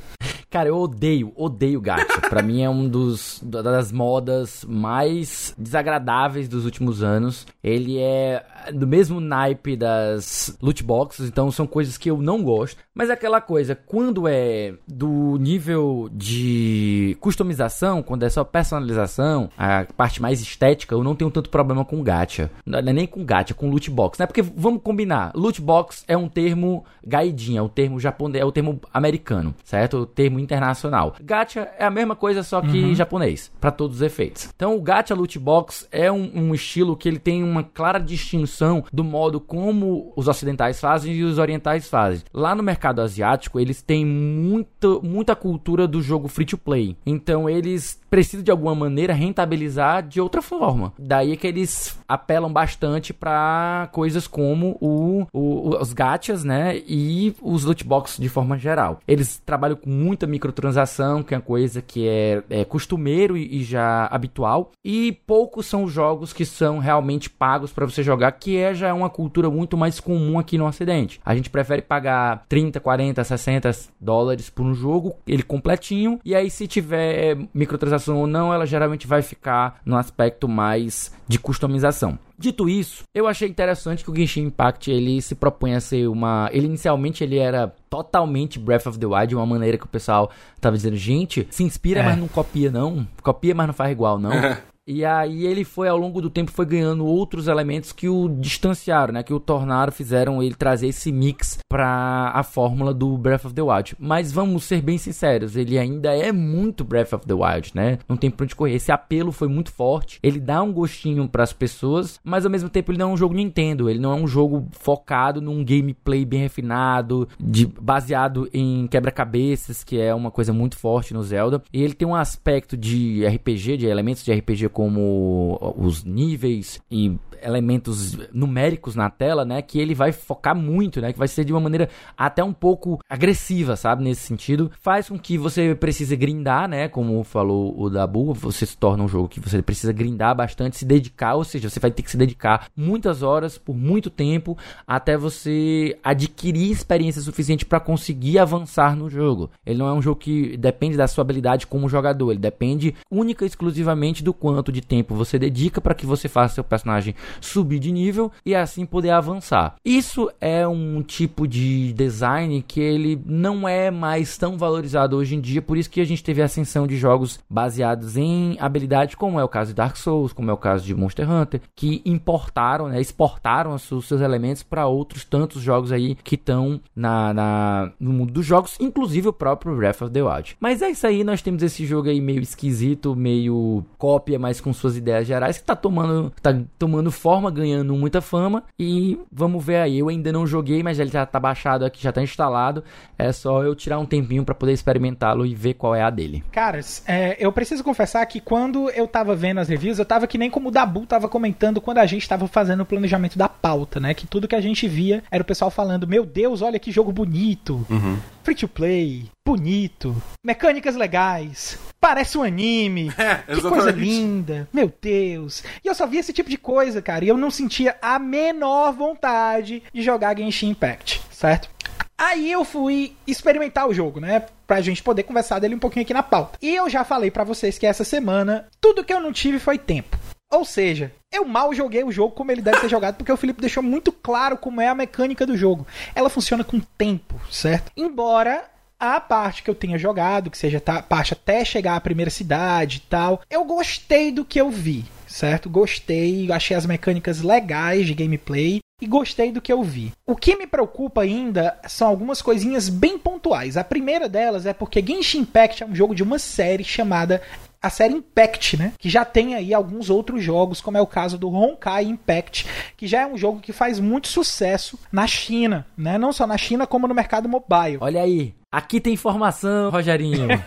Cara, 0.50 0.70
eu 0.70 0.78
odeio, 0.78 1.34
odeio 1.36 1.82
gacha. 1.82 2.22
pra 2.30 2.42
mim 2.42 2.62
é 2.62 2.70
um 2.70 2.88
dos 2.88 3.42
das 3.44 3.92
modas 3.92 4.66
mais 4.68 5.54
desagradáveis 5.58 6.48
dos 6.48 6.64
últimos 6.66 7.04
anos. 7.04 7.46
Ele 7.64 8.00
é 8.00 8.46
do 8.74 8.88
mesmo 8.88 9.20
naipe 9.20 9.76
das 9.76 10.58
loot 10.62 10.84
boxes, 10.84 11.28
então 11.28 11.52
são 11.52 11.68
coisas 11.68 11.98
que 11.98 12.10
eu 12.10 12.18
não 12.18 12.44
gosto. 12.44 12.82
Mas 12.94 13.10
é 13.10 13.14
aquela 13.14 13.40
coisa, 13.40 13.76
quando 13.76 14.28
é 14.28 14.74
do 14.88 15.38
nível 15.38 16.10
de 16.12 17.16
customização, 17.20 18.02
quando 18.02 18.24
é 18.24 18.30
só 18.30 18.44
personalização, 18.44 19.50
a 19.58 19.86
parte 19.96 20.22
mais 20.22 20.42
estética, 20.42 20.96
eu 20.96 21.04
não 21.04 21.16
tenho 21.16 21.30
tanto 21.30 21.50
problema 21.50 21.86
com 21.86 22.02
gacha. 22.02 22.50
Não 22.66 22.80
é 22.80 22.82
nem 22.82 23.06
com 23.06 23.24
gacha, 23.24 23.54
com 23.54 23.70
loot 23.70 23.90
box, 23.92 24.20
né? 24.20 24.26
Porque 24.26 24.42
vamos 24.42 24.82
combinar, 24.82 25.32
loot 25.36 25.62
box 25.62 26.04
é 26.08 26.18
um 26.18 26.28
termo 26.28 26.86
gaidinha, 27.06 27.60
é 27.60 27.62
o 27.62 27.70
termo 27.70 28.00
japonês, 28.00 28.42
é 28.42 28.46
o 28.46 28.52
termo 28.52 28.80
americano, 28.94 29.54
certo? 29.64 29.98
O 29.98 30.06
termo 30.06 30.40
internacional. 30.48 31.16
Gacha 31.22 31.70
é 31.78 31.86
a 31.86 31.92
mesma 31.92 32.16
coisa, 32.16 32.44
só 32.44 32.62
que 32.62 32.84
uhum. 32.84 32.96
japonês, 32.96 33.52
para 33.60 33.72
todos 33.72 33.98
os 33.98 34.02
efeitos. 34.02 34.50
Então 34.56 34.76
o 34.76 34.82
gacha 34.82 35.14
loot 35.14 35.38
box 35.38 35.88
é 35.92 36.12
um, 36.12 36.32
um 36.34 36.56
estilo 36.56 36.96
que 36.96 37.08
ele 37.08 37.20
tem 37.20 37.44
uma 37.44 37.64
clara 37.64 38.00
distinção 38.00 38.84
do 38.92 39.04
modo 39.04 39.40
como 39.40 40.14
os 40.16 40.28
ocidentais 40.28 40.80
fazem 40.80 41.14
e 41.14 41.24
os 41.24 41.38
orientais 41.38 41.88
fazem. 41.88 42.24
Lá 42.34 42.56
no 42.56 42.64
mercado 42.64 43.02
asiático, 43.02 43.60
eles 43.60 43.82
têm 43.82 44.06
muito, 44.06 45.02
muita 45.04 45.36
cultura 45.36 45.88
do 45.88 46.02
jogo 46.02 46.28
free 46.28 46.46
to 46.46 46.58
play. 46.58 46.96
Então 47.06 47.50
eles 47.50 48.00
precisam 48.10 48.44
de 48.44 48.52
alguma 48.52 48.76
maneira 48.76 49.14
rentabilizar 49.14 50.04
de 50.04 50.22
outra 50.22 50.42
forma. 50.42 50.94
Daí 50.98 51.34
é 51.34 51.36
que 51.36 51.48
eles 51.48 51.98
apelam 52.08 52.52
bastante 52.52 53.14
para 53.14 53.90
coisas 53.92 54.28
como 54.28 54.78
o, 54.80 55.26
o, 55.34 55.76
os 55.78 55.94
gachas, 55.94 56.44
né? 56.44 56.82
E 56.88 57.36
os 57.42 57.64
loot 57.64 57.84
boxes 57.84 58.18
de 58.18 58.30
forma 58.30 58.58
geral. 58.58 59.00
Eles 59.08 59.42
trabalham 59.46 59.76
com 59.76 59.90
muita 59.90 60.26
microtransação, 60.26 61.24
que 61.24 61.34
é 61.34 61.38
uma 61.38 61.44
coisa 61.44 61.82
que 61.82 62.08
é, 62.08 62.44
é 62.50 62.66
costumeiro 62.66 63.38
e, 63.38 63.60
e, 63.60 63.64
já 63.64 64.08
habitual. 64.08 64.72
E 64.84 65.12
poucos 65.26 65.66
são 65.66 65.84
os 65.84 65.92
jogos 65.92 66.32
que 66.32 66.46
são 66.46 66.80
realmente 66.80 67.30
pagos 67.30 67.72
para 67.72 67.86
você 67.86 68.02
jogar, 68.02 68.32
que 68.34 68.58
é 68.58 68.74
já 68.74 68.94
uma 68.94 69.10
cultura 69.10 69.50
muito 69.50 69.76
mais 69.76 70.00
comum 70.00 70.40
aqui 70.40 70.58
no 70.58 70.68
Ocidente. 70.68 71.20
A 71.26 71.36
gente 71.36 71.50
prefere 71.50 71.82
pagar 71.82 72.46
30, 72.48 72.80
40, 72.80 73.24
60 73.24 73.72
dólares 74.00 74.50
por 74.50 74.66
um 74.66 74.74
jogo, 74.74 75.16
ele 75.28 75.44
completinho. 75.44 76.20
E 76.24 76.36
aí, 76.36 76.50
se 76.50 76.68
tiver 76.68 77.38
microtransação 77.54 77.97
ou 78.08 78.28
não, 78.28 78.54
ela 78.54 78.66
geralmente 78.66 79.08
vai 79.08 79.22
ficar 79.22 79.80
no 79.86 79.96
aspecto 79.96 80.48
mais 80.48 81.12
de 81.28 81.40
customização. 81.40 82.20
Dito 82.38 82.70
isso, 82.70 83.04
eu 83.16 83.28
achei 83.28 83.48
interessante 83.48 84.04
que 84.04 84.12
o 84.12 84.16
Genshin 84.16 84.44
Impact 84.44 84.92
ele 84.92 85.22
se 85.22 85.34
propõe 85.34 85.74
a 85.74 85.80
ser 85.80 86.08
uma. 86.08 86.50
Ele 86.54 86.68
inicialmente 86.68 87.24
ele 87.24 87.40
era 87.40 87.74
totalmente 87.90 88.60
Breath 88.60 88.86
of 88.86 89.00
the 89.00 89.08
Wild, 89.08 89.28
de 89.28 89.36
uma 89.36 89.46
maneira 89.46 89.78
que 89.78 89.86
o 89.86 89.90
pessoal 89.90 90.30
tava 90.62 90.76
dizendo, 90.76 90.96
gente, 90.96 91.48
se 91.50 91.64
inspira, 91.64 92.02
é. 92.02 92.04
mas 92.04 92.18
não 92.18 92.28
copia 92.28 92.70
não, 92.70 93.08
copia, 93.22 93.56
mas 93.56 93.68
não 93.68 93.74
faz 93.74 93.92
igual 93.92 94.20
não. 94.20 94.32
E 94.88 95.04
aí 95.04 95.46
ele 95.46 95.66
foi 95.66 95.90
ao 95.90 95.98
longo 95.98 96.22
do 96.22 96.30
tempo 96.30 96.50
foi 96.50 96.66
ganhando 96.66 97.06
outros 97.06 97.50
elementos 97.50 97.92
que 97.92 98.08
o 98.08 98.30
distanciaram, 98.30 99.14
né, 99.14 99.22
que 99.22 99.34
o 99.34 99.40
tornaram, 99.40 99.92
fizeram 99.92 100.42
ele 100.42 100.56
trazer 100.56 100.88
esse 100.88 101.12
mix 101.12 101.60
para 101.68 102.32
a 102.34 102.42
fórmula 102.42 102.94
do 102.94 103.18
Breath 103.18 103.46
of 103.46 103.54
the 103.54 103.62
Wild. 103.62 103.96
Mas 104.00 104.32
vamos 104.32 104.64
ser 104.64 104.82
bem 104.82 104.98
sinceros, 104.98 105.58
ele 105.58 105.78
ainda 105.78 106.16
é 106.16 106.32
muito 106.32 106.86
Breath 106.86 107.12
of 107.12 107.26
the 107.26 107.34
Wild, 107.34 107.72
né? 107.76 108.00
Não 108.08 108.16
tem 108.16 108.32
pra 108.32 108.46
onde 108.46 108.56
correr. 108.56 108.76
Esse 108.76 108.92
apelo 108.92 109.32
foi 109.34 109.50
muito 109.50 109.72
forte. 109.72 110.20
Ele 110.24 110.40
dá 110.40 110.62
um 110.62 110.72
gostinho 110.72 111.28
para 111.28 111.44
as 111.44 111.52
pessoas, 111.52 112.20
mas 112.24 112.46
ao 112.46 112.52
mesmo 112.52 112.70
tempo 112.70 112.92
ele 112.92 113.00
não 113.00 113.10
é 113.10 113.14
um 113.14 113.18
jogo 113.18 113.36
Nintendo, 113.36 113.90
ele 113.90 114.00
não 114.00 114.14
é 114.14 114.16
um 114.16 114.28
jogo 114.28 114.68
focado 114.72 115.42
num 115.42 115.66
gameplay 115.66 116.24
bem 116.24 116.40
refinado, 116.40 117.28
de 117.38 117.66
baseado 117.66 118.50
em 118.54 118.88
quebra-cabeças, 118.88 119.84
que 119.84 120.00
é 120.00 120.16
uma 120.16 120.32
coisa 120.32 120.54
muito 120.54 120.78
forte 120.78 121.14
no 121.14 121.24
Zelda. 121.24 121.62
E 121.74 121.84
ele 121.84 121.94
tem 121.94 122.08
um 122.08 122.16
aspecto 122.16 122.78
de 122.78 123.26
RPG, 123.26 123.78
de 123.78 123.86
elementos 123.86 124.24
de 124.24 124.32
RPG 124.32 124.70
como 124.78 125.74
os 125.76 126.04
níveis 126.04 126.80
e 126.92 127.18
elementos 127.42 128.16
numéricos 128.32 128.96
na 128.96 129.10
tela, 129.10 129.44
né, 129.44 129.60
que 129.60 129.80
ele 129.80 129.96
vai 129.96 130.12
focar 130.12 130.56
muito, 130.56 131.02
né, 131.02 131.12
que 131.12 131.18
vai 131.18 131.28
ser 131.28 131.44
de 131.44 131.52
uma 131.52 131.60
maneira 131.60 131.90
até 132.16 132.44
um 132.44 132.54
pouco 132.54 133.00
agressiva, 133.10 133.76
sabe, 133.76 134.04
nesse 134.04 134.22
sentido, 134.22 134.72
faz 134.80 135.10
com 135.10 135.18
que 135.18 135.36
você 135.36 135.74
precise 135.74 136.16
grindar, 136.16 136.68
né, 136.68 136.88
como 136.88 137.24
falou 137.24 137.74
o 137.80 137.90
Dabu, 137.90 138.36
você 138.36 138.68
se 138.68 138.78
torna 138.78 139.04
um 139.04 139.08
jogo 139.08 139.28
que 139.28 139.40
você 139.40 139.64
precisa 139.64 139.92
grindar 139.92 140.36
bastante, 140.36 140.78
se 140.78 140.86
dedicar, 140.86 141.34
ou 141.34 141.44
seja, 141.44 141.72
você 141.72 141.80
vai 141.80 141.90
ter 141.90 142.04
que 142.04 142.12
se 142.12 142.18
dedicar 142.18 142.68
muitas 142.76 143.24
horas 143.24 143.58
por 143.58 143.76
muito 143.76 144.12
tempo 144.12 144.56
até 144.86 145.18
você 145.18 145.98
adquirir 146.04 146.72
experiência 146.72 147.22
suficiente 147.22 147.66
para 147.66 147.80
conseguir 147.80 148.38
avançar 148.38 148.96
no 148.96 149.10
jogo. 149.10 149.50
Ele 149.66 149.80
não 149.80 149.88
é 149.88 149.94
um 149.94 150.02
jogo 150.04 150.20
que 150.20 150.56
depende 150.56 150.96
da 150.96 151.08
sua 151.08 151.24
habilidade 151.24 151.66
como 151.66 151.90
jogador, 151.90 152.32
ele 152.32 152.40
depende 152.40 152.94
única 153.10 153.44
e 153.44 153.48
exclusivamente 153.48 154.24
do 154.24 154.34
quanto 154.34 154.67
quanto 154.68 154.72
de 154.72 154.82
tempo 154.82 155.16
você 155.16 155.40
dedica 155.40 155.80
para 155.80 155.94
que 155.94 156.06
você 156.06 156.28
faça 156.28 156.56
seu 156.56 156.64
personagem 156.64 157.16
subir 157.40 157.80
de 157.80 157.92
nível 157.92 158.32
e 158.46 158.54
assim 158.54 158.86
poder 158.86 159.12
avançar. 159.12 159.76
Isso 159.84 160.30
é 160.42 160.68
um 160.68 161.02
tipo 161.02 161.48
de 161.48 161.94
design 161.94 162.64
que 162.68 162.80
ele 162.80 163.22
não 163.26 163.68
é 163.68 163.90
mais 163.90 164.38
tão 164.38 164.58
valorizado 164.58 165.16
hoje 165.16 165.36
em 165.36 165.42
dia, 165.42 165.62
por 165.62 165.78
isso 165.78 165.90
que 165.90 166.02
a 166.02 166.06
gente 166.06 166.24
teve 166.24 166.42
a 166.42 166.46
ascensão 166.46 166.86
de 166.86 166.98
jogos 166.98 167.40
baseados 167.50 168.18
em 168.18 168.58
habilidade, 168.60 169.16
como 169.16 169.40
é 169.40 169.44
o 169.44 169.48
caso 169.48 169.70
de 169.70 169.76
Dark 169.76 169.96
Souls, 169.96 170.34
como 170.34 170.52
é 170.52 170.54
o 170.54 170.58
caso 170.58 170.86
de 170.86 170.94
Monster 170.94 171.30
Hunter, 171.30 171.62
que 171.76 172.02
importaram, 172.06 172.90
né, 172.90 173.00
exportaram 173.00 173.74
os 173.74 173.84
seus 173.84 174.22
elementos 174.22 174.64
para 174.64 174.88
outros 174.88 175.24
tantos 175.24 175.62
jogos 175.62 175.92
aí 175.92 176.16
que 176.24 176.36
estão 176.36 176.80
na, 176.96 177.34
na, 177.34 177.92
no 178.00 178.12
mundo 178.12 178.34
dos 178.34 178.46
jogos, 178.46 178.76
inclusive 178.80 179.30
o 179.30 179.34
próprio 179.34 179.76
Breath 179.76 180.02
of 180.02 180.12
the 180.12 180.24
Wild. 180.24 180.58
Mas 180.60 180.82
é 180.82 180.90
isso 180.90 181.08
aí, 181.08 181.24
nós 181.24 181.42
temos 181.42 181.64
esse 181.64 181.86
jogo 181.86 182.10
aí 182.10 182.20
meio 182.20 182.42
esquisito, 182.42 183.16
meio 183.16 183.86
cópia, 183.98 184.40
mas 184.40 184.57
com 184.62 184.74
suas 184.74 184.98
ideias 184.98 185.28
gerais, 185.28 185.58
que 185.58 185.64
tá 185.64 185.76
tomando, 185.76 186.32
tá 186.42 186.58
tomando 186.78 187.12
forma, 187.12 187.52
ganhando 187.52 187.94
muita 187.96 188.22
fama. 188.22 188.64
E 188.80 189.18
vamos 189.32 189.64
ver 189.64 189.78
aí. 189.78 190.00
Eu 190.00 190.10
ainda 190.10 190.32
não 190.32 190.46
joguei, 190.46 190.84
mas 190.84 191.00
ele 191.00 191.10
já 191.10 191.26
tá 191.26 191.40
baixado 191.40 191.86
aqui, 191.86 192.02
já 192.02 192.12
tá 192.12 192.22
instalado. 192.22 192.84
É 193.18 193.32
só 193.32 193.64
eu 193.64 193.76
tirar 193.76 194.00
um 194.00 194.06
tempinho 194.06 194.44
para 194.44 194.56
poder 194.56 194.74
experimentá-lo 194.74 195.46
e 195.46 195.56
ver 195.56 195.74
qual 195.74 195.96
é 195.96 196.02
a 196.02 196.10
dele. 196.10 196.44
Caras, 196.52 197.04
é, 197.08 197.36
eu 197.40 197.52
preciso 197.52 197.84
confessar 197.84 198.26
que 198.26 198.40
quando 198.40 198.90
eu 198.92 199.08
tava 199.08 199.36
vendo 199.36 199.60
as 199.60 199.68
reviews, 199.68 200.00
eu 200.00 200.06
tava 200.06 200.28
que 200.28 200.38
nem 200.38 200.50
como 200.50 200.70
o 200.70 200.72
Dabu 200.72 201.06
tava 201.06 201.28
comentando 201.28 201.82
quando 201.82 202.00
a 202.00 202.06
gente 202.06 202.28
tava 202.28 202.48
fazendo 202.48 202.82
o 202.82 202.86
planejamento 202.86 203.38
da 203.38 203.50
pauta, 203.50 204.00
né? 204.00 204.14
Que 204.14 204.28
tudo 204.28 204.48
que 204.48 204.56
a 204.56 204.62
gente 204.62 204.88
via 204.88 205.24
era 205.32 205.42
o 205.42 205.46
pessoal 205.46 205.72
falando: 205.72 206.08
Meu 206.08 206.26
Deus, 206.26 206.62
olha 206.62 206.80
que 206.80 206.92
jogo 206.92 207.12
bonito. 207.12 207.86
Uhum. 207.90 208.18
Free 208.48 208.56
to 208.56 208.70
play, 208.70 209.26
bonito, 209.46 210.16
mecânicas 210.42 210.96
legais, 210.96 211.78
parece 212.00 212.38
um 212.38 212.44
anime, 212.44 213.12
É, 213.20 213.54
que 213.54 213.60
coisa 213.60 213.92
linda, 213.92 214.70
meu 214.72 214.90
Deus. 215.02 215.66
E 215.84 215.88
eu 215.90 215.94
só 215.94 216.08
via 216.08 216.22
esse 216.22 216.32
tipo 216.32 216.50
de 216.50 216.58
coisa, 216.58 217.02
cara, 217.02 217.26
e 217.26 217.28
eu 217.28 217.36
não 217.36 217.52
sentia 217.52 217.98
a 218.02 218.18
menor 218.18 218.94
vontade 218.94 219.84
de 219.94 220.02
jogar 220.02 220.38
Genshin 220.38 220.70
Impact, 220.70 221.22
certo? 221.30 221.70
Aí 222.18 222.50
eu 222.50 222.64
fui 222.64 223.18
experimentar 223.28 223.86
o 223.86 223.94
jogo, 223.94 224.22
né? 224.22 224.46
Pra 224.66 224.80
gente 224.80 225.04
poder 225.04 225.24
conversar 225.24 225.60
dele 225.60 225.76
um 225.76 225.80
pouquinho 225.80 226.04
aqui 226.04 226.14
na 226.14 226.24
pauta. 226.24 226.58
E 226.62 226.74
eu 226.74 226.90
já 226.90 227.04
falei 227.04 227.30
pra 227.30 227.44
vocês 227.44 227.78
que 227.78 227.86
essa 227.86 228.06
semana 228.06 228.70
tudo 228.80 229.04
que 229.04 229.14
eu 229.14 229.20
não 229.20 229.34
tive 229.34 229.60
foi 229.60 229.78
tempo. 229.78 230.17
Ou 230.52 230.64
seja, 230.64 231.12
eu 231.32 231.46
mal 231.46 231.74
joguei 231.74 232.04
o 232.04 232.12
jogo 232.12 232.34
como 232.34 232.52
ele 232.52 232.62
deve 232.62 232.80
ser 232.80 232.90
jogado, 232.90 233.16
porque 233.16 233.32
o 233.32 233.38
Felipe 233.38 233.62
deixou 233.62 233.84
muito 233.84 234.12
claro 234.12 234.58
como 234.58 234.80
é 234.80 234.88
a 234.88 234.96
mecânica 234.96 235.46
do 235.46 235.58
jogo. 235.58 235.86
Ela 236.16 236.30
funciona 236.30 236.64
com 236.64 236.80
tempo, 236.80 237.40
certo? 237.52 237.92
Embora 237.98 238.64
a 239.00 239.20
parte 239.20 239.62
que 239.62 239.70
eu 239.70 239.76
tenha 239.76 239.98
jogado, 239.98 240.50
que 240.50 240.58
seja 240.58 240.82
a 240.86 241.02
parte 241.02 241.34
até 241.34 241.64
chegar 241.64 241.96
à 241.96 242.02
primeira 242.02 242.32
cidade 242.32 242.98
e 242.98 243.10
tal, 243.10 243.42
eu 243.50 243.64
gostei 243.66 244.32
do 244.32 244.46
que 244.46 244.60
eu 244.60 244.72
vi, 244.72 245.06
certo? 245.28 245.70
Gostei, 245.70 246.52
achei 246.52 246.76
as 246.76 246.86
mecânicas 246.86 247.42
legais 247.42 248.08
de 248.08 248.14
gameplay 248.14 248.80
e 249.00 249.06
gostei 249.06 249.52
do 249.52 249.62
que 249.62 249.72
eu 249.72 249.84
vi. 249.84 250.12
O 250.26 250.36
que 250.36 250.56
me 250.56 250.66
preocupa 250.66 251.22
ainda 251.22 251.78
são 251.88 252.08
algumas 252.08 252.42
coisinhas 252.42 252.90
bem 252.90 253.20
pontuais. 253.20 253.78
A 253.78 253.84
primeira 253.84 254.28
delas 254.28 254.66
é 254.66 254.74
porque 254.74 255.06
Genshin 255.06 255.40
Impact 255.40 255.84
é 255.84 255.86
um 255.86 255.94
jogo 255.94 256.16
de 256.16 256.24
uma 256.24 256.40
série 256.40 256.84
chamada 256.84 257.42
a 257.82 257.90
série 257.90 258.14
Impact, 258.14 258.78
né? 258.78 258.94
Que 258.98 259.10
já 259.10 259.24
tem 259.24 259.56
aí 259.56 259.74
alguns 259.74 260.10
outros 260.10 260.44
jogos, 260.44 260.82
como 260.82 260.98
é 260.98 261.02
o 261.02 261.08
caso 261.08 261.38
do 261.38 261.50
Honkai 261.50 262.06
Impact, 262.06 262.68
que 262.96 263.08
já 263.08 263.22
é 263.22 263.28
um 263.28 263.38
jogo 263.38 263.60
que 263.60 263.72
faz 263.72 264.00
muito 264.00 264.28
sucesso 264.28 265.00
na 265.12 265.28
China, 265.28 265.86
né? 265.98 266.18
Não 266.18 266.34
só 266.34 266.48
na 266.48 266.58
China, 266.58 266.88
como 266.88 267.08
no 267.08 267.14
mercado 267.14 267.50
mobile. 267.50 267.98
Olha 268.00 268.22
aí, 268.22 268.54
aqui 268.72 269.00
tem 269.00 269.14
informação, 269.14 269.90
Rogerinho. 269.90 270.48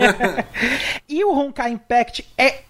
E 1.08 1.24
o 1.24 1.32
Honkai 1.32 1.72
Impact 1.72 2.24
é 2.38 2.61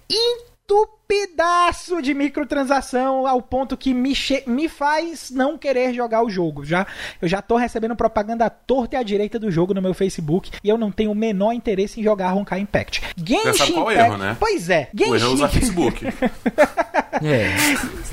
entupidaço 1.21 2.01
de 2.01 2.15
microtransação 2.15 3.27
ao 3.27 3.43
ponto 3.43 3.77
que 3.77 3.93
me, 3.93 4.15
me 4.47 4.69
faz 4.69 5.31
não 5.31 5.59
querer 5.59 5.93
jogar 5.93 6.23
o 6.23 6.31
jogo. 6.31 6.65
Já, 6.65 6.87
eu 7.21 7.29
já 7.29 7.43
tô 7.43 7.57
recebendo 7.57 7.97
propaganda 7.97 8.47
à 8.47 8.51
torta 8.51 8.97
e 8.97 8.99
à 8.99 9.03
direita 9.03 9.39
do 9.39 9.51
jogo 9.51 9.75
no 9.75 9.83
meu 9.83 9.93
Facebook 9.93 10.51
e 10.63 10.69
eu 10.69 10.79
não 10.79 10.91
tenho 10.93 11.11
o 11.11 11.15
menor 11.15 11.53
interesse 11.53 12.01
em 12.01 12.05
jogar 12.05 12.35
Honkai 12.35 12.61
Impact. 12.61 13.03
Genshin 13.17 13.73
qual 13.73 13.91
é 13.91 13.95
o 13.95 13.97
Impact, 13.97 14.11
erro, 14.13 14.19
né? 14.19 14.37
Pois 14.39 14.71
é. 14.71 14.89
O 14.95 15.03
erro 15.03 15.15
é 15.15 15.19
Genshin 15.19 15.35
usar 15.35 15.49
Facebook. 15.49 16.07
é, 17.23 17.55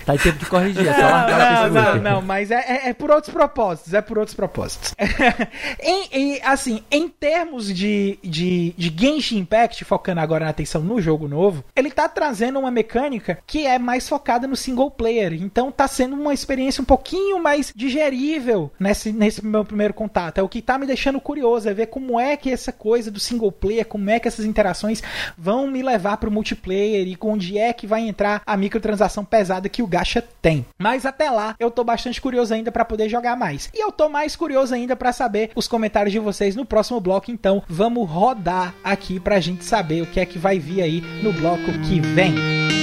tá 0.05 0.15
em 0.15 0.17
tempo 0.17 0.39
de 0.39 0.45
corrigir, 0.47 0.87
é 0.87 0.93
só 0.93 1.01
Não, 1.01 1.27
não, 1.27 1.73
Facebook. 1.73 1.99
não, 2.03 2.21
mas 2.21 2.51
é, 2.51 2.55
é- 2.55 2.89
é 2.89 2.93
por 2.93 3.11
outros 3.11 3.31
propósitos, 3.33 3.93
é 3.93 4.01
por 4.01 4.17
outros 4.17 4.35
propósitos. 4.35 4.95
em, 5.81 6.07
em- 6.11 6.41
assim, 6.43 6.83
em 6.89 7.07
termos 7.07 7.73
de, 7.73 8.17
de, 8.23 8.73
de 8.77 8.93
Genshin 8.97 9.39
Impact, 9.39 9.85
focando 9.85 10.19
agora 10.19 10.45
na 10.45 10.51
atenção 10.51 10.81
no 10.81 10.99
jogo 11.01 11.27
novo, 11.27 11.63
ele 11.75 11.91
tá 11.91 12.09
trazendo 12.09 12.59
uma 12.59 12.71
mecânica 12.71 12.86
que 13.45 13.65
é 13.65 13.77
mais 13.77 14.07
focada 14.07 14.47
no 14.47 14.55
single 14.55 14.89
player, 14.89 15.33
então 15.33 15.71
tá 15.71 15.87
sendo 15.87 16.15
uma 16.15 16.33
experiência 16.33 16.81
um 16.81 16.85
pouquinho 16.85 17.41
mais 17.41 17.71
digerível 17.75 18.71
nesse, 18.79 19.11
nesse 19.11 19.45
meu 19.45 19.63
primeiro 19.63 19.93
contato. 19.93 20.37
É 20.37 20.43
o 20.43 20.49
que 20.49 20.61
tá 20.61 20.77
me 20.77 20.85
deixando 20.85 21.21
curioso, 21.21 21.69
é 21.69 21.73
ver 21.73 21.87
como 21.87 22.19
é 22.19 22.35
que 22.35 22.51
essa 22.51 22.71
coisa 22.71 23.11
do 23.11 23.19
single 23.19 23.51
player, 23.51 23.85
como 23.85 24.09
é 24.09 24.19
que 24.19 24.27
essas 24.27 24.45
interações 24.45 25.01
vão 25.37 25.67
me 25.67 25.83
levar 25.83 26.17
pro 26.17 26.31
multiplayer 26.31 27.07
e 27.07 27.17
onde 27.21 27.57
é 27.57 27.73
que 27.73 27.85
vai 27.85 28.01
entrar 28.01 28.41
a 28.45 28.55
microtransação 28.55 29.25
pesada 29.25 29.69
que 29.69 29.83
o 29.83 29.87
Gacha 29.87 30.23
tem. 30.41 30.65
Mas 30.77 31.05
até 31.05 31.29
lá, 31.29 31.55
eu 31.59 31.69
tô 31.69 31.83
bastante 31.83 32.21
curioso 32.21 32.53
ainda 32.53 32.71
pra 32.71 32.85
poder 32.85 33.09
jogar 33.09 33.35
mais. 33.35 33.69
E 33.73 33.83
eu 33.83 33.91
tô 33.91 34.09
mais 34.09 34.35
curioso 34.35 34.73
ainda 34.73 34.95
pra 34.95 35.11
saber 35.11 35.51
os 35.55 35.67
comentários 35.67 36.11
de 36.11 36.19
vocês 36.19 36.55
no 36.55 36.65
próximo 36.65 36.99
bloco, 36.99 37.31
então 37.31 37.63
vamos 37.67 38.09
rodar 38.09 38.73
aqui 38.83 39.19
pra 39.19 39.39
gente 39.39 39.65
saber 39.65 40.01
o 40.01 40.07
que 40.07 40.19
é 40.19 40.25
que 40.25 40.39
vai 40.39 40.57
vir 40.57 40.81
aí 40.81 41.01
no 41.21 41.33
bloco 41.33 41.71
que 41.87 41.99
vem. 41.99 42.76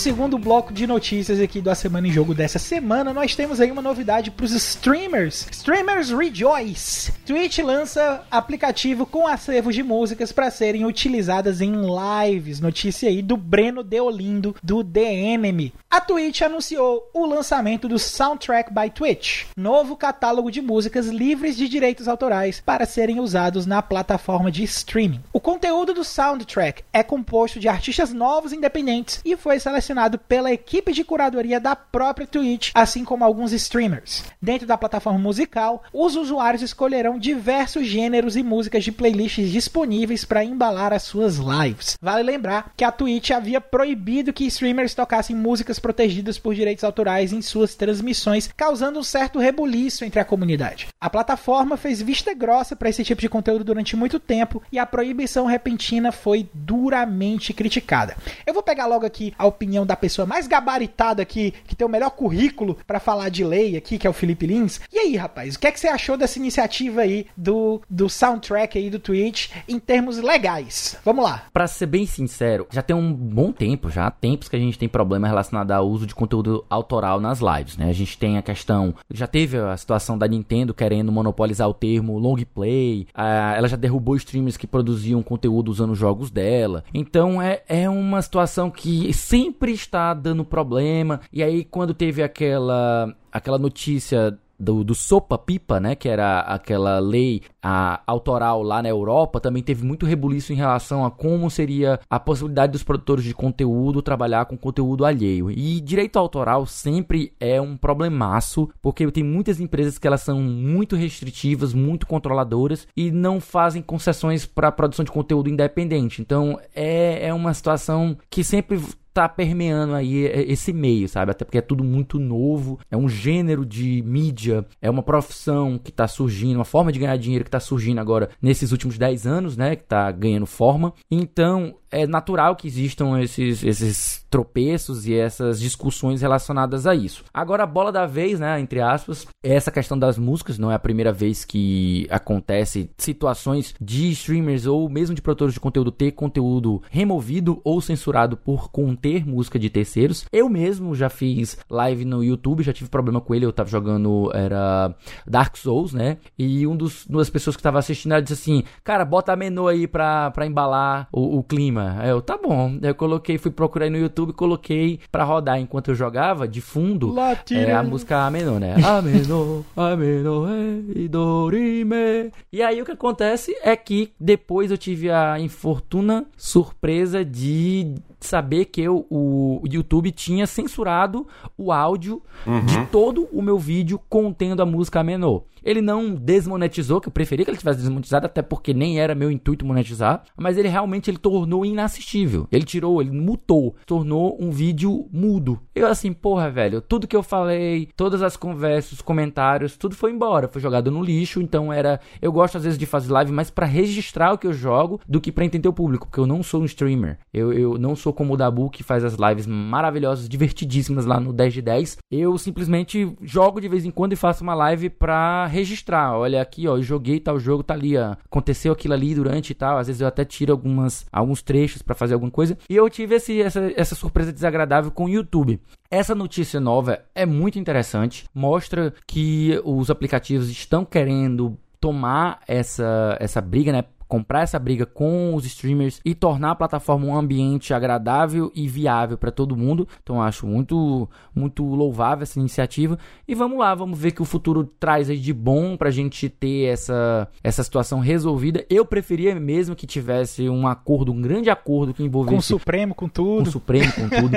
Segundo 0.00 0.38
bloco 0.38 0.72
de 0.72 0.86
notícias 0.86 1.38
aqui 1.38 1.60
da 1.60 1.74
Semana 1.74 2.08
em 2.08 2.10
Jogo 2.10 2.34
dessa 2.34 2.58
semana, 2.58 3.12
nós 3.12 3.36
temos 3.36 3.60
aí 3.60 3.70
uma 3.70 3.82
novidade 3.82 4.30
para 4.30 4.46
os 4.46 4.52
streamers. 4.52 5.46
Streamers 5.50 6.10
Rejoice! 6.10 7.12
Twitch 7.26 7.58
lança 7.58 8.24
aplicativo 8.30 9.04
com 9.04 9.26
acervos 9.26 9.74
de 9.74 9.82
músicas 9.82 10.32
para 10.32 10.50
serem 10.50 10.86
utilizadas 10.86 11.60
em 11.60 11.74
lives. 11.74 12.60
Notícia 12.60 13.10
aí 13.10 13.20
do 13.20 13.36
Breno 13.36 13.82
Deolindo, 13.84 14.56
do 14.62 14.82
The 14.82 15.12
Enemy. 15.12 15.74
A 15.92 16.00
Twitch 16.00 16.42
anunciou 16.42 17.10
o 17.12 17.26
lançamento 17.26 17.88
do 17.88 17.98
Soundtrack 17.98 18.72
by 18.72 18.88
Twitch, 18.90 19.46
novo 19.56 19.96
catálogo 19.96 20.48
de 20.48 20.62
músicas 20.62 21.08
livres 21.08 21.56
de 21.56 21.68
direitos 21.68 22.06
autorais 22.06 22.62
para 22.64 22.86
serem 22.86 23.18
usados 23.18 23.66
na 23.66 23.82
plataforma 23.82 24.52
de 24.52 24.62
streaming. 24.62 25.20
O 25.32 25.40
conteúdo 25.40 25.92
do 25.92 26.04
Soundtrack 26.04 26.84
é 26.92 27.02
composto 27.02 27.58
de 27.58 27.66
artistas 27.66 28.12
novos 28.12 28.52
independentes 28.52 29.20
e 29.24 29.36
foi 29.36 29.58
selecionado 29.58 30.16
pela 30.16 30.52
equipe 30.52 30.92
de 30.92 31.02
curadoria 31.02 31.58
da 31.58 31.74
própria 31.74 32.24
Twitch, 32.24 32.70
assim 32.72 33.04
como 33.04 33.24
alguns 33.24 33.50
streamers. 33.50 34.22
Dentro 34.40 34.68
da 34.68 34.78
plataforma 34.78 35.18
musical, 35.18 35.82
os 35.92 36.14
usuários 36.14 36.62
escolherão 36.62 37.18
diversos 37.18 37.84
gêneros 37.84 38.36
e 38.36 38.44
músicas 38.44 38.84
de 38.84 38.92
playlists 38.92 39.50
disponíveis 39.50 40.24
para 40.24 40.44
embalar 40.44 40.92
as 40.92 41.02
suas 41.02 41.38
lives. 41.38 41.98
Vale 42.00 42.22
lembrar 42.22 42.74
que 42.76 42.84
a 42.84 42.92
Twitch 42.92 43.32
havia 43.32 43.60
proibido 43.60 44.32
que 44.32 44.46
streamers 44.46 44.94
tocassem 44.94 45.34
músicas 45.34 45.79
protegidas 45.80 46.38
por 46.38 46.54
direitos 46.54 46.84
autorais 46.84 47.32
em 47.32 47.42
suas 47.42 47.74
transmissões, 47.74 48.48
causando 48.56 48.98
um 48.98 49.02
certo 49.02 49.38
rebuliço 49.38 50.04
entre 50.04 50.20
a 50.20 50.24
comunidade. 50.24 50.88
A 51.00 51.10
plataforma 51.10 51.76
fez 51.76 52.00
vista 52.00 52.34
grossa 52.34 52.76
para 52.76 52.88
esse 52.88 53.02
tipo 53.02 53.20
de 53.20 53.28
conteúdo 53.28 53.64
durante 53.64 53.96
muito 53.96 54.20
tempo 54.20 54.62
e 54.70 54.78
a 54.78 54.86
proibição 54.86 55.46
repentina 55.46 56.12
foi 56.12 56.48
duramente 56.52 57.52
criticada. 57.52 58.16
Eu 58.46 58.54
vou 58.54 58.62
pegar 58.62 58.86
logo 58.86 59.06
aqui 59.06 59.34
a 59.38 59.46
opinião 59.46 59.86
da 59.86 59.96
pessoa 59.96 60.26
mais 60.26 60.46
gabaritada 60.46 61.22
aqui, 61.22 61.52
que 61.66 61.74
tem 61.74 61.86
o 61.86 61.90
melhor 61.90 62.10
currículo 62.10 62.76
para 62.86 63.00
falar 63.00 63.28
de 63.28 63.44
lei 63.44 63.76
aqui, 63.76 63.98
que 63.98 64.06
é 64.06 64.10
o 64.10 64.12
Felipe 64.12 64.46
Lins. 64.46 64.80
E 64.92 64.98
aí, 64.98 65.16
rapaz, 65.16 65.54
o 65.54 65.58
que 65.58 65.66
é 65.66 65.72
que 65.72 65.80
você 65.80 65.88
achou 65.88 66.16
dessa 66.16 66.38
iniciativa 66.38 67.02
aí 67.02 67.26
do, 67.36 67.80
do 67.88 68.08
soundtrack 68.08 68.78
aí 68.78 68.90
do 68.90 68.98
Twitch 68.98 69.50
em 69.68 69.78
termos 69.78 70.18
legais? 70.18 70.96
Vamos 71.04 71.24
lá. 71.24 71.44
Pra 71.52 71.66
ser 71.66 71.86
bem 71.86 72.06
sincero, 72.06 72.66
já 72.70 72.82
tem 72.82 72.94
um 72.94 73.12
bom 73.12 73.52
tempo, 73.52 73.90
já 73.90 74.10
tempos 74.10 74.48
que 74.48 74.56
a 74.56 74.58
gente 74.58 74.78
tem 74.78 74.88
problema 74.88 75.26
relacionado 75.26 75.69
ao 75.76 75.88
uso 75.88 76.06
de 76.06 76.14
conteúdo 76.14 76.64
autoral 76.68 77.20
nas 77.20 77.40
lives, 77.40 77.76
né? 77.76 77.88
A 77.88 77.92
gente 77.92 78.16
tem 78.18 78.38
a 78.38 78.42
questão, 78.42 78.94
já 79.10 79.26
teve 79.26 79.58
a 79.58 79.76
situação 79.76 80.16
da 80.16 80.26
Nintendo 80.26 80.74
querendo 80.74 81.12
monopolizar 81.12 81.68
o 81.68 81.74
termo 81.74 82.18
long 82.18 82.36
play, 82.54 83.06
ah, 83.14 83.54
ela 83.56 83.68
já 83.68 83.76
derrubou 83.76 84.16
streamers 84.16 84.56
que 84.56 84.66
produziam 84.66 85.22
conteúdo 85.22 85.70
usando 85.70 85.90
os 85.90 85.98
jogos 85.98 86.30
dela. 86.30 86.84
Então 86.92 87.40
é, 87.40 87.62
é 87.68 87.88
uma 87.88 88.22
situação 88.22 88.70
que 88.70 89.12
sempre 89.12 89.72
está 89.72 90.14
dando 90.14 90.44
problema. 90.44 91.20
E 91.32 91.42
aí 91.42 91.64
quando 91.64 91.94
teve 91.94 92.22
aquela 92.22 93.14
aquela 93.32 93.58
notícia 93.58 94.36
do, 94.60 94.84
do 94.84 94.94
Sopa 94.94 95.38
Pipa, 95.38 95.80
né? 95.80 95.94
Que 95.94 96.08
era 96.08 96.40
aquela 96.40 96.98
lei 96.98 97.42
a, 97.62 98.02
autoral 98.06 98.62
lá 98.62 98.82
na 98.82 98.88
Europa, 98.88 99.40
também 99.40 99.62
teve 99.62 99.84
muito 99.84 100.04
rebuliço 100.04 100.52
em 100.52 100.56
relação 100.56 101.04
a 101.04 101.10
como 101.10 101.50
seria 101.50 101.98
a 102.08 102.20
possibilidade 102.20 102.72
dos 102.72 102.82
produtores 102.82 103.24
de 103.24 103.34
conteúdo 103.34 104.02
trabalhar 104.02 104.44
com 104.44 104.56
conteúdo 104.56 105.04
alheio. 105.04 105.50
E 105.50 105.80
direito 105.80 106.18
autoral 106.18 106.66
sempre 106.66 107.32
é 107.40 107.60
um 107.60 107.76
problemaço, 107.76 108.68
porque 108.82 109.10
tem 109.10 109.24
muitas 109.24 109.60
empresas 109.60 109.98
que 109.98 110.06
elas 110.06 110.20
são 110.20 110.40
muito 110.40 110.94
restritivas, 110.94 111.72
muito 111.72 112.06
controladoras 112.06 112.86
e 112.96 113.10
não 113.10 113.40
fazem 113.40 113.80
concessões 113.80 114.44
para 114.44 114.70
produção 114.70 115.04
de 115.04 115.10
conteúdo 115.10 115.48
independente. 115.48 116.20
Então 116.20 116.60
é, 116.74 117.28
é 117.28 117.34
uma 117.34 117.54
situação 117.54 118.16
que 118.28 118.44
sempre 118.44 118.78
tá 119.20 119.28
permeando 119.28 119.94
aí 119.94 120.24
esse 120.48 120.72
meio, 120.72 121.06
sabe? 121.06 121.30
Até 121.30 121.44
porque 121.44 121.58
é 121.58 121.62
tudo 121.62 121.84
muito 121.84 122.18
novo, 122.18 122.78
é 122.90 122.96
um 122.96 123.06
gênero 123.06 123.66
de 123.66 124.02
mídia, 124.02 124.64
é 124.80 124.88
uma 124.88 125.02
profissão 125.02 125.78
que 125.78 125.92
tá 125.92 126.08
surgindo, 126.08 126.56
uma 126.56 126.64
forma 126.64 126.90
de 126.90 126.98
ganhar 126.98 127.18
dinheiro 127.18 127.44
que 127.44 127.50
tá 127.50 127.60
surgindo 127.60 128.00
agora 128.00 128.30
nesses 128.40 128.72
últimos 128.72 128.96
10 128.96 129.26
anos, 129.26 129.56
né? 129.58 129.76
Que 129.76 129.84
tá 129.84 130.10
ganhando 130.10 130.46
forma. 130.46 130.94
Então, 131.10 131.74
é 131.90 132.06
natural 132.06 132.54
que 132.54 132.68
existam 132.68 133.20
esses, 133.20 133.64
esses 133.64 134.24
tropeços 134.30 135.06
e 135.06 135.14
essas 135.14 135.60
discussões 135.60 136.22
relacionadas 136.22 136.86
a 136.86 136.94
isso. 136.94 137.24
Agora, 137.34 137.64
a 137.64 137.66
bola 137.66 137.90
da 137.90 138.06
vez, 138.06 138.38
né, 138.38 138.60
entre 138.60 138.80
aspas, 138.80 139.26
é 139.42 139.54
essa 139.54 139.72
questão 139.72 139.98
das 139.98 140.16
músicas. 140.16 140.58
Não 140.58 140.70
é 140.70 140.74
a 140.74 140.78
primeira 140.78 141.12
vez 141.12 141.44
que 141.44 142.06
acontece 142.10 142.90
situações 142.96 143.74
de 143.80 144.10
streamers 144.10 144.66
ou 144.66 144.88
mesmo 144.88 145.14
de 145.14 145.22
produtores 145.22 145.54
de 145.54 145.60
conteúdo 145.60 145.90
ter 145.90 146.12
conteúdo 146.12 146.80
removido 146.90 147.60
ou 147.64 147.80
censurado 147.80 148.36
por 148.36 148.70
conter 148.70 149.09
música 149.18 149.58
de 149.58 149.70
terceiros. 149.70 150.24
Eu 150.32 150.48
mesmo 150.48 150.94
já 150.94 151.08
fiz 151.08 151.58
live 151.68 152.04
no 152.04 152.22
YouTube, 152.22 152.62
já 152.62 152.72
tive 152.72 152.90
problema 152.90 153.20
com 153.20 153.34
ele. 153.34 153.46
Eu 153.46 153.52
tava 153.52 153.68
jogando, 153.68 154.30
era 154.34 154.94
Dark 155.26 155.56
Souls, 155.56 155.92
né? 155.92 156.18
E 156.38 156.66
um 156.66 156.76
dos, 156.76 157.06
uma 157.06 157.18
das 157.18 157.30
pessoas 157.30 157.56
que 157.56 157.62
tava 157.62 157.78
assistindo, 157.78 158.12
ela 158.12 158.22
disse 158.22 158.34
assim: 158.34 158.64
Cara, 158.84 159.04
bota 159.04 159.32
a 159.32 159.36
menu 159.36 159.66
aí 159.66 159.86
pra, 159.86 160.30
pra 160.30 160.46
embalar 160.46 161.08
o, 161.12 161.38
o 161.38 161.42
clima 161.42 161.70
cima. 161.70 162.02
Eu, 162.04 162.20
tá 162.20 162.36
bom. 162.36 162.78
Eu 162.82 162.94
coloquei, 162.94 163.38
fui 163.38 163.50
procurar 163.50 163.88
no 163.88 163.96
YouTube, 163.96 164.32
coloquei 164.32 165.00
pra 165.10 165.24
rodar 165.24 165.58
enquanto 165.58 165.88
eu 165.88 165.94
jogava, 165.94 166.46
de 166.46 166.60
fundo, 166.60 167.14
é, 167.50 167.72
a 167.72 167.82
música 167.82 168.18
Ameno, 168.18 168.58
né? 168.58 168.74
Ameno, 168.84 169.64
Ameno, 169.76 170.46
e 170.94 171.08
Dorime. 171.08 172.30
E 172.52 172.62
aí 172.62 172.82
o 172.82 172.84
que 172.84 172.92
acontece 172.92 173.56
é 173.62 173.74
que 173.76 174.12
depois 174.18 174.70
eu 174.70 174.78
tive 174.78 175.10
a 175.10 175.38
infortuna 175.38 176.26
surpresa 176.36 177.24
de 177.24 177.94
saber 178.20 178.66
que 178.66 178.80
eu, 178.80 179.06
o 179.10 179.62
YouTube 179.64 180.10
tinha 180.12 180.46
censurado 180.46 181.26
o 181.56 181.72
áudio 181.72 182.22
uhum. 182.46 182.64
de 182.64 182.86
todo 182.86 183.28
o 183.32 183.40
meu 183.42 183.58
vídeo 183.58 184.00
contendo 184.08 184.62
a 184.62 184.66
música 184.66 185.02
Menor. 185.02 185.42
Ele 185.64 185.80
não 185.80 186.14
desmonetizou, 186.14 187.00
que 187.00 187.08
eu 187.08 187.12
preferia 187.12 187.44
que 187.44 187.50
ele 187.50 187.58
tivesse 187.58 187.80
desmonetizado, 187.80 188.26
até 188.26 188.42
porque 188.42 188.72
nem 188.72 189.00
era 189.00 189.14
meu 189.14 189.30
intuito 189.30 189.66
monetizar, 189.66 190.22
mas 190.36 190.56
ele 190.56 190.68
realmente 190.68 191.10
ele 191.10 191.18
tornou 191.18 191.64
inassistível. 191.64 192.46
Ele 192.50 192.64
tirou, 192.64 193.00
ele 193.00 193.10
mutou, 193.10 193.74
tornou 193.86 194.36
um 194.40 194.50
vídeo 194.50 195.08
mudo. 195.12 195.60
Eu 195.74 195.86
assim, 195.86 196.12
porra, 196.12 196.50
velho, 196.50 196.80
tudo 196.80 197.06
que 197.06 197.16
eu 197.16 197.22
falei, 197.22 197.88
todas 197.96 198.22
as 198.22 198.36
conversas, 198.36 198.92
os 198.92 199.02
comentários, 199.02 199.76
tudo 199.76 199.94
foi 199.94 200.10
embora, 200.12 200.48
foi 200.48 200.60
jogado 200.60 200.90
no 200.90 201.02
lixo, 201.02 201.40
então 201.40 201.72
era, 201.72 202.00
eu 202.20 202.32
gosto 202.32 202.56
às 202.56 202.64
vezes 202.64 202.78
de 202.78 202.86
fazer 202.86 203.12
live 203.12 203.32
mais 203.32 203.50
para 203.50 203.66
registrar 203.66 204.32
o 204.32 204.38
que 204.38 204.46
eu 204.46 204.52
jogo 204.52 205.00
do 205.08 205.20
que 205.20 205.32
para 205.32 205.44
entender 205.44 205.68
o 205.68 205.72
público, 205.72 206.06
porque 206.06 206.20
eu 206.20 206.26
não 206.26 206.42
sou 206.42 206.62
um 206.62 206.64
streamer. 206.64 207.18
Eu, 207.32 207.52
eu 207.52 207.78
não 207.78 207.94
sou 207.94 208.12
como 208.12 208.34
o 208.34 208.36
Dabu 208.36 208.70
que 208.70 208.82
faz 208.82 209.04
as 209.04 209.14
lives 209.14 209.46
maravilhosas, 209.46 210.28
divertidíssimas 210.28 211.06
lá 211.06 211.20
no 211.20 211.32
10 211.32 211.54
de 211.54 211.62
10. 211.62 211.98
Eu 212.10 212.36
simplesmente 212.38 213.16
jogo 213.22 213.60
de 213.60 213.68
vez 213.68 213.84
em 213.84 213.90
quando 213.90 214.12
e 214.12 214.16
faço 214.16 214.42
uma 214.42 214.54
live 214.54 214.90
pra 214.90 215.46
registrar. 215.50 216.16
Olha 216.16 216.40
aqui, 216.40 216.66
ó, 216.66 216.76
eu 216.76 216.82
joguei 216.82 217.20
tal 217.20 217.38
jogo, 217.38 217.62
tá 217.62 217.74
ali, 217.74 217.96
ó, 217.96 218.16
aconteceu 218.24 218.72
aquilo 218.72 218.94
ali 218.94 219.14
durante 219.14 219.50
e 219.50 219.54
tal. 219.54 219.78
Às 219.78 219.88
vezes 219.88 220.00
eu 220.00 220.08
até 220.08 220.24
tiro 220.24 220.52
algumas, 220.52 221.06
alguns 221.12 221.42
trechos 221.42 221.82
para 221.82 221.94
fazer 221.94 222.14
alguma 222.14 222.30
coisa. 222.30 222.56
E 222.68 222.76
eu 222.76 222.88
tive 222.88 223.16
esse, 223.16 223.40
essa, 223.40 223.72
essa 223.76 223.94
surpresa 223.94 224.32
desagradável 224.32 224.90
com 224.90 225.04
o 225.04 225.08
YouTube. 225.08 225.60
Essa 225.90 226.14
notícia 226.14 226.60
nova 226.60 227.00
é 227.14 227.26
muito 227.26 227.58
interessante, 227.58 228.24
mostra 228.34 228.94
que 229.06 229.60
os 229.64 229.90
aplicativos 229.90 230.48
estão 230.48 230.84
querendo 230.84 231.58
tomar 231.80 232.40
essa, 232.46 233.16
essa 233.18 233.40
briga, 233.40 233.72
né? 233.72 233.84
Comprar 234.10 234.42
essa 234.42 234.58
briga 234.58 234.84
com 234.84 235.36
os 235.36 235.46
streamers 235.46 236.00
e 236.04 236.16
tornar 236.16 236.50
a 236.50 236.54
plataforma 236.56 237.06
um 237.06 237.16
ambiente 237.16 237.72
agradável 237.72 238.50
e 238.56 238.66
viável 238.66 239.16
para 239.16 239.30
todo 239.30 239.56
mundo. 239.56 239.86
Então 240.02 240.20
acho 240.20 240.48
muito 240.48 241.08
muito 241.32 241.64
louvável 241.64 242.24
essa 242.24 242.40
iniciativa 242.40 242.98
e 243.26 243.36
vamos 243.36 243.56
lá, 243.56 243.72
vamos 243.72 243.96
ver 243.96 244.10
que 244.10 244.20
o 244.20 244.24
futuro 244.24 244.64
traz 244.64 245.08
aí 245.08 245.16
de 245.16 245.32
bom 245.32 245.76
pra 245.76 245.92
gente 245.92 246.28
ter 246.28 246.64
essa 246.64 247.28
essa 247.42 247.62
situação 247.62 248.00
resolvida. 248.00 248.66
Eu 248.68 248.84
preferia 248.84 249.32
mesmo 249.38 249.76
que 249.76 249.86
tivesse 249.86 250.48
um 250.48 250.66
acordo, 250.66 251.12
um 251.12 251.20
grande 251.22 251.48
acordo 251.48 251.94
que 251.94 252.02
envolvesse 252.02 252.34
com 252.34 252.56
o 252.56 252.58
Supremo 252.58 252.94
com 252.96 253.08
tudo. 253.08 253.44
Com 253.44 253.48
o 253.48 253.52
Supremo 253.52 253.92
com 253.92 254.08
tudo. 254.08 254.36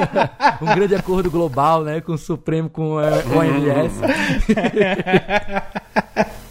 um 0.62 0.74
grande 0.74 0.94
acordo 0.94 1.30
global, 1.30 1.84
né, 1.84 2.00
com 2.00 2.12
o 2.12 2.18
Supremo 2.18 2.70
com 2.70 2.96
a 2.96 3.10
OMS. 3.36 4.00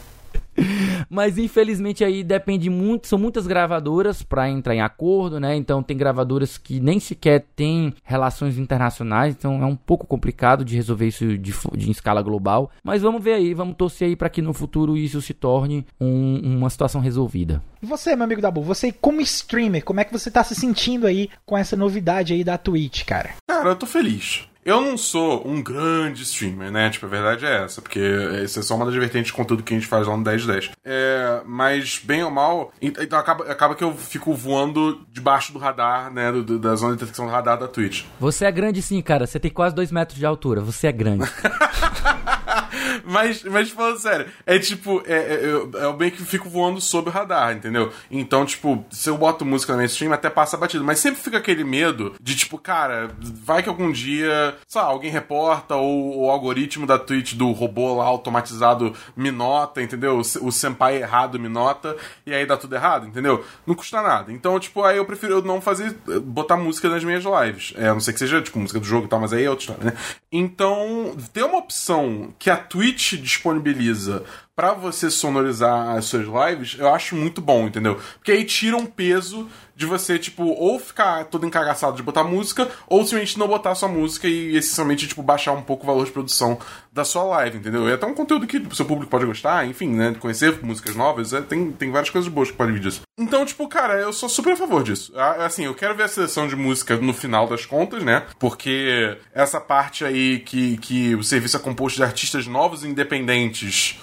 Mas 1.12 1.38
infelizmente 1.38 2.06
aí 2.06 2.24
depende 2.24 2.70
muito, 2.70 3.08
são 3.08 3.20
muitas 3.20 3.46
gravadoras 3.46 4.24
para 4.24 4.50
entrar 4.50 4.74
em 4.74 4.82
acordo, 4.82 5.42
né? 5.42 5.56
Então 5.58 5.84
tem 5.84 5.98
gravadoras 5.98 6.58
que 6.58 6.80
nem 6.80 7.02
sequer 7.02 7.46
têm 7.54 7.94
relações 8.04 8.58
internacionais, 8.58 9.36
então 9.38 9.62
é 9.62 9.66
um 9.66 9.76
pouco 9.76 10.08
complicado 10.08 10.64
de 10.64 10.78
resolver 10.78 11.08
isso 11.08 11.38
de, 11.38 11.54
de 11.76 11.88
em 11.90 11.92
escala 11.92 12.22
global. 12.22 12.72
Mas 12.82 13.02
vamos 13.02 13.22
ver 13.22 13.34
aí, 13.34 13.54
vamos 13.54 13.76
torcer 13.76 14.08
aí 14.08 14.16
para 14.16 14.30
que 14.30 14.42
no 14.42 14.54
futuro 14.54 14.98
isso 14.98 15.22
se 15.22 15.34
torne 15.34 15.86
um, 16.00 16.58
uma 16.58 16.70
situação 16.70 17.02
resolvida. 17.02 17.62
Você, 17.82 18.16
meu 18.16 18.24
amigo 18.24 18.42
Dabu, 18.42 18.62
você 18.62 18.92
como 18.92 19.20
streamer, 19.20 19.84
como 19.84 20.00
é 20.00 20.06
que 20.06 20.14
você 20.14 20.32
tá 20.32 20.44
se 20.44 20.56
sentindo 20.56 21.08
aí 21.08 21.30
com 21.46 21.58
essa 21.58 21.76
novidade 21.76 22.34
aí 22.34 22.44
da 22.44 22.58
Twitch, 22.58 23.04
cara? 23.04 23.32
Cara, 23.50 23.70
eu 23.70 23.76
tô 23.76 23.86
feliz. 23.86 24.48
Eu 24.64 24.80
não 24.80 24.96
sou 24.96 25.48
um 25.48 25.62
grande 25.62 26.22
streamer, 26.22 26.72
né? 26.72 26.90
Tipo, 26.90 27.08
a 27.08 27.10
verdade 27.10 27.46
é 27.46 27.64
essa, 27.64 27.82
porque 27.82 28.00
essa 28.44 28.60
é 28.60 28.64
só 28.64 28.76
uma 28.76 28.86
das 28.86 28.94
vertentes 28.94 29.28
de 29.28 29.34
conteúdo 29.34 29.64
que 29.64 29.74
a 29.74 29.78
gente 29.78 29.88
faz 29.88 30.06
lá 30.06 30.16
no 30.16 30.24
10 30.24 30.46
10. 30.46 30.72
É, 30.86 31.42
mas, 31.46 32.00
bem 32.04 32.24
ou 32.24 32.30
mal, 32.30 32.72
então 32.80 33.18
acaba, 33.18 33.46
acaba 33.46 33.74
que 33.74 33.84
eu 33.84 33.96
fico 33.96 34.34
voando 34.36 35.02
debaixo 35.12 35.52
do 35.52 35.58
radar, 35.58 36.14
né? 36.14 36.32
Do, 36.32 36.44
do, 36.44 36.60
da 36.60 36.76
zona 36.76 36.94
de 36.94 37.00
detecção 37.00 37.26
do 37.26 37.32
radar 37.32 37.58
da 37.58 37.68
Twitch. 37.68 38.04
Você 38.20 38.46
é 38.46 38.52
grande 38.52 38.82
sim, 38.82 39.02
cara. 39.02 39.26
Você 39.26 39.40
tem 39.40 39.50
quase 39.50 39.74
2 39.74 39.92
metros 39.92 40.20
de 40.20 40.26
altura. 40.26 40.62
Você 40.62 40.88
é 40.88 40.92
grande. 40.92 41.26
mas, 43.06 43.44
mas 43.44 43.70
falando 43.70 44.00
sério, 44.00 44.28
é 44.46 44.60
tipo, 44.60 45.02
é, 45.06 45.14
é, 45.14 45.46
eu, 45.46 45.72
eu 45.72 45.94
bem 45.94 46.12
que 46.12 46.24
fico 46.24 46.50
voando 46.50 46.80
sob 46.82 47.10
o 47.10 47.12
radar, 47.12 47.54
entendeu? 47.54 47.92
Então, 48.10 48.46
tipo, 48.46 48.86
se 48.90 49.10
eu 49.10 49.18
boto 49.18 49.46
música 49.46 49.74
na 49.74 49.78
minha 49.78 49.88
stream, 49.88 50.14
até 50.14 50.30
passa 50.30 50.58
batido. 50.58 50.84
Mas 50.84 51.00
sempre 51.00 51.22
fica 51.22 51.38
aquele 51.38 51.64
medo 51.64 52.16
de, 52.22 52.36
tipo, 52.36 52.58
cara, 52.58 53.12
vai 53.20 53.64
que 53.64 53.70
algum 53.70 53.92
dia 53.92 54.32
sei 54.68 54.82
lá, 54.82 54.88
alguém 54.88 55.12
reporta 55.12 55.76
ou 55.76 56.26
o 56.26 56.30
algoritmo 56.30 56.86
da 56.86 56.98
Twitch 56.98 57.34
do 57.34 57.52
robô 57.52 57.96
lá 57.96 58.06
automatizado 58.06 58.94
me 59.16 59.32
nota, 59.32 59.82
entendeu? 59.82 60.20
O, 60.42 60.52
senpai 60.52 60.98
errado 60.98 61.40
me 61.40 61.50
nota 61.50 61.96
e 62.26 62.34
aí 62.34 62.46
dá 62.46 62.58
tudo 62.58 62.76
errado, 62.76 63.08
entendeu? 63.08 63.44
Não 63.66 63.76
custa 63.76 64.02
nada. 64.02 64.32
Então, 64.32 64.60
tipo, 64.60 64.84
aí 64.84 64.98
eu 64.98 65.06
prefiro 65.06 65.42
não 65.42 65.62
fazer, 65.62 65.94
botar 66.24 66.58
música 66.58 66.90
nas 66.90 67.04
minhas 67.04 67.24
lives. 67.24 67.74
É, 67.78 67.88
a 67.88 67.94
não 67.94 68.00
ser 68.00 68.14
que 68.14 68.20
seja, 68.20 68.42
tipo, 68.42 68.60
música 68.60 68.80
do 68.80 68.86
jogo 68.86 69.06
e 69.06 69.10
tal, 69.10 69.20
mas 69.20 69.34
aí 69.34 69.44
é 69.44 69.50
outra 69.50 69.64
história, 69.64 69.92
né? 69.92 69.98
Então, 70.32 71.16
ter 71.34 71.44
uma 71.44 71.58
opção 71.58 72.34
que 72.42 72.50
a 72.50 72.58
Twitch 72.58 73.18
disponibiliza 73.18 74.24
para 74.56 74.74
você 74.74 75.10
sonorizar 75.10 75.96
as 75.96 76.06
suas 76.06 76.26
lives, 76.26 76.76
eu 76.78 76.94
acho 76.94 77.16
muito 77.16 77.42
bom, 77.42 77.68
entendeu? 77.68 78.00
Porque 78.16 78.32
aí 78.32 78.44
tira 78.44 78.76
um 78.78 78.86
peso 78.86 79.50
de 79.76 79.86
você, 79.86 80.20
tipo, 80.20 80.44
ou 80.44 80.80
ficar 80.80 81.26
todo 81.26 81.46
encagaçado 81.46 81.98
de 81.98 82.04
botar 82.04 82.24
música, 82.24 82.70
ou 82.88 83.04
simplesmente 83.04 83.40
não 83.40 83.48
botar 83.48 83.74
sua 83.74 83.90
música 83.90 84.28
e 84.28 84.56
essencialmente, 84.56 85.08
tipo, 85.08 85.24
baixar 85.24 85.54
um 85.54 85.62
pouco 85.62 85.84
o 85.84 85.88
valor 85.88 86.06
de 86.06 86.12
produção 86.12 86.60
da 86.92 87.04
sua 87.04 87.24
live, 87.24 87.58
entendeu? 87.58 87.88
É 87.88 87.94
até 87.94 88.06
um 88.06 88.14
conteúdo 88.14 88.46
que 88.46 88.58
o 88.58 88.76
seu 88.76 88.86
público 88.86 89.10
pode 89.10 89.26
gostar, 89.26 89.66
enfim, 89.66 89.90
né? 89.90 90.16
Conhecer 90.20 90.64
músicas 90.64 90.96
novas, 90.96 91.34
é, 91.34 91.42
tem, 91.42 91.72
tem 91.72 91.90
várias 91.90 92.12
coisas 92.12 92.32
boas 92.32 92.52
que 92.52 92.58
podem 92.58 92.76
vir 92.76 92.82
disso. 92.82 93.02
Então, 93.18 93.46
tipo, 93.46 93.68
cara, 93.68 94.00
eu 94.00 94.14
sou 94.14 94.30
super 94.30 94.54
a 94.54 94.58
favor 94.58 94.84
disso. 94.84 95.14
Assim, 95.16 95.66
eu 95.66 95.74
quero 95.74 95.96
ver 95.96 96.04
a 96.04 96.08
seleção 96.08 96.48
de 96.48 96.56
música 96.56 96.98
no 96.98 97.14
final 97.14 97.48
das 97.48 97.66
contas, 97.66 98.04
né? 98.04 98.26
Porque 98.38 99.18
essa 99.34 99.60
parte 99.60 100.06
aí 100.06 100.40
que, 100.40 100.78
que 100.78 101.16
o 101.16 101.24
serviço 101.24 101.58
é 101.58 101.60
composto 101.60 101.98
de 101.98 102.04
artistas 102.04 102.46
novos 102.46 102.84
e 102.84 102.88
independentes 102.88 104.00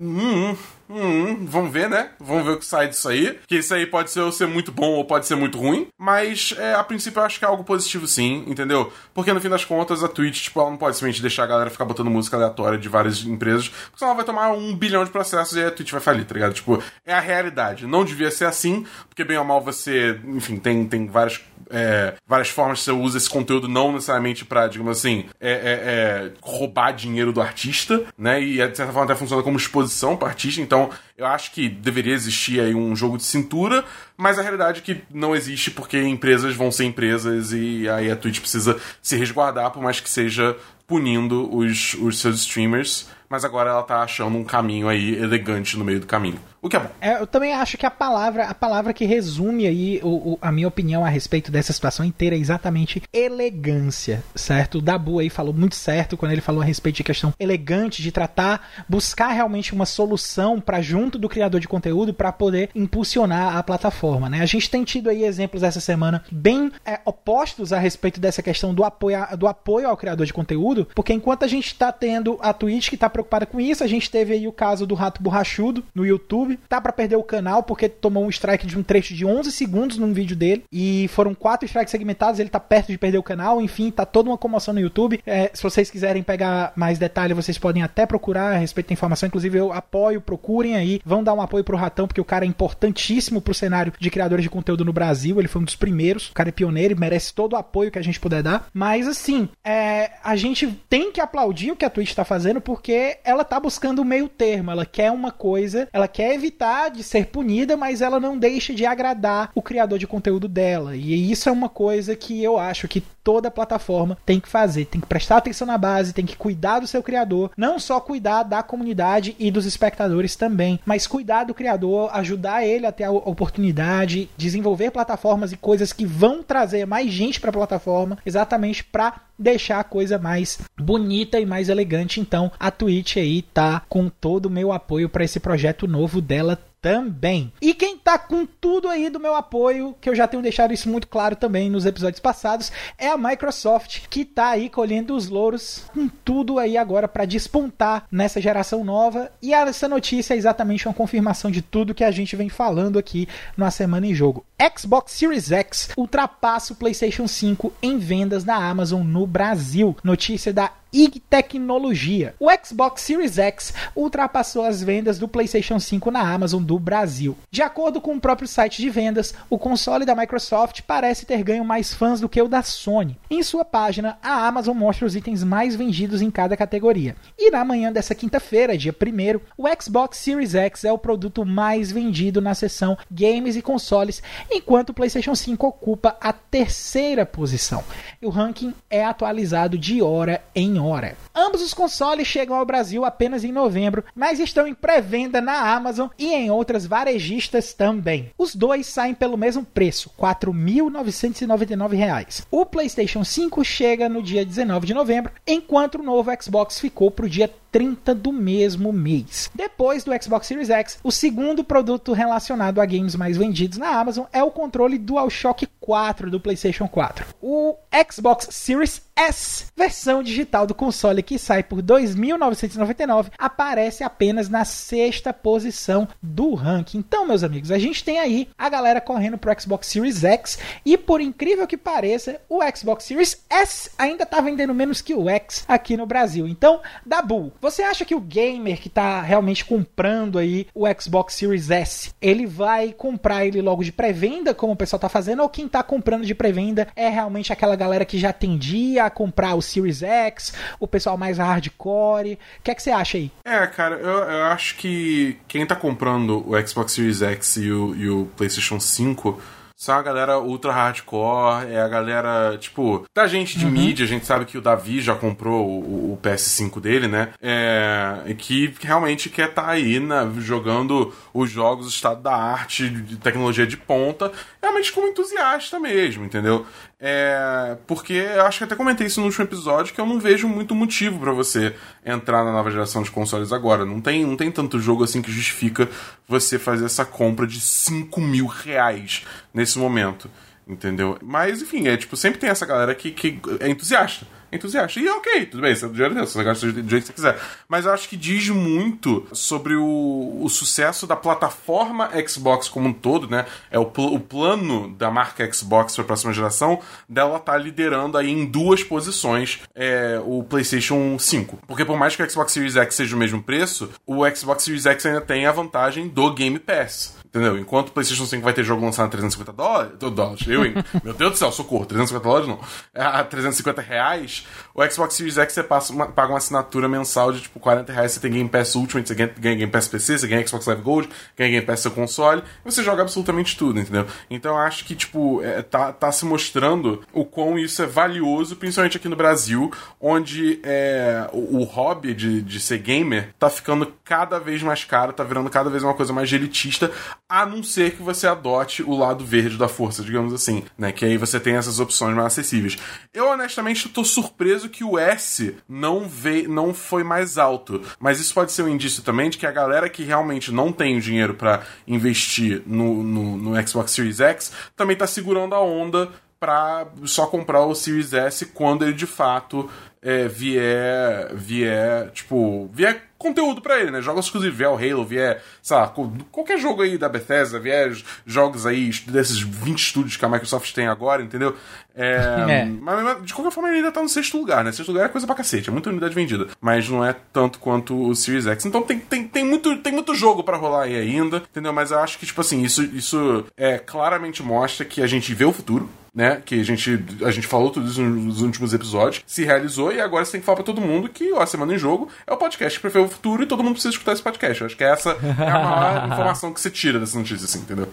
Hum, 0.00 0.56
hum, 0.88 1.46
vamos 1.46 1.72
ver, 1.72 1.88
né? 1.88 2.10
Vamos 2.18 2.44
ver 2.44 2.52
o 2.52 2.58
que 2.58 2.64
sai 2.64 2.88
disso 2.88 3.08
aí. 3.08 3.38
Que 3.46 3.56
isso 3.58 3.72
aí 3.74 3.86
pode 3.86 4.10
ser, 4.10 4.30
ser 4.32 4.46
muito 4.46 4.72
bom 4.72 4.90
ou 4.90 5.04
pode 5.04 5.26
ser 5.26 5.34
muito 5.34 5.58
ruim. 5.58 5.88
Mas, 5.98 6.54
é, 6.58 6.74
a 6.74 6.82
princípio, 6.82 7.20
eu 7.20 7.24
acho 7.24 7.38
que 7.38 7.44
é 7.44 7.48
algo 7.48 7.64
positivo 7.64 8.06
sim, 8.06 8.44
entendeu? 8.46 8.92
Porque 9.14 9.32
no 9.32 9.40
fim 9.40 9.48
das 9.48 9.64
contas, 9.64 10.02
a 10.02 10.08
Twitch, 10.08 10.44
tipo, 10.44 10.60
ela 10.60 10.70
não 10.70 10.76
pode 10.76 10.96
simplesmente 10.96 11.22
deixar 11.22 11.44
a 11.44 11.46
galera 11.46 11.70
ficar 11.70 11.84
botando 11.84 12.10
música 12.10 12.36
aleatória 12.36 12.78
de 12.78 12.88
várias 12.88 13.22
empresas, 13.24 13.68
porque 13.68 13.98
senão 13.98 14.10
ela 14.10 14.16
vai 14.16 14.24
tomar 14.24 14.52
um 14.52 14.74
bilhão 14.74 15.04
de 15.04 15.10
processos 15.10 15.56
e 15.56 15.64
a 15.64 15.70
Twitch 15.70 15.90
vai 15.90 16.00
falir, 16.00 16.24
tá 16.24 16.34
ligado? 16.34 16.54
Tipo, 16.54 16.82
é 17.04 17.14
a 17.14 17.20
realidade. 17.20 17.86
Não 17.86 18.04
devia 18.04 18.30
ser 18.30 18.44
assim, 18.44 18.86
porque 19.08 19.24
bem 19.24 19.38
ou 19.38 19.44
mal 19.44 19.60
você, 19.60 20.18
enfim, 20.24 20.56
tem, 20.56 20.86
tem 20.86 21.06
várias 21.06 21.40
é, 21.70 22.14
várias 22.26 22.48
formas 22.48 22.78
que 22.78 22.84
você 22.86 22.92
usa 22.92 23.18
esse 23.18 23.28
conteúdo, 23.28 23.68
não 23.68 23.92
necessariamente 23.92 24.44
pra, 24.44 24.66
digamos 24.66 24.98
assim, 24.98 25.26
é, 25.40 25.50
é, 25.50 25.54
é, 25.54 26.32
roubar 26.40 26.92
dinheiro 26.92 27.32
do 27.32 27.40
artista, 27.40 28.04
né? 28.16 28.40
E 28.40 28.56
de 28.56 28.76
certa 28.76 28.92
forma 28.92 29.04
até 29.04 29.14
funciona 29.14 29.42
como 29.42 29.56
exposição 29.56 30.16
para 30.16 30.28
artista. 30.28 30.60
Então, 30.60 30.77
eu 31.16 31.26
acho 31.26 31.52
que 31.52 31.68
deveria 31.68 32.14
existir 32.14 32.60
aí 32.60 32.74
um 32.74 32.94
jogo 32.94 33.16
de 33.16 33.24
cintura, 33.24 33.84
mas 34.16 34.38
a 34.38 34.42
realidade 34.42 34.80
é 34.80 34.82
que 34.82 35.02
não 35.12 35.34
existe 35.34 35.70
porque 35.70 36.00
empresas 36.00 36.54
vão 36.54 36.70
ser 36.70 36.84
empresas 36.84 37.52
e 37.52 37.88
aí 37.88 38.10
a 38.10 38.16
Twitch 38.16 38.40
precisa 38.40 38.78
se 39.02 39.16
resguardar, 39.16 39.70
por 39.70 39.82
mais 39.82 40.00
que 40.00 40.10
seja 40.10 40.56
punindo 40.86 41.54
os, 41.54 41.94
os 41.94 42.18
seus 42.18 42.40
streamers. 42.40 43.08
Mas 43.28 43.44
agora 43.44 43.70
ela 43.70 43.82
tá 43.82 44.00
achando 44.00 44.36
um 44.36 44.44
caminho 44.44 44.88
aí 44.88 45.14
elegante 45.16 45.76
no 45.76 45.84
meio 45.84 46.00
do 46.00 46.06
caminho. 46.06 46.38
O 46.60 46.68
que 46.68 46.76
é 46.76 46.80
bom. 46.80 46.90
É, 47.00 47.20
eu 47.20 47.26
também 47.26 47.52
acho 47.52 47.78
que 47.78 47.86
a 47.86 47.90
palavra, 47.90 48.46
a 48.46 48.54
palavra 48.54 48.92
que 48.92 49.04
resume 49.04 49.66
aí 49.66 50.00
o, 50.02 50.32
o, 50.32 50.38
a 50.42 50.50
minha 50.50 50.66
opinião 50.66 51.04
a 51.04 51.08
respeito 51.08 51.52
dessa 51.52 51.72
situação 51.72 52.04
inteira 52.04 52.34
é 52.34 52.38
exatamente 52.38 53.02
elegância, 53.12 54.24
certo? 54.34 54.78
O 54.78 54.82
Dabu 54.82 55.20
aí 55.20 55.30
falou 55.30 55.54
muito 55.54 55.76
certo 55.76 56.16
quando 56.16 56.32
ele 56.32 56.40
falou 56.40 56.60
a 56.60 56.64
respeito 56.64 56.96
de 56.96 57.04
questão 57.04 57.32
elegante 57.38 58.02
de 58.02 58.10
tratar, 58.10 58.68
buscar 58.88 59.28
realmente 59.28 59.72
uma 59.72 59.86
solução 59.86 60.60
para 60.60 60.80
junto 60.80 61.16
do 61.16 61.28
criador 61.28 61.60
de 61.60 61.68
conteúdo 61.68 62.12
para 62.12 62.32
poder 62.32 62.70
impulsionar 62.74 63.56
a 63.56 63.62
plataforma, 63.62 64.28
né? 64.28 64.40
A 64.40 64.46
gente 64.46 64.68
tem 64.68 64.82
tido 64.82 65.10
aí 65.10 65.24
exemplos 65.24 65.62
essa 65.62 65.80
semana 65.80 66.24
bem 66.30 66.72
é, 66.84 66.98
opostos 67.04 67.72
a 67.72 67.78
respeito 67.78 68.18
dessa 68.18 68.42
questão 68.42 68.74
do 68.74 68.82
apoio, 68.82 69.18
do 69.38 69.46
apoio 69.46 69.88
ao 69.88 69.96
criador 69.96 70.26
de 70.26 70.32
conteúdo, 70.32 70.88
porque 70.92 71.12
enquanto 71.12 71.44
a 71.44 71.48
gente 71.48 71.68
está 71.68 71.92
tendo 71.92 72.36
a 72.42 72.52
Twitch 72.52 72.88
que 72.88 72.96
está 72.96 73.08
preocupada 73.18 73.46
com 73.46 73.60
isso, 73.60 73.82
a 73.82 73.86
gente 73.86 74.10
teve 74.10 74.32
aí 74.32 74.46
o 74.46 74.52
caso 74.52 74.86
do 74.86 74.94
Rato 74.94 75.22
Borrachudo 75.22 75.84
no 75.94 76.06
YouTube. 76.06 76.58
Tá 76.68 76.80
para 76.80 76.92
perder 76.92 77.16
o 77.16 77.22
canal 77.22 77.62
porque 77.62 77.88
tomou 77.88 78.24
um 78.24 78.30
strike 78.30 78.66
de 78.66 78.78
um 78.78 78.82
trecho 78.82 79.12
de 79.12 79.26
11 79.26 79.50
segundos 79.50 79.98
num 79.98 80.12
vídeo 80.12 80.36
dele. 80.36 80.64
E 80.72 81.08
foram 81.08 81.34
quatro 81.34 81.66
strikes 81.66 81.90
segmentados. 81.90 82.38
Ele 82.38 82.48
tá 82.48 82.60
perto 82.60 82.92
de 82.92 82.98
perder 82.98 83.18
o 83.18 83.22
canal. 83.22 83.60
Enfim, 83.60 83.90
tá 83.90 84.06
toda 84.06 84.30
uma 84.30 84.38
comoção 84.38 84.72
no 84.72 84.80
YouTube. 84.80 85.20
É, 85.26 85.50
se 85.52 85.62
vocês 85.62 85.90
quiserem 85.90 86.22
pegar 86.22 86.72
mais 86.76 86.98
detalhe, 86.98 87.34
vocês 87.34 87.58
podem 87.58 87.82
até 87.82 88.06
procurar 88.06 88.54
a 88.54 88.58
respeito 88.58 88.88
da 88.88 88.92
informação. 88.92 89.26
Inclusive, 89.26 89.58
eu 89.58 89.72
apoio, 89.72 90.20
procurem 90.20 90.76
aí. 90.76 91.00
Vão 91.04 91.24
dar 91.24 91.34
um 91.34 91.42
apoio 91.42 91.64
pro 91.64 91.76
Ratão, 91.76 92.06
porque 92.06 92.20
o 92.20 92.24
cara 92.24 92.44
é 92.44 92.48
importantíssimo 92.48 93.40
pro 93.40 93.54
cenário 93.54 93.92
de 93.98 94.10
criadores 94.10 94.44
de 94.44 94.50
conteúdo 94.50 94.84
no 94.84 94.92
Brasil. 94.92 95.38
Ele 95.38 95.48
foi 95.48 95.60
um 95.60 95.64
dos 95.64 95.76
primeiros. 95.76 96.28
O 96.28 96.34
cara 96.34 96.50
é 96.50 96.52
pioneiro 96.52 96.94
e 96.94 96.98
merece 96.98 97.34
todo 97.34 97.54
o 97.54 97.56
apoio 97.56 97.90
que 97.90 97.98
a 97.98 98.02
gente 98.02 98.20
puder 98.20 98.42
dar. 98.42 98.68
Mas, 98.72 99.08
assim, 99.08 99.48
é, 99.64 100.12
a 100.22 100.36
gente 100.36 100.68
tem 100.88 101.10
que 101.10 101.20
aplaudir 101.20 101.72
o 101.72 101.76
que 101.76 101.84
a 101.84 101.90
Twitch 101.90 102.14
tá 102.14 102.24
fazendo 102.24 102.60
porque 102.60 103.07
ela 103.24 103.44
tá 103.44 103.58
buscando 103.58 104.00
o 104.00 104.04
meio 104.04 104.28
termo. 104.28 104.70
Ela 104.70 104.86
quer 104.86 105.10
uma 105.10 105.30
coisa, 105.30 105.88
ela 105.92 106.08
quer 106.08 106.34
evitar 106.34 106.90
de 106.90 107.02
ser 107.02 107.26
punida, 107.26 107.76
mas 107.76 108.00
ela 108.00 108.20
não 108.20 108.38
deixa 108.38 108.74
de 108.74 108.84
agradar 108.84 109.50
o 109.54 109.62
criador 109.62 109.98
de 109.98 110.06
conteúdo 110.06 110.48
dela. 110.48 110.96
E 110.96 111.30
isso 111.30 111.48
é 111.48 111.52
uma 111.52 111.68
coisa 111.68 112.14
que 112.16 112.42
eu 112.42 112.58
acho 112.58 112.88
que 112.88 113.02
toda 113.28 113.50
plataforma 113.50 114.16
tem 114.24 114.40
que 114.40 114.48
fazer. 114.48 114.86
Tem 114.86 115.00
que 115.00 115.06
prestar 115.06 115.36
atenção 115.36 115.66
na 115.66 115.76
base, 115.76 116.14
tem 116.14 116.24
que 116.24 116.36
cuidar 116.36 116.80
do 116.80 116.86
seu 116.86 117.02
criador, 117.02 117.50
não 117.56 117.78
só 117.78 118.00
cuidar 118.00 118.42
da 118.42 118.62
comunidade 118.62 119.36
e 119.38 119.50
dos 119.50 119.66
espectadores 119.66 120.34
também, 120.34 120.80
mas 120.86 121.06
cuidar 121.06 121.44
do 121.44 121.54
criador, 121.54 122.10
ajudar 122.14 122.64
ele 122.64 122.86
a 122.86 122.92
ter 122.92 123.04
a 123.04 123.10
oportunidade, 123.10 124.30
desenvolver 124.36 124.90
plataformas 124.90 125.52
e 125.52 125.56
coisas 125.56 125.92
que 125.92 126.06
vão 126.06 126.42
trazer 126.42 126.86
mais 126.86 127.10
gente 127.10 127.38
para 127.38 127.50
a 127.50 127.52
plataforma, 127.52 128.18
exatamente 128.24 128.82
para 128.82 129.27
deixar 129.38 129.80
a 129.80 129.84
coisa 129.84 130.18
mais 130.18 130.58
bonita 130.76 131.38
e 131.38 131.46
mais 131.46 131.68
elegante. 131.68 132.20
Então, 132.20 132.50
a 132.58 132.70
Twitch 132.70 133.16
aí 133.16 133.42
tá 133.42 133.82
com 133.88 134.08
todo 134.08 134.46
o 134.46 134.50
meu 134.50 134.72
apoio 134.72 135.08
para 135.08 135.24
esse 135.24 135.38
projeto 135.38 135.86
novo 135.86 136.20
dela 136.20 136.58
também. 136.80 137.52
E 137.60 137.74
quem 137.74 137.96
tá 137.98 138.18
com 138.18 138.46
tudo 138.46 138.88
aí 138.88 139.10
do 139.10 139.20
meu 139.20 139.34
apoio, 139.34 139.94
que 140.00 140.08
eu 140.08 140.14
já 140.14 140.26
tenho 140.26 140.42
deixado 140.42 140.72
isso 140.72 140.88
muito 140.88 141.08
claro 141.08 141.36
também 141.36 141.70
nos 141.70 141.86
episódios 141.86 142.20
passados, 142.20 142.70
é 142.96 143.08
a 143.08 143.18
Microsoft, 143.18 144.06
que 144.08 144.24
tá 144.24 144.50
aí 144.50 144.68
colhendo 144.68 145.14
os 145.14 145.28
louros 145.28 145.84
com 145.92 146.08
tudo 146.08 146.58
aí 146.58 146.76
agora 146.76 147.08
para 147.08 147.24
despontar 147.24 148.06
nessa 148.10 148.40
geração 148.40 148.84
nova. 148.84 149.30
E 149.42 149.52
essa 149.52 149.88
notícia 149.88 150.34
é 150.34 150.36
exatamente 150.36 150.86
uma 150.86 150.94
confirmação 150.94 151.50
de 151.50 151.62
tudo 151.62 151.94
que 151.94 152.04
a 152.04 152.10
gente 152.10 152.36
vem 152.36 152.48
falando 152.48 152.98
aqui 152.98 153.28
na 153.56 153.70
semana 153.70 154.06
em 154.06 154.14
jogo. 154.14 154.44
Xbox 154.76 155.12
Series 155.12 155.50
X 155.52 155.90
ultrapassa 155.96 156.72
o 156.72 156.76
PlayStation 156.76 157.28
5 157.28 157.72
em 157.82 157.98
vendas 157.98 158.44
na 158.44 158.56
Amazon 158.56 159.02
no 159.02 159.26
Brasil. 159.26 159.96
Notícia 160.02 160.52
da 160.52 160.72
IG 160.92 161.20
Tecnologia. 161.20 162.34
O 162.40 162.48
Xbox 162.64 163.02
Series 163.02 163.38
X 163.38 163.74
ultrapassou 163.94 164.64
as 164.64 164.82
vendas 164.82 165.18
do 165.18 165.28
PlayStation 165.28 165.78
5 165.78 166.10
na 166.10 166.20
Amazon 166.20 166.62
do 166.62 166.78
Brasil. 166.78 167.36
De 167.50 167.60
acordo 167.60 168.00
com 168.00 168.14
o 168.14 168.20
próprio 168.20 168.48
site 168.48 168.80
de 168.80 168.88
vendas, 168.88 169.34
o 169.50 169.58
console 169.58 170.06
da 170.06 170.14
Microsoft 170.14 170.80
parece 170.86 171.26
ter 171.26 171.42
ganho 171.42 171.64
mais 171.64 171.92
fãs 171.92 172.20
do 172.20 172.28
que 172.28 172.40
o 172.40 172.48
da 172.48 172.62
Sony. 172.62 173.18
Em 173.30 173.42
sua 173.42 173.64
página, 173.64 174.18
a 174.22 174.46
Amazon 174.46 174.76
mostra 174.76 175.06
os 175.06 175.14
itens 175.14 175.44
mais 175.44 175.76
vendidos 175.76 176.22
em 176.22 176.30
cada 176.30 176.56
categoria. 176.56 177.14
E 177.38 177.50
na 177.50 177.64
manhã 177.64 177.92
dessa 177.92 178.14
quinta-feira, 178.14 178.78
dia 178.78 178.94
1 178.94 179.40
o 179.58 179.66
Xbox 179.80 180.16
Series 180.18 180.54
X 180.54 180.84
é 180.84 180.92
o 180.92 180.98
produto 180.98 181.44
mais 181.44 181.92
vendido 181.92 182.40
na 182.40 182.54
seção 182.54 182.96
Games 183.10 183.56
e 183.56 183.62
Consoles, 183.62 184.22
enquanto 184.50 184.90
o 184.90 184.94
PlayStation 184.94 185.34
5 185.34 185.66
ocupa 185.66 186.16
a 186.18 186.32
terceira 186.32 187.26
posição. 187.26 187.84
O 188.22 188.30
ranking 188.30 188.72
é 188.88 189.04
atualizado 189.04 189.76
de 189.76 190.00
hora 190.00 190.42
em 190.54 190.77
hora. 190.78 191.16
Ambos 191.34 191.62
os 191.62 191.74
consoles 191.74 192.26
chegam 192.26 192.56
ao 192.56 192.64
Brasil 192.64 193.04
apenas 193.04 193.44
em 193.44 193.52
novembro, 193.52 194.04
mas 194.14 194.40
estão 194.40 194.66
em 194.66 194.74
pré-venda 194.74 195.40
na 195.40 195.74
Amazon 195.74 196.08
e 196.18 196.34
em 196.34 196.50
outras 196.50 196.86
varejistas 196.86 197.72
também. 197.72 198.30
Os 198.36 198.54
dois 198.54 198.86
saem 198.86 199.14
pelo 199.14 199.36
mesmo 199.36 199.64
preço, 199.64 200.10
R$ 200.18 200.34
4.999. 200.34 202.44
O 202.50 202.66
PlayStation 202.66 203.24
5 203.24 203.64
chega 203.64 204.08
no 204.08 204.22
dia 204.22 204.44
19 204.44 204.86
de 204.86 204.94
novembro, 204.94 205.32
enquanto 205.46 205.96
o 205.96 206.02
novo 206.02 206.30
Xbox 206.40 206.78
ficou 206.78 207.10
para 207.10 207.26
o 207.26 207.30
dia 207.30 207.50
30 207.70 208.14
do 208.14 208.32
mesmo 208.32 208.92
mês. 208.92 209.50
Depois 209.54 210.04
do 210.04 210.12
Xbox 210.22 210.46
Series 210.46 210.70
X, 210.70 210.98
o 211.02 211.10
segundo 211.10 211.62
produto 211.62 212.12
relacionado 212.12 212.80
a 212.80 212.86
games 212.86 213.14
mais 213.14 213.36
vendidos 213.36 213.78
na 213.78 213.88
Amazon 213.88 214.26
é 214.32 214.42
o 214.42 214.50
controle 214.50 214.98
DualShock 214.98 215.66
4 215.80 216.30
do 216.30 216.40
PlayStation 216.40 216.88
4. 216.88 217.26
O 217.40 217.76
Xbox 218.10 218.48
Series 218.50 219.02
S, 219.16 219.66
versão 219.76 220.22
digital 220.22 220.66
do 220.66 220.74
console 220.74 221.22
que 221.22 221.38
sai 221.38 221.62
por 221.62 221.82
2.999, 221.82 223.32
aparece 223.36 224.04
apenas 224.04 224.48
na 224.48 224.64
sexta 224.64 225.32
posição 225.32 226.06
do 226.22 226.54
ranking. 226.54 226.98
Então, 226.98 227.26
meus 227.26 227.42
amigos, 227.42 227.72
a 227.72 227.78
gente 227.78 228.04
tem 228.04 228.18
aí 228.18 228.48
a 228.56 228.68
galera 228.68 229.00
correndo 229.00 229.36
pro 229.36 229.60
Xbox 229.60 229.88
Series 229.88 230.22
X 230.22 230.58
e 230.84 230.96
por 230.96 231.20
incrível 231.20 231.66
que 231.66 231.76
pareça, 231.76 232.40
o 232.48 232.60
Xbox 232.74 233.04
Series 233.04 233.42
S 233.50 233.90
ainda 233.98 234.24
tá 234.24 234.40
vendendo 234.40 234.74
menos 234.74 235.00
que 235.00 235.14
o 235.14 235.28
X 235.28 235.64
aqui 235.66 235.96
no 235.96 236.06
Brasil. 236.06 236.46
Então, 236.46 236.80
Dabu, 237.04 237.52
você 237.60 237.82
acha 237.82 238.04
que 238.04 238.14
o 238.14 238.20
gamer 238.20 238.80
que 238.80 238.88
tá 238.88 239.20
realmente 239.20 239.64
comprando 239.64 240.38
aí 240.38 240.66
o 240.74 240.84
Xbox 241.00 241.34
Series 241.34 241.70
S, 241.70 242.12
ele 242.20 242.46
vai 242.46 242.92
comprar 242.92 243.44
ele 243.46 243.60
logo 243.60 243.82
de 243.82 243.92
pré-venda, 243.92 244.54
como 244.54 244.72
o 244.72 244.76
pessoal 244.76 245.00
tá 245.00 245.08
fazendo, 245.08 245.42
ou 245.42 245.48
quem 245.48 245.68
tá 245.68 245.82
comprando 245.82 246.24
de 246.24 246.34
pré-venda 246.34 246.88
é 246.94 247.08
realmente 247.08 247.52
aquela 247.52 247.76
galera 247.76 248.04
que 248.04 248.18
já 248.18 248.32
tendia 248.32 249.04
a 249.04 249.10
comprar 249.10 249.54
o 249.54 249.62
Series 249.62 250.02
X, 250.02 250.52
o 250.78 250.86
pessoal 250.86 251.16
mais 251.16 251.38
hardcore? 251.38 252.34
O 252.34 252.62
que 252.62 252.70
é 252.70 252.74
que 252.74 252.82
você 252.82 252.90
acha 252.90 253.18
aí? 253.18 253.30
É, 253.44 253.66
cara, 253.66 253.96
eu, 253.96 254.08
eu 254.08 254.44
acho 254.44 254.76
que 254.76 255.38
quem 255.46 255.66
tá 255.66 255.76
comprando 255.76 256.44
o 256.48 256.66
Xbox 256.66 256.92
Series 256.92 257.22
X 257.22 257.56
e 257.56 257.70
o, 257.70 257.94
e 257.94 258.08
o 258.08 258.26
PlayStation 258.36 258.78
5 258.78 259.57
são 259.78 259.94
a 259.94 260.02
galera 260.02 260.40
ultra 260.40 260.72
hardcore, 260.72 261.70
é 261.70 261.80
a 261.80 261.86
galera, 261.86 262.58
tipo, 262.58 263.06
da 263.14 263.28
gente 263.28 263.56
de 263.56 263.64
uhum. 263.64 263.70
mídia, 263.70 264.04
a 264.04 264.08
gente 264.08 264.26
sabe 264.26 264.44
que 264.44 264.58
o 264.58 264.60
Davi 264.60 265.00
já 265.00 265.14
comprou 265.14 265.64
o, 265.68 266.14
o 266.14 266.18
PS5 266.20 266.80
dele, 266.80 267.06
né? 267.06 267.32
É, 267.40 268.34
que 268.36 268.74
realmente 268.80 269.30
quer 269.30 269.50
estar 269.50 269.62
tá 269.62 269.68
aí 269.68 270.00
né, 270.00 270.28
jogando 270.38 271.14
os 271.32 271.48
jogos, 271.48 271.86
o 271.86 271.90
estado 271.90 272.20
da 272.20 272.34
arte, 272.34 272.90
de 272.90 273.18
tecnologia 273.18 273.68
de 273.68 273.76
ponta, 273.76 274.32
realmente 274.60 274.90
como 274.90 275.06
entusiasta 275.06 275.78
mesmo, 275.78 276.24
entendeu? 276.24 276.66
É, 277.00 277.78
porque 277.86 278.12
eu 278.12 278.44
acho 278.44 278.58
que 278.58 278.64
até 278.64 278.74
comentei 278.74 279.06
isso 279.06 279.20
no 279.20 279.26
último 279.26 279.44
episódio 279.44 279.94
que 279.94 280.00
eu 280.00 280.06
não 280.06 280.18
vejo 280.18 280.48
muito 280.48 280.74
motivo 280.74 281.20
para 281.20 281.32
você 281.32 281.76
entrar 282.04 282.44
na 282.44 282.50
nova 282.50 282.70
geração 282.72 283.02
de 283.02 283.10
consoles 283.10 283.52
agora. 283.52 283.84
Não 283.84 284.00
tem, 284.00 284.26
não 284.26 284.36
tem 284.36 284.50
tanto 284.50 284.80
jogo 284.80 285.04
assim 285.04 285.22
que 285.22 285.30
justifica 285.30 285.88
você 286.26 286.58
fazer 286.58 286.86
essa 286.86 287.04
compra 287.04 287.46
de 287.46 287.60
5 287.60 288.20
mil 288.20 288.46
reais 288.46 289.24
nesse 289.54 289.78
momento. 289.78 290.28
Entendeu? 290.66 291.16
Mas, 291.22 291.62
enfim, 291.62 291.88
é 291.88 291.96
tipo, 291.96 292.16
sempre 292.16 292.38
tem 292.38 292.50
essa 292.50 292.66
galera 292.66 292.94
que, 292.94 293.10
que 293.10 293.40
é 293.60 293.68
entusiasta. 293.68 294.26
Entusiasta. 294.52 295.00
E 295.00 295.08
ok, 295.08 295.46
tudo 295.46 295.60
bem, 295.62 295.74
você 295.74 295.84
é 295.84 295.88
do 295.88 295.94
dinheiro 295.94 296.14
Deus, 296.14 296.30
você 296.30 296.44
gasta 296.44 296.72
do 296.72 296.88
jeito 296.88 297.06
que 297.06 297.06
você 297.06 297.12
quiser. 297.12 297.40
Mas 297.68 297.84
eu 297.84 297.92
acho 297.92 298.08
que 298.08 298.16
diz 298.16 298.48
muito 298.48 299.26
sobre 299.32 299.74
o, 299.74 300.40
o 300.42 300.48
sucesso 300.48 301.06
da 301.06 301.16
plataforma 301.16 302.10
Xbox 302.26 302.68
como 302.68 302.88
um 302.88 302.92
todo, 302.92 303.28
né? 303.28 303.46
É 303.70 303.78
o, 303.78 303.86
pl 303.86 304.14
o 304.14 304.20
plano 304.20 304.94
da 304.94 305.10
marca 305.10 305.50
Xbox 305.52 305.94
para 305.94 306.04
a 306.04 306.06
próxima 306.06 306.32
geração 306.32 306.80
dela 307.08 307.38
tá 307.38 307.56
liderando 307.56 308.16
aí 308.16 308.30
em 308.30 308.46
duas 308.46 308.82
posições 308.82 309.60
é, 309.74 310.20
o 310.24 310.42
PlayStation 310.42 311.18
5. 311.18 311.60
Porque 311.66 311.84
por 311.84 311.98
mais 311.98 312.16
que 312.16 312.22
o 312.22 312.30
Xbox 312.30 312.52
Series 312.52 312.76
X 312.76 312.94
seja 312.94 313.14
o 313.14 313.18
mesmo 313.18 313.42
preço, 313.42 313.90
o 314.06 314.28
Xbox 314.30 314.64
Series 314.64 314.86
X 314.86 315.06
ainda 315.06 315.20
tem 315.20 315.46
a 315.46 315.52
vantagem 315.52 316.08
do 316.08 316.32
Game 316.32 316.58
Pass. 316.58 317.17
Entendeu? 317.28 317.58
Enquanto 317.58 317.90
o 317.90 317.92
PlayStation 317.92 318.24
5 318.24 318.42
vai 318.42 318.54
ter 318.54 318.64
jogo 318.64 318.82
lançado 318.82 319.06
a 319.06 319.10
350 319.10 319.52
dólares. 319.52 319.92
dólares 319.98 320.46
eu, 320.48 320.64
hein? 320.64 320.74
Meu 321.04 321.12
Deus 321.12 321.32
do 321.32 321.36
céu, 321.36 321.52
socorro. 321.52 321.84
350 321.84 322.24
dólares 322.26 322.48
não. 322.48 322.58
É, 322.94 323.02
a 323.02 323.22
350 323.22 323.82
reais. 323.82 324.46
O 324.74 324.82
Xbox 324.90 325.14
Series 325.14 325.36
X 325.36 325.52
você 325.52 325.62
passa 325.62 325.92
uma, 325.92 326.06
paga 326.06 326.32
uma 326.32 326.38
assinatura 326.38 326.88
mensal 326.88 327.30
de 327.30 327.42
tipo 327.42 327.60
40 327.60 327.92
reais. 327.92 328.12
Você 328.12 328.20
tem 328.20 328.32
Game 328.32 328.48
Pass 328.48 328.74
Ultimate, 328.74 329.08
você 329.08 329.14
ganha, 329.14 329.34
ganha 329.38 329.54
Game 329.56 329.70
Pass 329.70 329.88
PC, 329.88 330.18
você 330.18 330.26
ganha 330.26 330.46
Xbox 330.46 330.66
Live 330.66 330.82
Gold, 330.82 331.08
ganha 331.36 331.50
Game 331.50 331.66
Pass 331.66 331.80
seu 331.80 331.90
console. 331.90 332.42
E 332.64 332.72
você 332.72 332.82
joga 332.82 333.02
absolutamente 333.02 333.56
tudo, 333.58 333.78
entendeu? 333.78 334.06
Então 334.30 334.52
eu 334.52 334.58
acho 334.58 334.86
que, 334.86 334.96
tipo, 334.96 335.42
é, 335.42 335.60
tá, 335.60 335.92
tá 335.92 336.10
se 336.10 336.24
mostrando 336.24 337.02
o 337.12 337.26
quão 337.26 337.58
isso 337.58 337.82
é 337.82 337.86
valioso, 337.86 338.56
principalmente 338.56 338.96
aqui 338.96 339.08
no 339.08 339.16
Brasil, 339.16 339.70
onde 340.00 340.60
é, 340.62 341.28
o, 341.32 341.58
o 341.58 341.64
hobby 341.64 342.14
de, 342.14 342.40
de 342.40 342.58
ser 342.58 342.78
gamer 342.78 343.34
tá 343.38 343.50
ficando 343.50 343.92
cada 344.02 344.38
vez 344.38 344.62
mais 344.62 344.82
caro, 344.84 345.12
tá 345.12 345.22
virando 345.24 345.50
cada 345.50 345.68
vez 345.68 345.82
uma 345.82 345.94
coisa 345.94 346.12
mais 346.12 346.32
elitista 346.32 346.90
a 347.28 347.44
não 347.44 347.62
ser 347.62 347.94
que 347.94 348.02
você 348.02 348.26
adote 348.26 348.82
o 348.82 348.96
lado 348.96 349.24
verde 349.24 349.58
da 349.58 349.68
força, 349.68 350.02
digamos 350.02 350.32
assim, 350.32 350.64
né? 350.78 350.90
Que 350.92 351.04
aí 351.04 351.18
você 351.18 351.38
tem 351.38 351.56
essas 351.56 351.78
opções 351.78 352.14
mais 352.14 352.28
acessíveis. 352.28 352.78
Eu 353.12 353.28
honestamente 353.28 353.88
tô 353.90 354.02
surpreso 354.02 354.70
que 354.70 354.82
o 354.82 354.98
S 354.98 355.54
não 355.68 356.08
veio, 356.08 356.48
não 356.48 356.72
foi 356.72 357.04
mais 357.04 357.36
alto, 357.36 357.82
mas 358.00 358.18
isso 358.18 358.32
pode 358.32 358.52
ser 358.52 358.62
um 358.62 358.68
indício 358.68 359.02
também 359.02 359.28
de 359.28 359.36
que 359.36 359.46
a 359.46 359.52
galera 359.52 359.90
que 359.90 360.02
realmente 360.02 360.50
não 360.50 360.72
tem 360.72 360.96
o 360.96 361.00
dinheiro 361.00 361.34
para 361.34 361.62
investir 361.86 362.62
no, 362.66 363.02
no, 363.02 363.36
no 363.36 363.68
Xbox 363.68 363.92
Series 363.92 364.20
X 364.20 364.52
também 364.74 364.96
tá 364.96 365.06
segurando 365.06 365.54
a 365.54 365.60
onda 365.60 366.08
para 366.40 366.86
só 367.04 367.26
comprar 367.26 367.64
o 367.64 367.74
Series 367.74 368.12
S 368.12 368.46
quando 368.46 368.84
ele 368.84 368.92
de 368.92 369.06
fato 369.06 369.68
é, 370.02 370.28
vier, 370.28 371.34
vier, 371.34 372.10
tipo, 372.10 372.68
vier 372.72 373.08
conteúdo 373.18 373.60
para 373.60 373.80
ele, 373.80 373.90
né? 373.90 374.00
Jogos 374.00 374.26
exclusivos, 374.26 374.56
vier 374.56 374.70
o 374.70 374.76
Halo, 374.76 375.04
vier, 375.04 375.42
sei 375.60 375.76
lá, 375.76 375.92
qualquer 376.30 376.58
jogo 376.58 376.82
aí 376.82 376.96
da 376.96 377.08
Bethesda, 377.08 377.58
vier 377.58 377.92
jogos 378.24 378.64
aí 378.64 378.90
desses 379.08 379.40
20 379.40 379.78
estúdios 379.78 380.16
que 380.16 380.24
a 380.24 380.28
Microsoft 380.28 380.72
tem 380.72 380.86
agora, 380.86 381.20
entendeu? 381.20 381.56
É, 381.96 382.14
é. 382.48 382.64
Mas, 382.64 383.24
de 383.24 383.34
qualquer 383.34 383.50
forma 383.50 383.68
ele 383.68 383.78
ainda 383.78 383.90
tá 383.90 384.00
no 384.00 384.08
sexto 384.08 384.38
lugar, 384.38 384.62
né? 384.62 384.70
Sexto 384.70 384.92
lugar 384.92 385.06
é 385.06 385.08
coisa 385.08 385.26
pra 385.26 385.34
cacete, 385.34 385.68
é 385.68 385.72
muita 385.72 385.90
unidade 385.90 386.14
vendida, 386.14 386.46
mas 386.60 386.88
não 386.88 387.04
é 387.04 387.14
tanto 387.32 387.58
quanto 387.58 388.08
o 388.08 388.14
Series 388.14 388.46
X. 388.46 388.64
Então 388.64 388.82
tem, 388.82 389.00
tem, 389.00 389.26
tem, 389.26 389.44
muito, 389.44 389.76
tem 389.78 389.92
muito 389.92 390.14
jogo 390.14 390.44
para 390.44 390.56
rolar 390.56 390.84
aí 390.84 390.96
ainda, 390.96 391.38
entendeu? 391.38 391.72
Mas 391.72 391.90
eu 391.90 391.98
acho 391.98 392.18
que, 392.18 392.26
tipo 392.26 392.40
assim, 392.40 392.62
isso, 392.62 392.82
isso 392.84 393.44
é, 393.56 393.78
claramente 393.78 394.42
mostra 394.42 394.86
que 394.86 395.02
a 395.02 395.06
gente 395.08 395.34
vê 395.34 395.44
o 395.44 395.52
futuro, 395.52 395.90
né? 396.18 396.42
Que 396.44 396.60
a 396.60 396.64
gente, 396.64 397.04
a 397.22 397.30
gente 397.30 397.46
falou 397.46 397.70
tudo 397.70 397.88
isso 397.88 398.02
nos 398.02 398.42
últimos 398.42 398.74
episódios, 398.74 399.22
se 399.24 399.44
realizou 399.44 399.92
e 399.92 400.00
agora 400.00 400.24
você 400.24 400.32
tem 400.32 400.40
que 400.40 400.44
falar 400.44 400.56
pra 400.56 400.64
todo 400.64 400.80
mundo 400.80 401.08
que 401.08 401.32
ó, 401.32 401.40
a 401.40 401.46
Semana 401.46 401.72
em 401.72 401.78
Jogo 401.78 402.08
é 402.26 402.32
o 402.32 402.36
podcast 402.36 402.76
que 402.76 402.82
prefere 402.82 403.04
o 403.04 403.08
futuro 403.08 403.44
e 403.44 403.46
todo 403.46 403.62
mundo 403.62 403.74
precisa 403.74 403.94
escutar 403.94 404.14
esse 404.14 404.22
podcast. 404.22 404.60
Eu 404.60 404.66
acho 404.66 404.76
que 404.76 404.82
essa 404.82 405.10
é 405.10 405.48
a 405.48 405.60
maior 405.60 406.08
informação 406.10 406.52
que 406.52 406.60
você 406.60 406.72
tira 406.72 406.98
dessa 406.98 407.16
notícia, 407.16 407.44
assim, 407.44 407.60
entendeu? 407.60 407.86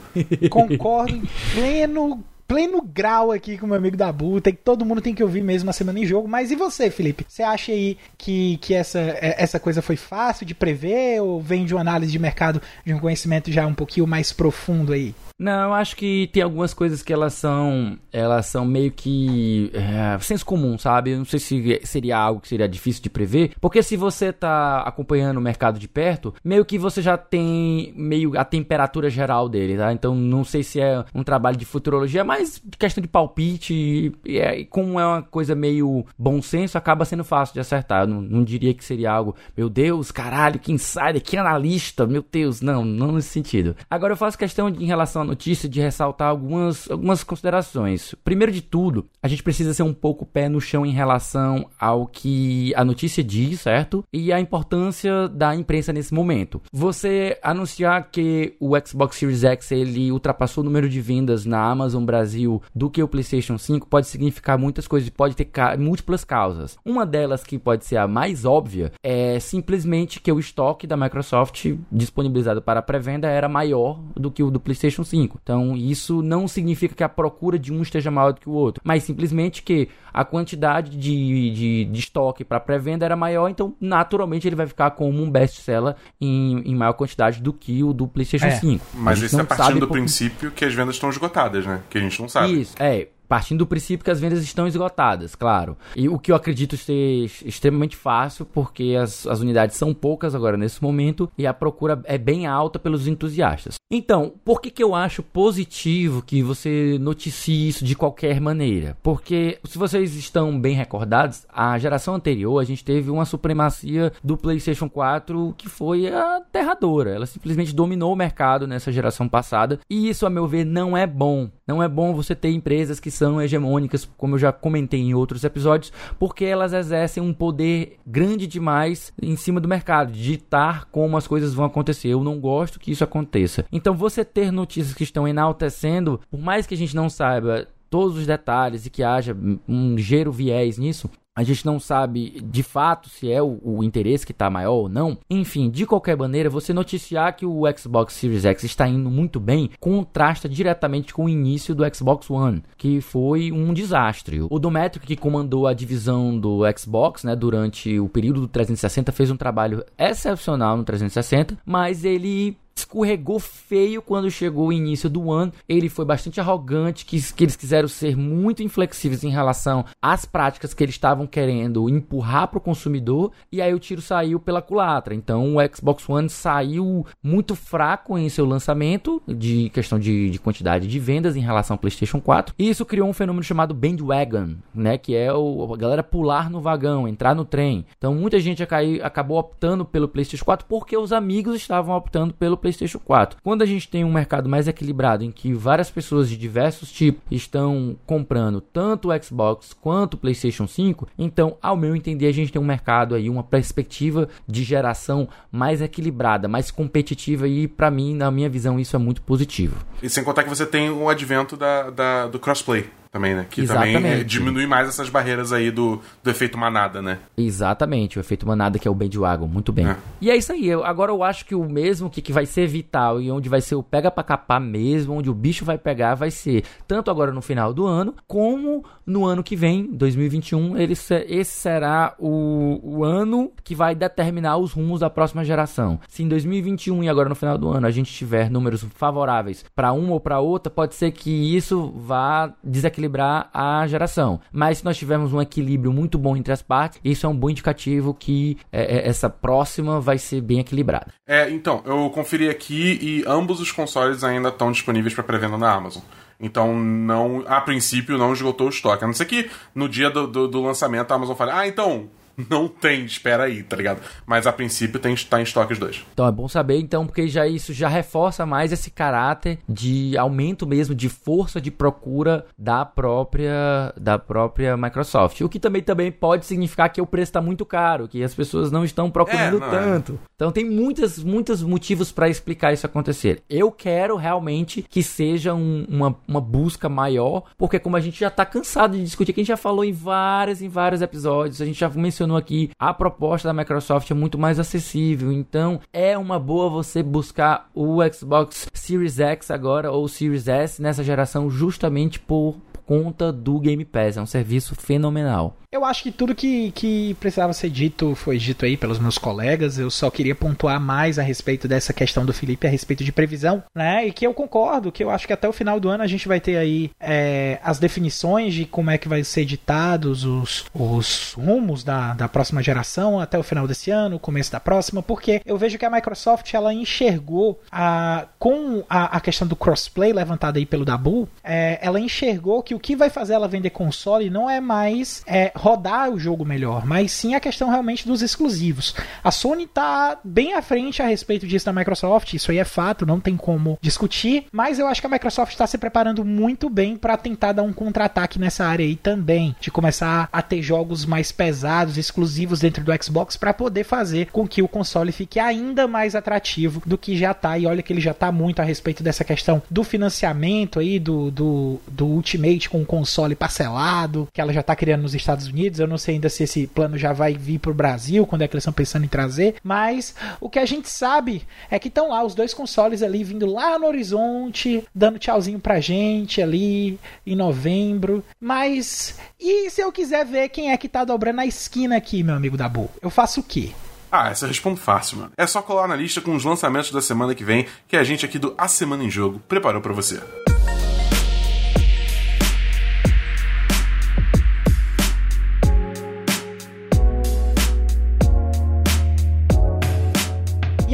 Concordo 0.49 1.13
em 1.13 1.21
pleno 1.53 2.23
pleno 2.47 2.81
grau 2.81 3.31
aqui 3.31 3.57
com 3.57 3.67
o 3.67 3.69
meu 3.69 3.77
amigo 3.77 3.95
Dabu. 3.95 4.41
Tem, 4.41 4.53
todo 4.53 4.85
mundo 4.85 5.01
tem 5.01 5.13
que 5.13 5.23
ouvir 5.23 5.43
mesmo 5.43 5.69
a 5.69 5.73
semana 5.73 5.99
em 5.99 6.05
jogo. 6.05 6.27
Mas 6.27 6.49
e 6.49 6.55
você, 6.55 6.89
Felipe? 6.89 7.25
Você 7.27 7.43
acha 7.43 7.71
aí 7.71 7.97
que, 8.17 8.57
que 8.57 8.73
essa, 8.73 8.99
é, 8.99 9.35
essa 9.37 9.59
coisa 9.59 9.81
foi 9.81 9.95
fácil 9.95 10.45
de 10.45 10.55
prever 10.55 11.21
ou 11.21 11.41
vem 11.41 11.65
de 11.65 11.73
uma 11.73 11.81
análise 11.81 12.11
de 12.11 12.19
mercado, 12.19 12.61
de 12.83 12.93
um 12.93 12.99
conhecimento 12.99 13.51
já 13.51 13.65
um 13.67 13.73
pouquinho 13.73 14.07
mais 14.07 14.31
profundo 14.31 14.93
aí? 14.93 15.13
Não, 15.37 15.69
eu 15.69 15.73
acho 15.73 15.97
que 15.97 16.29
tem 16.31 16.41
algumas 16.41 16.73
coisas 16.73 17.03
que 17.03 17.11
elas 17.11 17.33
são. 17.33 17.99
Elas 18.11 18.45
são 18.45 18.63
meio 18.63 18.89
que. 18.89 19.69
É, 19.73 20.17
senso 20.19 20.45
comum, 20.45 20.77
sabe? 20.77 21.11
Eu 21.11 21.17
não 21.17 21.25
sei 21.25 21.39
se 21.39 21.81
seria 21.83 22.17
algo 22.17 22.39
que 22.39 22.47
seria 22.47 22.69
difícil 22.69 23.03
de 23.03 23.09
prever. 23.09 23.51
Porque 23.59 23.83
se 23.83 23.97
você 23.97 24.31
tá 24.31 24.81
acompanhando 24.81 25.37
o 25.37 25.41
mercado 25.41 25.77
de 25.77 25.89
perto, 25.89 26.33
meio 26.41 26.63
que 26.63 26.77
você 26.77 27.01
já 27.01 27.17
tem 27.17 27.93
meio 27.97 28.39
a 28.39 28.45
temperatura 28.45 29.09
geral 29.09 29.49
dele, 29.49 29.75
tá? 29.77 29.91
Então 29.91 30.15
não 30.15 30.45
sei 30.45 30.63
se 30.63 30.79
é 30.79 31.03
um 31.13 31.23
trabalho 31.23 31.57
de 31.57 31.65
futurologia, 31.65 32.23
mas 32.23 32.63
questão 32.79 33.01
de 33.01 33.07
palpite. 33.07 34.15
E, 34.25 34.39
é, 34.39 34.59
e 34.59 34.65
como 34.65 34.97
é 34.97 35.05
uma 35.05 35.21
coisa 35.21 35.53
meio 35.53 36.05
bom 36.17 36.41
senso, 36.41 36.77
acaba 36.77 37.03
sendo 37.03 37.25
fácil 37.25 37.55
de 37.55 37.59
acertar. 37.59 38.03
Eu 38.03 38.07
não, 38.07 38.21
não 38.21 38.43
diria 38.43 38.73
que 38.73 38.85
seria 38.85 39.11
algo, 39.11 39.35
meu 39.55 39.69
Deus, 39.69 40.11
caralho, 40.11 40.59
que 40.59 40.71
insider, 40.71 41.21
que 41.21 41.35
analista, 41.35 42.07
meu 42.07 42.23
Deus. 42.31 42.61
Não, 42.61 42.85
não 42.85 43.11
nesse 43.11 43.29
sentido. 43.29 43.75
Agora 43.89 44.13
eu 44.13 44.17
faço 44.17 44.37
questão 44.37 44.71
de, 44.71 44.81
em 44.81 44.87
relação 44.87 45.24
notícia 45.25 45.67
de 45.67 45.81
ressaltar 45.81 46.29
algumas, 46.29 46.89
algumas 46.89 47.23
considerações. 47.23 48.15
Primeiro 48.23 48.51
de 48.51 48.61
tudo, 48.61 49.07
a 49.21 49.27
gente 49.27 49.43
precisa 49.43 49.73
ser 49.73 49.83
um 49.83 49.93
pouco 49.93 50.25
pé 50.25 50.47
no 50.47 50.61
chão 50.61 50.85
em 50.85 50.91
relação 50.91 51.69
ao 51.79 52.07
que 52.07 52.73
a 52.75 52.85
notícia 52.85 53.23
diz, 53.23 53.61
certo? 53.61 54.03
E 54.13 54.31
a 54.31 54.39
importância 54.39 55.27
da 55.27 55.55
imprensa 55.55 55.91
nesse 55.91 56.13
momento. 56.13 56.61
Você 56.71 57.37
anunciar 57.41 58.09
que 58.11 58.55
o 58.59 58.73
Xbox 58.85 59.17
Series 59.17 59.43
X 59.43 59.71
ele 59.71 60.11
ultrapassou 60.11 60.61
o 60.63 60.65
número 60.65 60.87
de 60.87 61.01
vendas 61.01 61.45
na 61.45 61.61
Amazon 61.61 62.03
Brasil 62.03 62.61
do 62.73 62.89
que 62.89 63.01
o 63.01 63.07
PlayStation 63.07 63.57
5 63.57 63.87
pode 63.87 64.07
significar 64.07 64.57
muitas 64.57 64.87
coisas, 64.87 65.09
pode 65.09 65.35
ter 65.35 65.45
ca 65.45 65.75
múltiplas 65.77 66.23
causas. 66.23 66.77
Uma 66.85 67.05
delas 67.05 67.43
que 67.43 67.57
pode 67.57 67.85
ser 67.85 67.97
a 67.97 68.07
mais 68.07 68.45
óbvia 68.45 68.91
é 69.03 69.39
simplesmente 69.39 70.19
que 70.19 70.31
o 70.31 70.39
estoque 70.39 70.87
da 70.87 70.97
Microsoft 70.97 71.65
disponibilizado 71.91 72.61
para 72.61 72.81
pré-venda 72.81 73.27
era 73.27 73.49
maior 73.49 73.99
do 74.15 74.31
que 74.31 74.43
o 74.43 74.51
do 74.51 74.59
PlayStation 74.59 75.03
5. 75.03 75.14
5. 75.15 75.39
Então, 75.41 75.75
isso 75.77 76.21
não 76.21 76.47
significa 76.47 76.93
que 76.93 77.03
a 77.03 77.09
procura 77.09 77.57
de 77.57 77.71
um 77.71 77.81
esteja 77.81 78.11
maior 78.11 78.33
do 78.33 78.41
que 78.41 78.49
o 78.49 78.53
outro, 78.53 78.81
mas 78.83 79.03
simplesmente 79.03 79.63
que 79.63 79.87
a 80.13 80.25
quantidade 80.25 80.91
de, 80.91 81.51
de, 81.51 81.85
de 81.85 81.99
estoque 81.99 82.43
para 82.43 82.59
pré-venda 82.59 83.05
era 83.05 83.15
maior, 83.15 83.49
então 83.49 83.75
naturalmente 83.79 84.47
ele 84.47 84.55
vai 84.55 84.67
ficar 84.67 84.91
como 84.91 85.21
um 85.21 85.29
best-seller 85.29 85.95
em, 86.19 86.59
em 86.65 86.75
maior 86.75 86.93
quantidade 86.93 87.41
do 87.41 87.53
que 87.53 87.83
o 87.83 87.93
do 87.93 88.07
PlayStation 88.07 88.47
é. 88.47 88.51
5. 88.51 88.85
Mas 88.93 89.21
isso 89.21 89.39
é 89.39 89.43
partindo 89.43 89.79
do 89.79 89.87
princípio 89.87 90.51
que 90.51 90.65
as 90.65 90.73
vendas 90.73 90.95
estão 90.95 91.09
esgotadas, 91.09 91.65
né? 91.65 91.81
Que 91.89 91.97
a 91.97 92.01
gente 92.01 92.21
não 92.21 92.27
sabe. 92.27 92.61
Isso, 92.61 92.75
é 92.79 93.07
partindo 93.27 93.59
do 93.59 93.67
princípio 93.67 94.03
que 94.03 94.11
as 94.11 94.19
vendas 94.19 94.41
estão 94.41 94.67
esgotadas, 94.67 95.35
claro. 95.35 95.77
E 95.95 96.07
o 96.07 96.19
que 96.19 96.31
eu 96.31 96.35
acredito 96.35 96.77
ser 96.77 97.25
extremamente 97.43 97.95
fácil, 97.95 98.45
porque 98.45 98.95
as, 98.99 99.25
as 99.27 99.39
unidades 99.39 99.75
são 99.75 99.93
poucas 99.93 100.35
agora 100.35 100.57
nesse 100.57 100.81
momento 100.81 101.29
e 101.37 101.45
a 101.45 101.53
procura 101.53 102.01
é 102.05 102.17
bem 102.17 102.45
alta 102.45 102.79
pelos 102.79 103.07
entusiastas. 103.07 103.75
Então, 103.91 104.33
por 104.43 104.59
que, 104.61 104.71
que 104.71 104.83
eu 104.83 104.95
acho 104.95 105.21
positivo 105.21 106.23
que 106.23 106.41
você 106.41 106.97
noticie 106.99 107.67
isso 107.67 107.85
de 107.85 107.95
qualquer 107.95 108.41
maneira? 108.41 108.97
Porque, 109.03 109.59
se 109.63 109.77
vocês 109.77 110.15
estão 110.15 110.59
bem 110.59 110.75
recordados, 110.75 111.45
a 111.47 111.77
geração 111.77 112.15
anterior 112.15 112.59
a 112.59 112.63
gente 112.63 112.83
teve 112.83 113.11
uma 113.11 113.25
supremacia 113.25 114.11
do 114.23 114.35
PlayStation 114.35 114.89
4 114.89 115.53
que 115.55 115.69
foi 115.69 116.11
aterradora. 116.11 117.11
Ela 117.11 117.27
simplesmente 117.27 117.75
dominou 117.75 118.11
o 118.11 118.15
mercado 118.15 118.65
nessa 118.65 118.91
geração 118.91 119.29
passada 119.29 119.79
e 119.87 120.09
isso, 120.09 120.25
a 120.25 120.31
meu 120.31 120.47
ver, 120.47 120.65
não 120.65 120.97
é 120.97 121.05
bom. 121.05 121.51
Não 121.67 121.81
é 121.81 121.87
bom 121.87 122.11
você 122.11 122.33
ter 122.33 122.49
empresas 122.49 122.99
que 122.99 123.11
são 123.11 123.39
hegemônicas, 123.39 124.09
como 124.17 124.33
eu 124.33 124.39
já 124.39 124.51
comentei 124.51 124.99
em 124.99 125.13
outros 125.13 125.43
episódios, 125.43 125.93
porque 126.17 126.43
elas 126.43 126.73
exercem 126.73 127.21
um 127.21 127.33
poder 127.33 127.97
grande 128.05 128.47
demais 128.47 129.13
em 129.21 129.35
cima 129.35 129.59
do 129.59 129.67
mercado, 129.67 130.11
ditar 130.11 130.85
como 130.85 131.17
as 131.17 131.27
coisas 131.27 131.53
vão 131.53 131.65
acontecer. 131.65 132.07
Eu 132.07 132.23
não 132.23 132.39
gosto 132.39 132.79
que 132.79 132.91
isso 132.91 133.03
aconteça. 133.03 133.63
Então, 133.75 133.93
você 133.93 134.23
ter 134.23 134.53
notícias 134.53 134.93
que 134.93 135.03
estão 135.03 135.27
enaltecendo, 135.27 136.21
por 136.31 136.39
mais 136.39 136.65
que 136.65 136.73
a 136.73 136.77
gente 136.77 136.95
não 136.95 137.09
saiba 137.09 137.67
todos 137.89 138.17
os 138.17 138.25
detalhes 138.25 138.85
e 138.85 138.89
que 138.89 139.03
haja 139.03 139.35
um 139.67 139.95
ligeiro 139.95 140.31
viés 140.31 140.77
nisso, 140.77 141.09
a 141.35 141.43
gente 141.43 141.65
não 141.65 141.77
sabe 141.77 142.41
de 142.41 142.63
fato 142.63 143.09
se 143.09 143.29
é 143.29 143.43
o, 143.43 143.59
o 143.61 143.83
interesse 143.83 144.25
que 144.25 144.31
está 144.31 144.49
maior 144.49 144.75
ou 144.75 144.87
não. 144.87 145.17
Enfim, 145.29 145.69
de 145.69 145.85
qualquer 145.85 146.15
maneira, 146.15 146.49
você 146.49 146.71
noticiar 146.71 147.35
que 147.35 147.45
o 147.45 147.63
Xbox 147.77 148.13
Series 148.13 148.45
X 148.45 148.63
está 148.63 148.87
indo 148.87 149.11
muito 149.11 149.41
bem 149.41 149.69
contrasta 149.77 150.47
diretamente 150.47 151.13
com 151.13 151.25
o 151.25 151.29
início 151.29 151.75
do 151.75 151.83
Xbox 151.93 152.29
One, 152.29 152.63
que 152.77 153.01
foi 153.01 153.51
um 153.51 153.73
desastre. 153.73 154.41
O 154.49 154.57
Dometric, 154.57 155.05
que 155.05 155.17
comandou 155.17 155.67
a 155.67 155.73
divisão 155.73 156.39
do 156.39 156.61
Xbox 156.77 157.25
né, 157.25 157.35
durante 157.35 157.99
o 157.99 158.07
período 158.07 158.39
do 158.39 158.47
360, 158.47 159.11
fez 159.11 159.29
um 159.29 159.35
trabalho 159.35 159.83
excepcional 159.99 160.77
no 160.77 160.85
360, 160.85 161.57
mas 161.65 162.05
ele 162.05 162.57
escorregou 162.77 163.39
feio 163.39 164.01
quando 164.01 164.29
chegou 164.29 164.67
o 164.67 164.73
início 164.73 165.09
do 165.09 165.31
ano. 165.31 165.53
Ele 165.67 165.87
foi 165.87 166.03
bastante 166.03 166.39
arrogante, 166.39 167.05
que, 167.05 167.21
que 167.33 167.43
eles 167.43 167.55
quiseram 167.55 167.87
ser 167.87 168.17
muito 168.17 168.61
inflexíveis 168.61 169.23
em 169.23 169.29
relação 169.29 169.85
às 170.01 170.25
práticas 170.25 170.73
que 170.73 170.83
eles 170.83 170.95
estavam 170.95 171.25
querendo 171.25 171.89
empurrar 171.89 172.49
para 172.49 172.57
o 172.57 172.61
consumidor, 172.61 173.31
e 173.51 173.61
aí 173.61 173.73
o 173.73 173.79
tiro 173.79 174.01
saiu 174.01 174.39
pela 174.39 174.61
culatra. 174.61 175.15
Então 175.15 175.55
o 175.55 175.75
Xbox 175.75 176.07
One 176.09 176.29
saiu 176.29 177.05
muito 177.23 177.55
fraco 177.55 178.17
em 178.17 178.27
seu 178.27 178.45
lançamento, 178.45 179.21
de 179.27 179.69
questão 179.69 179.97
de, 179.97 180.29
de 180.29 180.39
quantidade 180.39 180.87
de 180.87 180.99
vendas 180.99 181.35
em 181.35 181.41
relação 181.41 181.75
ao 181.75 181.79
PlayStation 181.79 182.19
4. 182.19 182.53
E 182.59 182.69
isso 182.69 182.85
criou 182.85 183.07
um 183.07 183.13
fenômeno 183.13 183.43
chamado 183.43 183.73
bandwagon, 183.73 184.55
né? 184.73 184.97
Que 184.97 185.15
é 185.15 185.33
o, 185.33 185.73
a 185.73 185.77
galera 185.77 186.03
pular 186.03 186.49
no 186.49 186.59
vagão, 186.59 187.07
entrar 187.07 187.33
no 187.33 187.45
trem. 187.45 187.85
Então 187.97 188.13
muita 188.13 188.39
gente 188.39 188.61
acabou 189.01 189.37
optando 189.37 189.85
pelo 189.85 190.09
PlayStation 190.09 190.43
4 190.43 190.65
porque 190.67 190.97
os 190.97 191.13
amigos 191.13 191.55
estavam 191.55 191.95
optando 191.95 192.33
pelo 192.33 192.57
PlayStation 192.65 192.97
4. 192.97 193.37
Quando 193.43 193.61
a 193.61 193.65
gente 193.65 193.87
tem 193.87 194.03
um 194.03 194.11
mercado 194.11 194.49
mais 194.49 194.67
equilibrado 194.67 195.23
em 195.23 195.31
que 195.31 195.53
várias 195.53 195.91
pessoas 195.91 196.27
de 196.27 196.35
diversos 196.35 196.91
tipos 196.91 197.21
estão 197.29 197.95
comprando 198.07 198.59
tanto 198.59 199.09
o 199.09 199.23
Xbox 199.23 199.71
quanto 199.73 200.15
o 200.15 200.17
PlayStation 200.17 200.65
5, 200.65 201.07
então, 201.17 201.57
ao 201.61 201.77
meu 201.77 201.95
entender, 201.95 202.25
a 202.25 202.31
gente 202.31 202.51
tem 202.51 202.59
um 202.59 202.65
mercado 202.65 203.13
aí, 203.13 203.29
uma 203.29 203.43
perspectiva 203.43 204.27
de 204.47 204.63
geração 204.63 205.29
mais 205.51 205.79
equilibrada, 205.79 206.47
mais 206.47 206.71
competitiva 206.71 207.47
e 207.47 207.67
para 207.67 207.91
mim, 207.91 208.15
na 208.15 208.31
minha 208.31 208.49
visão, 208.49 208.79
isso 208.79 208.95
é 208.95 208.99
muito 208.99 209.21
positivo. 209.21 209.77
E 210.01 210.09
sem 210.09 210.23
contar 210.23 210.43
que 210.43 210.49
você 210.49 210.65
tem 210.65 210.89
o 210.89 211.07
advento 211.07 211.55
da, 211.55 211.91
da 211.91 212.27
do 212.27 212.39
crossplay 212.39 212.89
também, 213.15 213.33
né? 213.33 213.45
Que 213.49 213.61
Exatamente. 213.61 213.93
também 213.93 214.11
é, 214.11 214.23
diminui 214.25 214.67
mais 214.67 214.89
essas 214.89 215.07
barreiras 215.07 215.53
aí 215.53 215.71
do, 215.71 216.01
do 216.21 216.29
efeito 216.29 216.57
manada, 216.57 217.01
né? 217.01 217.19
Exatamente, 217.37 218.17
o 218.17 218.19
efeito 218.19 218.45
manada 218.45 218.77
que 218.77 218.89
é 218.89 218.91
o 218.91 218.93
bandwagon, 218.93 219.47
muito 219.47 219.71
bem. 219.71 219.87
É. 219.87 219.95
E 220.19 220.29
é 220.29 220.35
isso 220.35 220.51
aí, 220.51 220.67
eu, 220.67 220.83
agora 220.83 221.13
eu 221.13 221.23
acho 221.23 221.45
que 221.45 221.55
o 221.55 221.63
mesmo 221.63 222.09
que, 222.09 222.21
que 222.21 222.33
vai 222.33 222.45
ser 222.45 222.67
vital 222.67 223.21
e 223.21 223.31
onde 223.31 223.47
vai 223.47 223.61
ser 223.61 223.75
o 223.75 223.81
pega 223.81 224.11
pra 224.11 224.21
capar 224.21 224.59
mesmo, 224.59 225.13
onde 225.13 225.29
o 225.29 225.33
bicho 225.33 225.63
vai 225.63 225.77
pegar, 225.77 226.15
vai 226.15 226.29
ser 226.29 226.65
tanto 226.85 227.09
agora 227.09 227.31
no 227.31 227.41
final 227.41 227.73
do 227.73 227.85
ano, 227.85 228.13
como 228.27 228.83
no 229.05 229.25
ano 229.25 229.41
que 229.41 229.55
vem, 229.55 229.89
2021, 229.93 230.77
ele, 230.77 230.91
esse 230.91 231.45
será 231.45 232.15
o, 232.19 232.81
o 232.83 233.05
ano 233.05 233.49
que 233.63 233.73
vai 233.73 233.95
determinar 233.95 234.57
os 234.57 234.73
rumos 234.73 234.99
da 234.99 235.09
próxima 235.09 235.45
geração. 235.45 236.01
Se 236.09 236.21
em 236.21 236.27
2021 236.27 237.05
e 237.05 237.07
agora 237.07 237.29
no 237.29 237.35
final 237.35 237.57
do 237.57 237.69
ano 237.69 237.87
a 237.87 237.91
gente 237.91 238.11
tiver 238.11 238.49
números 238.49 238.85
favoráveis 238.95 239.63
para 239.73 239.93
uma 239.93 240.11
ou 240.11 240.19
para 240.19 240.41
outra, 240.41 240.69
pode 240.69 240.95
ser 240.95 241.11
que 241.11 241.55
isso 241.55 241.93
vá 241.95 242.51
desequilibrar 242.61 243.04
equilibrar 243.05 243.49
a 243.53 243.85
geração. 243.87 244.39
Mas 244.51 244.79
se 244.79 244.85
nós 244.85 244.97
tivermos 244.97 245.33
um 245.33 245.41
equilíbrio 245.41 245.93
muito 245.93 246.17
bom 246.17 246.35
entre 246.35 246.51
as 246.51 246.61
partes, 246.61 246.99
isso 247.03 247.25
é 247.25 247.29
um 247.29 247.35
bom 247.35 247.49
indicativo 247.49 248.13
que 248.13 248.57
é, 248.71 248.97
é, 248.97 249.07
essa 249.07 249.29
próxima 249.29 249.99
vai 250.01 250.17
ser 250.17 250.41
bem 250.41 250.59
equilibrada. 250.59 251.13
É, 251.27 251.49
então, 251.49 251.81
eu 251.85 252.09
conferi 252.09 252.49
aqui 252.49 252.99
e 253.01 253.23
ambos 253.27 253.59
os 253.59 253.71
consoles 253.71 254.23
ainda 254.23 254.49
estão 254.49 254.71
disponíveis 254.71 255.13
para 255.13 255.23
pré-venda 255.23 255.57
na 255.57 255.71
Amazon. 255.71 256.03
Então, 256.39 256.77
não, 256.77 257.43
a 257.47 257.61
princípio, 257.61 258.17
não 258.17 258.33
esgotou 258.33 258.67
o 258.67 258.69
estoque. 258.69 259.03
A 259.03 259.07
não 259.07 259.13
ser 259.13 259.25
que 259.25 259.49
no 259.73 259.87
dia 259.87 260.09
do, 260.09 260.27
do, 260.27 260.47
do 260.47 260.61
lançamento 260.61 261.11
a 261.11 261.15
Amazon 261.15 261.35
fale, 261.35 261.51
ah, 261.51 261.67
então, 261.67 262.09
não 262.49 262.67
tem, 262.67 263.05
espera 263.05 263.43
aí, 263.43 263.63
tá 263.63 263.75
ligado? 263.75 264.01
Mas 264.25 264.47
a 264.47 264.53
princípio 264.53 264.99
tem 264.99 265.15
tá 265.15 265.39
em 265.39 265.43
estoque 265.43 265.73
os 265.73 265.79
dois. 265.79 266.05
Então 266.13 266.27
é 266.27 266.31
bom 266.31 266.47
saber, 266.47 266.79
então, 266.79 267.05
porque 267.05 267.27
já 267.27 267.47
isso 267.47 267.73
já 267.73 267.87
reforça 267.87 268.45
mais 268.45 268.71
esse 268.71 268.91
caráter 268.91 269.59
de 269.67 270.17
aumento 270.17 270.67
mesmo 270.67 270.93
de 270.93 271.09
força 271.09 271.61
de 271.61 271.71
procura 271.71 272.45
da 272.57 272.85
própria 272.85 273.93
da 273.97 274.19
própria 274.19 274.75
Microsoft. 274.77 275.41
O 275.41 275.49
que 275.49 275.59
também 275.59 275.81
também 275.81 276.11
pode 276.11 276.45
significar 276.45 276.89
que 276.89 277.01
o 277.01 277.05
preço 277.05 277.29
está 277.29 277.41
muito 277.41 277.65
caro, 277.65 278.07
que 278.07 278.23
as 278.23 278.33
pessoas 278.33 278.71
não 278.71 278.83
estão 278.83 279.09
procurando 279.09 279.57
é, 279.57 279.59
não 279.59 279.67
é. 279.67 279.71
tanto. 279.71 280.13
É. 280.13 280.27
Então 280.35 280.51
tem 280.51 280.65
muitas 280.69 281.23
muitos 281.23 281.63
motivos 281.63 282.11
para 282.11 282.29
explicar 282.29 282.73
isso 282.73 282.85
acontecer. 282.85 283.41
Eu 283.49 283.71
quero 283.71 284.15
realmente 284.15 284.83
que 284.83 285.01
seja 285.01 285.53
um, 285.53 285.85
uma, 285.89 286.15
uma 286.27 286.41
busca 286.41 286.89
maior, 286.89 287.43
porque 287.57 287.79
como 287.79 287.95
a 287.95 288.01
gente 288.01 288.19
já 288.19 288.29
tá 288.29 288.45
cansado 288.45 288.97
de 288.97 289.03
discutir, 289.03 289.33
que 289.33 289.39
a 289.39 289.43
gente 289.43 289.49
já 289.49 289.57
falou 289.57 289.85
em 289.85 289.93
vários 289.93 290.61
em 290.61 290.69
vários 290.69 291.01
episódios, 291.01 291.61
a 291.61 291.65
gente 291.65 291.79
já 291.79 291.89
mencionou 291.89 292.24
mencionou 292.25 292.37
aqui, 292.37 292.71
a 292.79 292.93
proposta 292.93 293.47
da 293.47 293.53
Microsoft 293.53 294.09
é 294.09 294.13
muito 294.13 294.37
mais 294.37 294.59
acessível. 294.59 295.31
Então 295.31 295.79
é 295.93 296.17
uma 296.17 296.39
boa 296.39 296.69
você 296.69 297.01
buscar 297.03 297.69
o 297.73 297.97
Xbox 298.11 298.67
Series 298.73 299.19
X 299.19 299.51
agora 299.51 299.91
ou 299.91 300.07
Series 300.07 300.47
S 300.47 300.81
nessa 300.81 301.03
geração 301.03 301.49
justamente 301.49 302.19
por 302.19 302.55
conta 302.85 303.31
do 303.31 303.59
Game 303.59 303.83
Pass. 303.85 304.17
É 304.17 304.21
um 304.21 304.25
serviço 304.25 304.75
fenomenal. 304.75 305.55
Eu 305.75 305.83
acho 305.83 306.03
que 306.03 306.11
tudo 306.11 306.33
que, 306.33 306.71
que 306.71 307.15
precisava 307.15 307.51
ser 307.51 307.69
dito 307.69 308.15
foi 308.15 308.37
dito 308.37 308.63
aí 308.63 308.77
pelos 308.77 308.97
meus 308.97 309.17
colegas. 309.17 309.77
Eu 309.77 309.91
só 309.91 310.09
queria 310.09 310.33
pontuar 310.33 310.79
mais 310.79 311.19
a 311.19 311.21
respeito 311.21 311.67
dessa 311.67 311.91
questão 311.91 312.25
do 312.25 312.31
Felipe 312.31 312.65
a 312.65 312.69
respeito 312.69 313.03
de 313.03 313.11
previsão, 313.11 313.61
né? 313.75 314.07
E 314.07 314.13
que 314.13 314.25
eu 314.25 314.33
concordo, 314.33 314.89
que 314.89 315.03
eu 315.03 315.09
acho 315.09 315.27
que 315.27 315.33
até 315.33 315.49
o 315.49 315.51
final 315.51 315.77
do 315.77 315.89
ano 315.89 316.01
a 316.01 316.07
gente 316.07 316.29
vai 316.29 316.39
ter 316.39 316.55
aí 316.55 316.91
é, 316.97 317.59
as 317.61 317.77
definições 317.77 318.53
de 318.53 318.63
como 318.63 318.89
é 318.89 318.97
que 318.97 319.09
vai 319.09 319.21
ser 319.25 319.41
editados 319.41 320.23
os, 320.23 320.63
os 320.73 321.33
rumos 321.33 321.83
da, 321.83 322.13
da 322.13 322.29
próxima 322.29 322.63
geração 322.63 323.19
até 323.19 323.37
o 323.37 323.43
final 323.43 323.67
desse 323.67 323.91
ano, 323.91 324.17
começo 324.17 324.53
da 324.53 324.61
próxima, 324.61 325.03
porque 325.03 325.41
eu 325.45 325.57
vejo 325.57 325.77
que 325.77 325.83
a 325.83 325.89
Microsoft 325.89 326.53
ela 326.53 326.73
enxergou 326.73 327.59
a, 327.69 328.27
com 328.39 328.81
a, 328.89 329.17
a 329.17 329.19
questão 329.19 329.45
do 329.45 329.57
crossplay 329.57 330.13
levantada 330.13 330.57
aí 330.57 330.65
pelo 330.65 330.85
Dabu, 330.85 331.27
é, 331.43 331.79
ela 331.81 331.99
enxergou 331.99 332.63
que 332.63 332.73
o 332.73 332.79
que 332.79 332.95
vai 332.95 333.09
fazer 333.09 333.33
ela 333.33 333.49
vender 333.49 333.71
console 333.71 334.29
não 334.29 334.49
é 334.49 334.61
mais 334.61 335.21
é, 335.27 335.51
rodar 335.65 336.11
o 336.11 336.19
jogo 336.19 336.45
melhor, 336.45 336.85
mas 336.85 337.11
sim 337.11 337.33
a 337.33 337.39
questão 337.39 337.71
realmente 337.71 338.07
dos 338.07 338.21
exclusivos. 338.21 338.93
A 339.23 339.31
Sony 339.31 339.65
tá 339.65 340.15
bem 340.23 340.53
à 340.53 340.61
frente 340.61 341.01
a 341.01 341.07
respeito 341.07 341.47
disso 341.47 341.65
da 341.65 341.73
Microsoft, 341.73 342.35
isso 342.35 342.51
aí 342.51 342.59
é 342.59 342.63
fato, 342.63 343.03
não 343.03 343.19
tem 343.19 343.35
como 343.35 343.79
discutir, 343.81 344.45
mas 344.51 344.77
eu 344.77 344.85
acho 344.85 345.01
que 345.01 345.07
a 345.07 345.09
Microsoft 345.09 345.53
está 345.53 345.65
se 345.65 345.79
preparando 345.79 346.23
muito 346.23 346.69
bem 346.69 346.95
para 346.95 347.17
tentar 347.17 347.51
dar 347.51 347.63
um 347.63 347.73
contra-ataque 347.73 348.37
nessa 348.37 348.63
área 348.63 348.85
aí 348.85 348.95
também, 348.95 349.55
de 349.59 349.71
começar 349.71 350.29
a 350.31 350.39
ter 350.39 350.61
jogos 350.61 351.03
mais 351.03 351.31
pesados, 351.31 351.97
exclusivos 351.97 352.59
dentro 352.59 352.83
do 352.83 353.03
Xbox 353.03 353.35
para 353.35 353.51
poder 353.51 353.85
fazer 353.85 354.27
com 354.31 354.47
que 354.47 354.61
o 354.61 354.67
console 354.67 355.11
fique 355.11 355.39
ainda 355.39 355.87
mais 355.87 356.13
atrativo 356.13 356.83
do 356.85 356.95
que 356.95 357.17
já 357.17 357.33
tá. 357.33 357.57
E 357.57 357.65
olha 357.65 357.81
que 357.81 357.91
ele 357.91 358.01
já 358.01 358.13
tá 358.13 358.31
muito 358.31 358.61
a 358.61 358.63
respeito 358.63 359.01
dessa 359.01 359.23
questão 359.23 359.63
do 359.67 359.83
financiamento 359.83 360.79
aí 360.79 360.99
do, 360.99 361.31
do, 361.31 361.79
do 361.87 362.05
Ultimate 362.05 362.69
com 362.69 362.83
o 362.83 362.85
console 362.85 363.33
parcelado, 363.33 364.27
que 364.31 364.39
ela 364.39 364.53
já 364.53 364.61
tá 364.61 364.75
criando 364.75 365.01
nos 365.01 365.15
Estados 365.15 365.47
Unidos 365.47 365.54
Unidos. 365.55 365.79
Eu 365.79 365.87
não 365.87 365.97
sei 365.97 366.15
ainda 366.15 366.27
se 366.27 366.43
esse 366.43 366.67
plano 366.67 366.97
já 366.97 367.13
vai 367.13 367.33
vir 367.33 367.59
para 367.59 367.71
o 367.71 367.73
Brasil, 367.73 368.27
quando 368.27 368.41
é 368.41 368.47
que 368.47 368.55
eles 368.55 368.63
estão 368.63 368.73
pensando 368.73 369.05
em 369.05 369.07
trazer. 369.07 369.55
Mas 369.63 370.13
o 370.41 370.49
que 370.49 370.59
a 370.59 370.65
gente 370.65 370.89
sabe 370.89 371.43
é 371.71 371.79
que 371.79 371.87
estão 371.87 372.09
lá 372.09 372.23
os 372.23 372.35
dois 372.35 372.53
consoles 372.53 373.01
ali 373.01 373.23
vindo 373.23 373.45
lá 373.45 373.79
no 373.79 373.87
horizonte, 373.87 374.83
dando 374.93 375.17
tchauzinho 375.17 375.59
pra 375.59 375.79
gente 375.79 376.41
ali 376.41 376.99
em 377.25 377.35
novembro. 377.35 378.23
Mas 378.39 379.17
e 379.39 379.69
se 379.69 379.81
eu 379.81 379.91
quiser 379.91 380.25
ver 380.25 380.49
quem 380.49 380.71
é 380.71 380.77
que 380.77 380.89
tá 380.89 381.05
dobrando 381.05 381.41
a 381.41 381.45
esquina 381.45 381.95
aqui, 381.95 382.21
meu 382.21 382.35
amigo 382.35 382.57
Dabu? 382.57 382.89
Eu 383.01 383.09
faço 383.09 383.39
o 383.39 383.43
quê? 383.43 383.71
Ah, 384.11 384.29
essa 384.29 384.45
eu 384.45 384.49
respondo 384.49 384.77
fácil, 384.77 385.17
mano. 385.17 385.31
É 385.37 385.45
só 385.45 385.61
colar 385.61 385.87
na 385.87 385.95
lista 385.95 386.21
com 386.21 386.35
os 386.35 386.43
lançamentos 386.43 386.91
da 386.91 387.01
semana 387.01 387.35
que 387.35 387.43
vem, 387.43 387.65
que 387.87 387.97
a 387.97 388.03
gente 388.03 388.25
aqui 388.25 388.39
do 388.39 388.53
A 388.57 388.67
Semana 388.67 389.03
em 389.03 389.09
Jogo 389.09 389.41
preparou 389.47 389.81
para 389.81 389.93
você. 389.93 390.21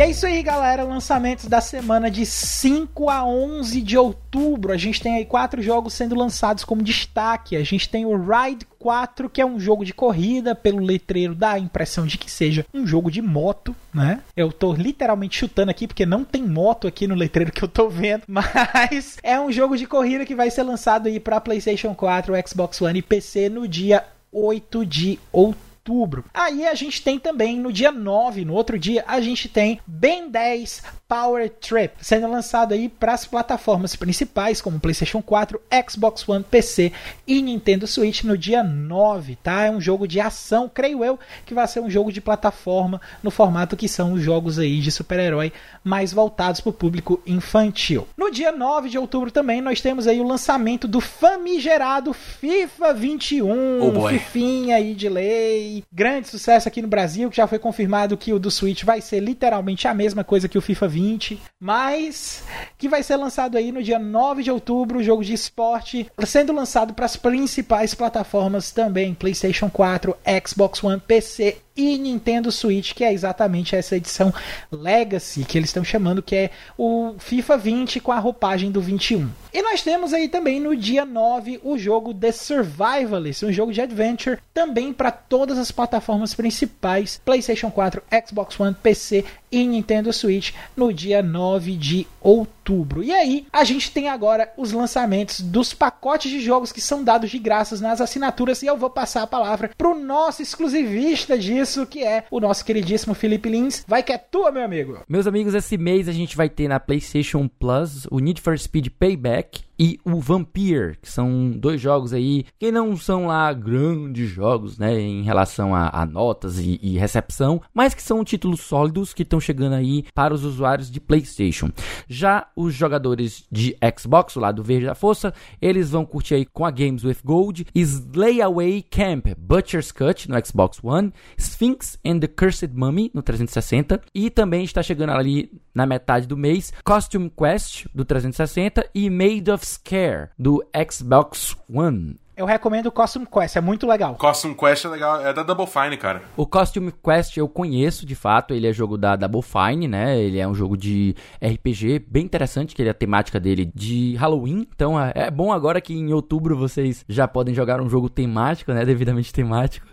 E 0.01 0.03
é 0.03 0.09
isso 0.09 0.25
aí, 0.25 0.41
galera. 0.41 0.83
Lançamentos 0.83 1.45
da 1.45 1.61
semana 1.61 2.09
de 2.09 2.25
5 2.25 3.07
a 3.07 3.23
11 3.23 3.83
de 3.83 3.95
outubro. 3.95 4.73
A 4.73 4.77
gente 4.77 4.99
tem 4.99 5.17
aí 5.17 5.25
quatro 5.25 5.61
jogos 5.61 5.93
sendo 5.93 6.15
lançados 6.15 6.63
como 6.63 6.81
destaque. 6.81 7.55
A 7.55 7.63
gente 7.63 7.87
tem 7.87 8.03
o 8.03 8.17
Ride 8.17 8.65
4, 8.79 9.29
que 9.29 9.39
é 9.39 9.45
um 9.45 9.59
jogo 9.59 9.85
de 9.85 9.93
corrida. 9.93 10.55
Pelo 10.55 10.79
letreiro 10.79 11.35
dá 11.35 11.51
a 11.51 11.59
impressão 11.59 12.07
de 12.07 12.17
que 12.17 12.31
seja 12.31 12.65
um 12.73 12.87
jogo 12.87 13.11
de 13.11 13.21
moto, 13.21 13.75
né? 13.93 14.21
Eu 14.35 14.51
tô 14.51 14.73
literalmente 14.73 15.37
chutando 15.37 15.69
aqui 15.69 15.85
porque 15.85 16.03
não 16.03 16.23
tem 16.23 16.41
moto 16.41 16.87
aqui 16.87 17.05
no 17.05 17.13
letreiro 17.13 17.51
que 17.51 17.63
eu 17.63 17.69
tô 17.69 17.87
vendo, 17.87 18.23
mas 18.27 19.19
é 19.21 19.39
um 19.39 19.51
jogo 19.51 19.77
de 19.77 19.85
corrida 19.85 20.25
que 20.25 20.33
vai 20.33 20.49
ser 20.49 20.63
lançado 20.63 21.09
aí 21.09 21.19
para 21.19 21.39
PlayStation 21.39 21.93
4, 21.93 22.33
Xbox 22.47 22.81
One 22.81 22.97
e 22.97 23.03
PC 23.03 23.49
no 23.49 23.67
dia 23.67 24.03
8 24.31 24.83
de 24.83 25.19
outubro 25.31 25.70
outubro. 25.81 26.23
Aí 26.33 26.67
a 26.67 26.75
gente 26.75 27.01
tem 27.01 27.19
também 27.19 27.57
no 27.57 27.73
dia 27.73 27.91
9, 27.91 28.45
no 28.45 28.53
outro 28.53 28.77
dia, 28.77 29.03
a 29.07 29.19
gente 29.19 29.49
tem 29.49 29.79
Ben 29.85 30.29
10 30.29 30.83
Power 31.11 31.49
Trip, 31.49 31.93
sendo 31.99 32.31
lançado 32.31 32.73
aí 32.73 32.87
para 32.87 33.13
as 33.13 33.25
plataformas 33.25 33.97
principais 33.97 34.61
como 34.61 34.79
PlayStation 34.79 35.21
4, 35.21 35.59
Xbox 35.89 36.27
One, 36.29 36.41
PC 36.41 36.93
e 37.27 37.41
Nintendo 37.41 37.85
Switch 37.85 38.23
no 38.23 38.37
dia 38.37 38.63
9, 38.63 39.35
tá? 39.43 39.65
É 39.65 39.71
um 39.71 39.81
jogo 39.81 40.07
de 40.07 40.21
ação, 40.21 40.71
creio 40.73 41.03
eu, 41.03 41.19
que 41.45 41.53
vai 41.53 41.67
ser 41.67 41.81
um 41.81 41.89
jogo 41.89 42.13
de 42.13 42.21
plataforma 42.21 43.01
no 43.21 43.29
formato 43.29 43.75
que 43.75 43.89
são 43.89 44.13
os 44.13 44.21
jogos 44.21 44.57
aí 44.57 44.79
de 44.79 44.89
super-herói 44.89 45.51
mais 45.83 46.13
voltados 46.13 46.61
para 46.61 46.69
o 46.69 46.73
público 46.73 47.21
infantil. 47.27 48.07
No 48.15 48.31
dia 48.31 48.53
9 48.53 48.87
de 48.87 48.97
outubro 48.97 49.31
também 49.31 49.59
nós 49.59 49.81
temos 49.81 50.07
aí 50.07 50.21
o 50.21 50.27
lançamento 50.27 50.87
do 50.87 51.01
famigerado 51.01 52.13
FIFA 52.13 52.93
21, 52.93 53.81
oh 53.81 54.07
Fifinha 54.07 54.77
aí 54.77 54.93
de 54.93 55.09
lei, 55.09 55.80
grande 55.91 56.27
sucesso 56.27 56.67
aqui 56.67 56.81
no 56.81 56.87
Brasil, 56.87 57.29
que 57.29 57.37
já 57.37 57.47
foi 57.47 57.59
confirmado 57.59 58.17
que 58.17 58.33
o 58.33 58.39
do 58.39 58.51
Switch 58.51 58.83
vai 58.83 59.01
ser 59.01 59.19
literalmente 59.19 59.87
a 59.87 59.93
mesma 59.93 60.23
coisa 60.23 60.47
que 60.47 60.57
o 60.57 60.61
FIFA 60.61 60.87
20, 60.87 61.41
mas 61.59 62.43
que 62.77 62.89
vai 62.89 63.03
ser 63.03 63.15
lançado 63.15 63.57
aí 63.57 63.71
no 63.71 63.83
dia 63.83 63.99
9 63.99 64.43
de 64.43 64.51
outubro, 64.51 64.99
o 64.99 65.03
jogo 65.03 65.23
de 65.23 65.33
esporte, 65.33 66.09
sendo 66.25 66.53
lançado 66.53 66.93
para 66.93 67.05
as 67.05 67.15
principais 67.15 67.93
plataformas 67.93 68.71
também, 68.71 69.13
PlayStation 69.13 69.69
4, 69.69 70.15
Xbox 70.45 70.83
One, 70.83 70.99
PC 70.99 71.57
e 71.75 71.97
Nintendo 71.97 72.51
Switch, 72.51 72.93
que 72.93 73.03
é 73.03 73.13
exatamente 73.13 73.75
essa 73.75 73.95
edição 73.95 74.33
Legacy 74.71 75.43
que 75.43 75.57
eles 75.57 75.69
estão 75.69 75.83
chamando, 75.83 76.21
que 76.21 76.35
é 76.35 76.49
o 76.77 77.15
FIFA 77.17 77.57
20 77.57 77.99
com 77.99 78.11
a 78.11 78.19
roupagem 78.19 78.71
do 78.71 78.81
21. 78.81 79.29
E 79.53 79.61
nós 79.61 79.81
temos 79.81 80.13
aí 80.13 80.27
também 80.27 80.59
no 80.59 80.75
dia 80.75 81.05
9 81.05 81.59
o 81.63 81.77
jogo 81.77 82.13
The 82.13 82.31
Survivalist, 82.31 83.43
um 83.43 83.51
jogo 83.51 83.71
de 83.71 83.81
adventure 83.81 84.39
também 84.53 84.93
para 84.93 85.11
todas 85.11 85.57
as 85.57 85.71
plataformas 85.71 86.33
principais, 86.33 87.19
PlayStation 87.23 87.71
4, 87.71 88.01
Xbox 88.27 88.59
One, 88.59 88.75
PC 88.75 89.25
e 89.51 89.67
Nintendo 89.67 90.13
Switch 90.13 90.53
no 90.75 90.93
dia 90.93 91.21
9 91.21 91.75
de 91.75 92.07
outubro. 92.21 93.03
E 93.03 93.11
aí, 93.11 93.45
a 93.51 93.63
gente 93.63 93.91
tem 93.91 94.07
agora 94.07 94.51
os 94.57 94.71
lançamentos 94.71 95.41
dos 95.41 95.73
pacotes 95.73 96.31
de 96.31 96.39
jogos 96.39 96.71
que 96.71 96.79
são 96.79 97.03
dados 97.03 97.29
de 97.29 97.39
graças 97.39 97.81
nas 97.81 97.99
assinaturas 97.99 98.61
e 98.61 98.67
eu 98.67 98.77
vou 98.77 98.89
passar 98.89 99.23
a 99.23 99.27
palavra 99.27 99.71
pro 99.77 99.99
nosso 99.99 100.41
exclusivista 100.41 101.37
disso, 101.37 101.85
que 101.85 102.03
é 102.03 102.25
o 102.31 102.39
nosso 102.39 102.63
queridíssimo 102.63 103.13
Felipe 103.13 103.49
Lins. 103.49 103.83
Vai 103.87 104.03
que 104.03 104.13
é 104.13 104.17
tua, 104.17 104.51
meu 104.51 104.63
amigo. 104.63 104.99
Meus 105.07 105.27
amigos, 105.27 105.53
esse 105.53 105.77
mês 105.77 106.07
a 106.07 106.13
gente 106.13 106.37
vai 106.37 106.49
ter 106.49 106.67
na 106.67 106.79
PlayStation 106.79 107.47
Plus 107.47 108.07
o 108.09 108.19
Need 108.19 108.39
for 108.39 108.57
Speed 108.57 108.87
Payback 108.97 109.63
e 109.81 109.99
o 110.05 110.19
Vampire, 110.19 110.95
que 111.01 111.11
são 111.11 111.49
dois 111.49 111.81
jogos 111.81 112.13
aí 112.13 112.45
que 112.59 112.71
não 112.71 112.95
são 112.95 113.25
lá 113.25 113.51
grandes 113.51 114.29
jogos, 114.29 114.77
né, 114.77 114.93
em 114.99 115.23
relação 115.23 115.73
a, 115.73 115.89
a 115.91 116.05
notas 116.05 116.59
e, 116.59 116.79
e, 116.83 116.99
recepção, 116.99 117.59
mas 117.73 117.95
que 117.95 118.03
são 118.03 118.23
títulos 118.23 118.59
sólidos 118.61 119.11
que 119.11 119.23
estão 119.23 119.39
chegando 119.39 119.73
aí 119.73 120.05
para 120.13 120.35
os 120.35 120.45
usuários 120.45 120.91
de 120.91 121.01
PlayStation. 121.01 121.71
Já 122.07 122.47
os 122.55 122.75
jogadores 122.75 123.43
de 123.51 123.75
Xbox, 123.99 124.35
o 124.35 124.39
lado 124.39 124.61
verde 124.61 124.85
da 124.85 124.93
força, 124.93 125.33
eles 125.59 125.89
vão 125.89 126.05
curtir 126.05 126.35
aí 126.35 126.45
com 126.45 126.63
a 126.63 126.69
Games 126.69 127.03
with 127.03 127.17
Gold, 127.25 127.65
Slayaway 127.73 128.83
Camp, 128.83 129.29
Butcher's 129.35 129.91
Cut 129.91 130.29
no 130.29 130.45
Xbox 130.45 130.79
One, 130.83 131.11
Sphinx 131.39 131.97
and 132.05 132.19
the 132.19 132.27
Cursed 132.27 132.71
Mummy 132.75 133.09
no 133.15 133.23
360 133.23 133.99
e 134.13 134.29
também 134.29 134.63
está 134.63 134.83
chegando 134.83 135.13
ali 135.13 135.51
na 135.73 135.85
metade 135.85 136.27
do 136.27 136.37
mês, 136.37 136.73
Costume 136.83 137.29
Quest 137.29 137.85
do 137.93 138.05
360 138.05 138.89
e 138.93 139.09
Made 139.09 139.51
of 139.51 139.65
Scare 139.65 140.29
do 140.37 140.63
Xbox 140.89 141.55
One. 141.69 142.17
Eu 142.41 142.47
recomendo 142.47 142.87
o 142.87 142.91
Costume 142.91 143.27
Quest, 143.27 143.55
é 143.55 143.61
muito 143.61 143.85
legal. 143.85 144.15
Costume 144.15 144.55
Quest 144.55 144.85
é 144.85 144.87
legal, 144.87 145.21
é 145.21 145.31
da 145.31 145.43
Double 145.43 145.67
Fine, 145.67 145.95
cara. 145.95 146.23
O 146.35 146.47
Costume 146.47 146.91
Quest 146.91 147.37
eu 147.37 147.47
conheço, 147.47 148.03
de 148.03 148.15
fato, 148.15 148.51
ele 148.51 148.65
é 148.65 148.73
jogo 148.73 148.97
da 148.97 149.15
Double 149.15 149.43
Fine, 149.43 149.87
né? 149.87 150.19
Ele 150.19 150.39
é 150.39 150.47
um 150.47 150.55
jogo 150.55 150.75
de 150.75 151.15
RPG 151.39 152.03
bem 152.07 152.25
interessante, 152.25 152.73
que 152.73 152.81
ele 152.81 152.89
é 152.89 152.91
a 152.93 152.95
temática 152.95 153.39
dele 153.39 153.71
de 153.75 154.15
Halloween. 154.15 154.67
Então 154.73 154.99
é, 154.99 155.11
é 155.13 155.29
bom 155.29 155.53
agora 155.53 155.79
que 155.79 155.93
em 155.93 156.11
outubro 156.13 156.57
vocês 156.57 157.05
já 157.07 157.27
podem 157.27 157.53
jogar 157.53 157.79
um 157.79 157.87
jogo 157.87 158.09
temático, 158.09 158.73
né? 158.73 158.83
Devidamente 158.89 159.31
temático. 159.31 159.85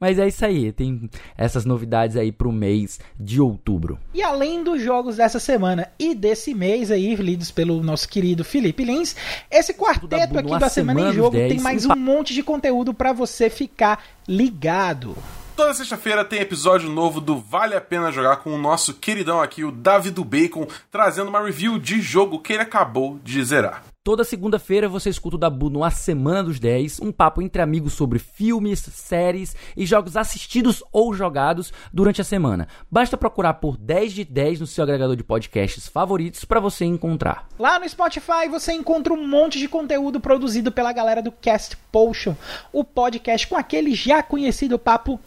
Mas 0.00 0.18
é 0.18 0.26
isso 0.26 0.44
aí, 0.44 0.72
tem 0.72 1.08
essas 1.38 1.64
novidades 1.64 2.16
aí 2.16 2.32
pro 2.32 2.50
mês 2.50 2.98
de 3.16 3.40
outubro. 3.40 3.96
E 4.12 4.24
além 4.24 4.64
dos 4.64 4.82
jogos 4.82 5.18
dessa 5.18 5.38
semana 5.38 5.86
e 6.00 6.16
desse 6.16 6.52
mês 6.52 6.90
aí, 6.90 7.14
lidos 7.14 7.52
pelo 7.52 7.80
nosso 7.80 8.08
querido 8.08 8.42
Felipe 8.42 8.84
Lins, 8.84 9.14
esse 9.48 9.72
quarteto 9.72 10.36
aqui 10.36 10.58
da 10.58 10.68
Semana, 10.68 10.98
semana 10.98 11.10
em 11.10 11.14
Jogo 11.14 11.36
10, 11.36 11.52
tem 11.52 11.60
mais 11.60 11.86
um 11.86 11.91
um 11.94 12.00
monte 12.00 12.34
de 12.34 12.42
conteúdo 12.42 12.94
para 12.94 13.12
você 13.12 13.48
ficar 13.48 14.02
ligado. 14.26 15.16
Toda 15.54 15.74
sexta-feira 15.74 16.24
tem 16.24 16.40
episódio 16.40 16.88
novo 16.88 17.20
do 17.20 17.38
Vale 17.38 17.74
a 17.74 17.80
Pena 17.80 18.10
Jogar 18.10 18.36
com 18.36 18.54
o 18.54 18.58
nosso 18.58 18.94
queridão 18.94 19.40
aqui, 19.40 19.62
o 19.64 19.70
David 19.70 20.14
do 20.14 20.24
Bacon, 20.24 20.66
trazendo 20.90 21.28
uma 21.28 21.44
review 21.44 21.78
de 21.78 22.00
jogo 22.00 22.38
que 22.38 22.54
ele 22.54 22.62
acabou 22.62 23.18
de 23.22 23.44
zerar. 23.44 23.91
Toda 24.04 24.24
segunda-feira 24.24 24.88
você 24.88 25.10
escuta 25.10 25.36
o 25.36 25.38
Dabu 25.38 25.70
no 25.70 25.84
A 25.84 25.90
Semana 25.92 26.42
dos 26.42 26.58
10, 26.58 26.98
um 26.98 27.12
papo 27.12 27.40
entre 27.40 27.62
amigos 27.62 27.92
sobre 27.92 28.18
filmes, 28.18 28.80
séries 28.80 29.54
e 29.76 29.86
jogos 29.86 30.16
assistidos 30.16 30.82
ou 30.90 31.14
jogados 31.14 31.72
durante 31.92 32.20
a 32.20 32.24
semana. 32.24 32.66
Basta 32.90 33.16
procurar 33.16 33.54
por 33.54 33.76
10 33.76 34.12
de 34.12 34.24
10 34.24 34.58
no 34.58 34.66
seu 34.66 34.82
agregador 34.82 35.14
de 35.14 35.22
podcasts 35.22 35.86
favoritos 35.86 36.44
para 36.44 36.58
você 36.58 36.84
encontrar. 36.84 37.46
Lá 37.56 37.78
no 37.78 37.88
Spotify 37.88 38.48
você 38.50 38.72
encontra 38.72 39.12
um 39.12 39.24
monte 39.24 39.60
de 39.60 39.68
conteúdo 39.68 40.18
produzido 40.18 40.72
pela 40.72 40.92
galera 40.92 41.22
do 41.22 41.30
Cast 41.30 41.76
Potion, 41.92 42.34
o 42.72 42.82
podcast 42.82 43.46
com 43.46 43.56
aquele 43.56 43.94
já 43.94 44.20
conhecido 44.20 44.80
papo 44.80 45.20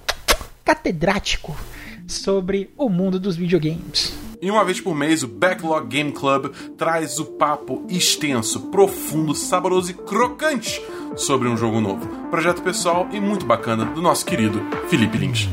catedrático 0.66 1.56
sobre 2.10 2.74
o 2.78 2.90
mundo 2.90 3.22
dos 3.22 3.38
videogames. 3.38 4.25
E 4.42 4.52
uma 4.52 4.64
vez 4.64 4.82
por 4.82 4.96
mês, 4.96 5.24
o 5.24 5.28
Backlog 5.28 5.88
Game 5.88 6.12
Club 6.12 6.54
traz 6.78 7.20
o 7.20 7.26
papo 7.26 7.86
extenso, 7.90 8.60
profundo, 8.72 9.34
saboroso 9.34 9.92
e 9.92 9.94
crocante 9.94 10.82
sobre 11.16 11.48
um 11.48 11.56
jogo 11.58 11.80
novo. 11.80 12.08
Projeto 12.30 12.62
pessoal 12.62 13.08
e 13.12 13.20
muito 13.20 13.46
bacana 13.46 13.86
do 13.86 14.02
nosso 14.02 14.26
querido 14.26 14.62
Felipe 14.90 15.18
Lins. 15.18 15.48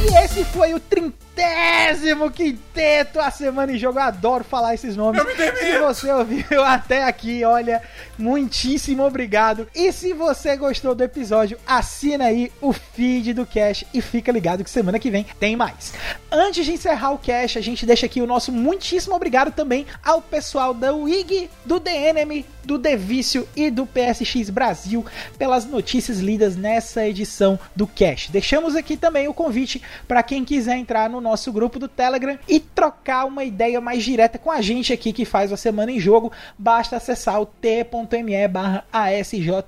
E 0.00 0.24
esse 0.24 0.44
foi 0.46 0.74
o 0.74 0.80
30 0.80 1.31
Décimo 1.34 2.30
quinteto 2.30 3.18
a 3.18 3.30
semana 3.30 3.72
em 3.72 3.78
jogo. 3.78 3.98
Eu 3.98 4.02
adoro 4.02 4.44
falar 4.44 4.74
esses 4.74 4.96
nomes. 4.96 5.22
Se 5.58 5.78
você 5.78 6.12
ouviu 6.12 6.44
até 6.62 7.04
aqui, 7.04 7.42
olha, 7.44 7.82
muitíssimo 8.18 9.02
obrigado. 9.04 9.66
E 9.74 9.90
se 9.92 10.12
você 10.12 10.56
gostou 10.56 10.94
do 10.94 11.02
episódio, 11.02 11.58
assina 11.66 12.26
aí 12.26 12.52
o 12.60 12.72
feed 12.72 13.32
do 13.32 13.46
Cash 13.46 13.84
e 13.94 14.02
fica 14.02 14.30
ligado 14.30 14.62
que 14.62 14.70
semana 14.70 14.98
que 14.98 15.10
vem 15.10 15.26
tem 15.40 15.56
mais. 15.56 15.94
Antes 16.30 16.66
de 16.66 16.72
encerrar 16.72 17.12
o 17.12 17.18
Cash, 17.18 17.56
a 17.56 17.60
gente 17.60 17.86
deixa 17.86 18.06
aqui 18.06 18.20
o 18.20 18.26
nosso 18.26 18.52
muitíssimo 18.52 19.16
obrigado 19.16 19.52
também 19.52 19.86
ao 20.04 20.20
pessoal 20.20 20.74
da 20.74 20.92
WIG, 20.92 21.48
do 21.64 21.80
DNM, 21.80 22.44
do 22.64 22.78
Devício 22.78 23.48
e 23.56 23.70
do 23.70 23.86
PSX 23.86 24.50
Brasil 24.50 25.04
pelas 25.38 25.64
notícias 25.64 26.18
lidas 26.18 26.56
nessa 26.56 27.06
edição 27.06 27.58
do 27.74 27.86
Cash. 27.86 28.28
Deixamos 28.28 28.76
aqui 28.76 28.96
também 28.96 29.28
o 29.28 29.34
convite 29.34 29.82
para 30.06 30.22
quem 30.22 30.44
quiser 30.44 30.76
entrar 30.76 31.08
no 31.08 31.21
nosso 31.22 31.52
grupo 31.52 31.78
do 31.78 31.88
Telegram 31.88 32.38
e 32.48 32.60
trocar 32.60 33.24
uma 33.24 33.44
ideia 33.44 33.80
mais 33.80 34.04
direta 34.04 34.38
com 34.38 34.50
a 34.50 34.60
gente 34.60 34.92
aqui 34.92 35.12
que 35.12 35.24
faz 35.24 35.52
a 35.52 35.56
Semana 35.56 35.92
em 35.92 36.00
Jogo, 36.00 36.32
basta 36.58 36.96
acessar 36.96 37.40
o 37.40 37.46
t.me 37.46 38.48
barra 38.48 38.84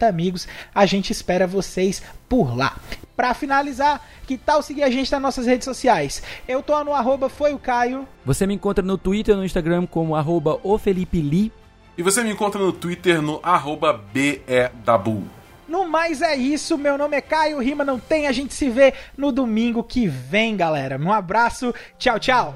Amigos. 0.06 0.46
A 0.74 0.84
gente 0.84 1.10
espera 1.10 1.46
vocês 1.46 2.02
por 2.28 2.56
lá. 2.56 2.76
Para 3.16 3.32
finalizar, 3.32 4.04
que 4.26 4.36
tal 4.36 4.62
seguir 4.62 4.82
a 4.82 4.90
gente 4.90 5.10
nas 5.12 5.22
nossas 5.22 5.46
redes 5.46 5.64
sociais? 5.64 6.22
Eu 6.48 6.62
tô 6.62 6.82
no 6.82 6.92
arroba 6.92 7.28
foi 7.28 7.54
o 7.54 7.58
Caio. 7.58 8.08
Você 8.24 8.46
me 8.46 8.54
encontra 8.54 8.84
no 8.84 8.98
Twitter 8.98 9.34
e 9.34 9.38
no 9.38 9.44
Instagram 9.44 9.86
como 9.86 10.16
arroba 10.16 10.58
o 10.62 10.76
Felipe 10.76 11.20
Li. 11.20 11.52
E 11.96 12.02
você 12.02 12.24
me 12.24 12.32
encontra 12.32 12.60
no 12.60 12.72
Twitter 12.72 13.22
no 13.22 13.38
arroba 13.42 13.92
BEDabu. 13.92 15.22
No 15.66 15.88
mais 15.88 16.20
é 16.20 16.36
isso, 16.36 16.76
meu 16.76 16.98
nome 16.98 17.16
é 17.16 17.20
Caio, 17.20 17.58
rima 17.58 17.84
não 17.84 17.98
tem, 17.98 18.26
a 18.26 18.32
gente 18.32 18.52
se 18.54 18.68
vê 18.68 18.92
no 19.16 19.32
domingo 19.32 19.82
que 19.82 20.06
vem, 20.06 20.56
galera. 20.56 20.98
Um 20.98 21.12
abraço, 21.12 21.74
tchau, 21.98 22.18
tchau. 22.18 22.54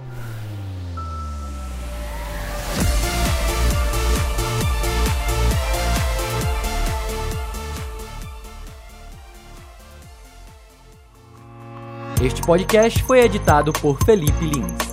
Este 12.20 12.42
podcast 12.42 13.00
foi 13.04 13.20
editado 13.20 13.72
por 13.72 13.96
Felipe 14.04 14.44
Lins. 14.44 14.87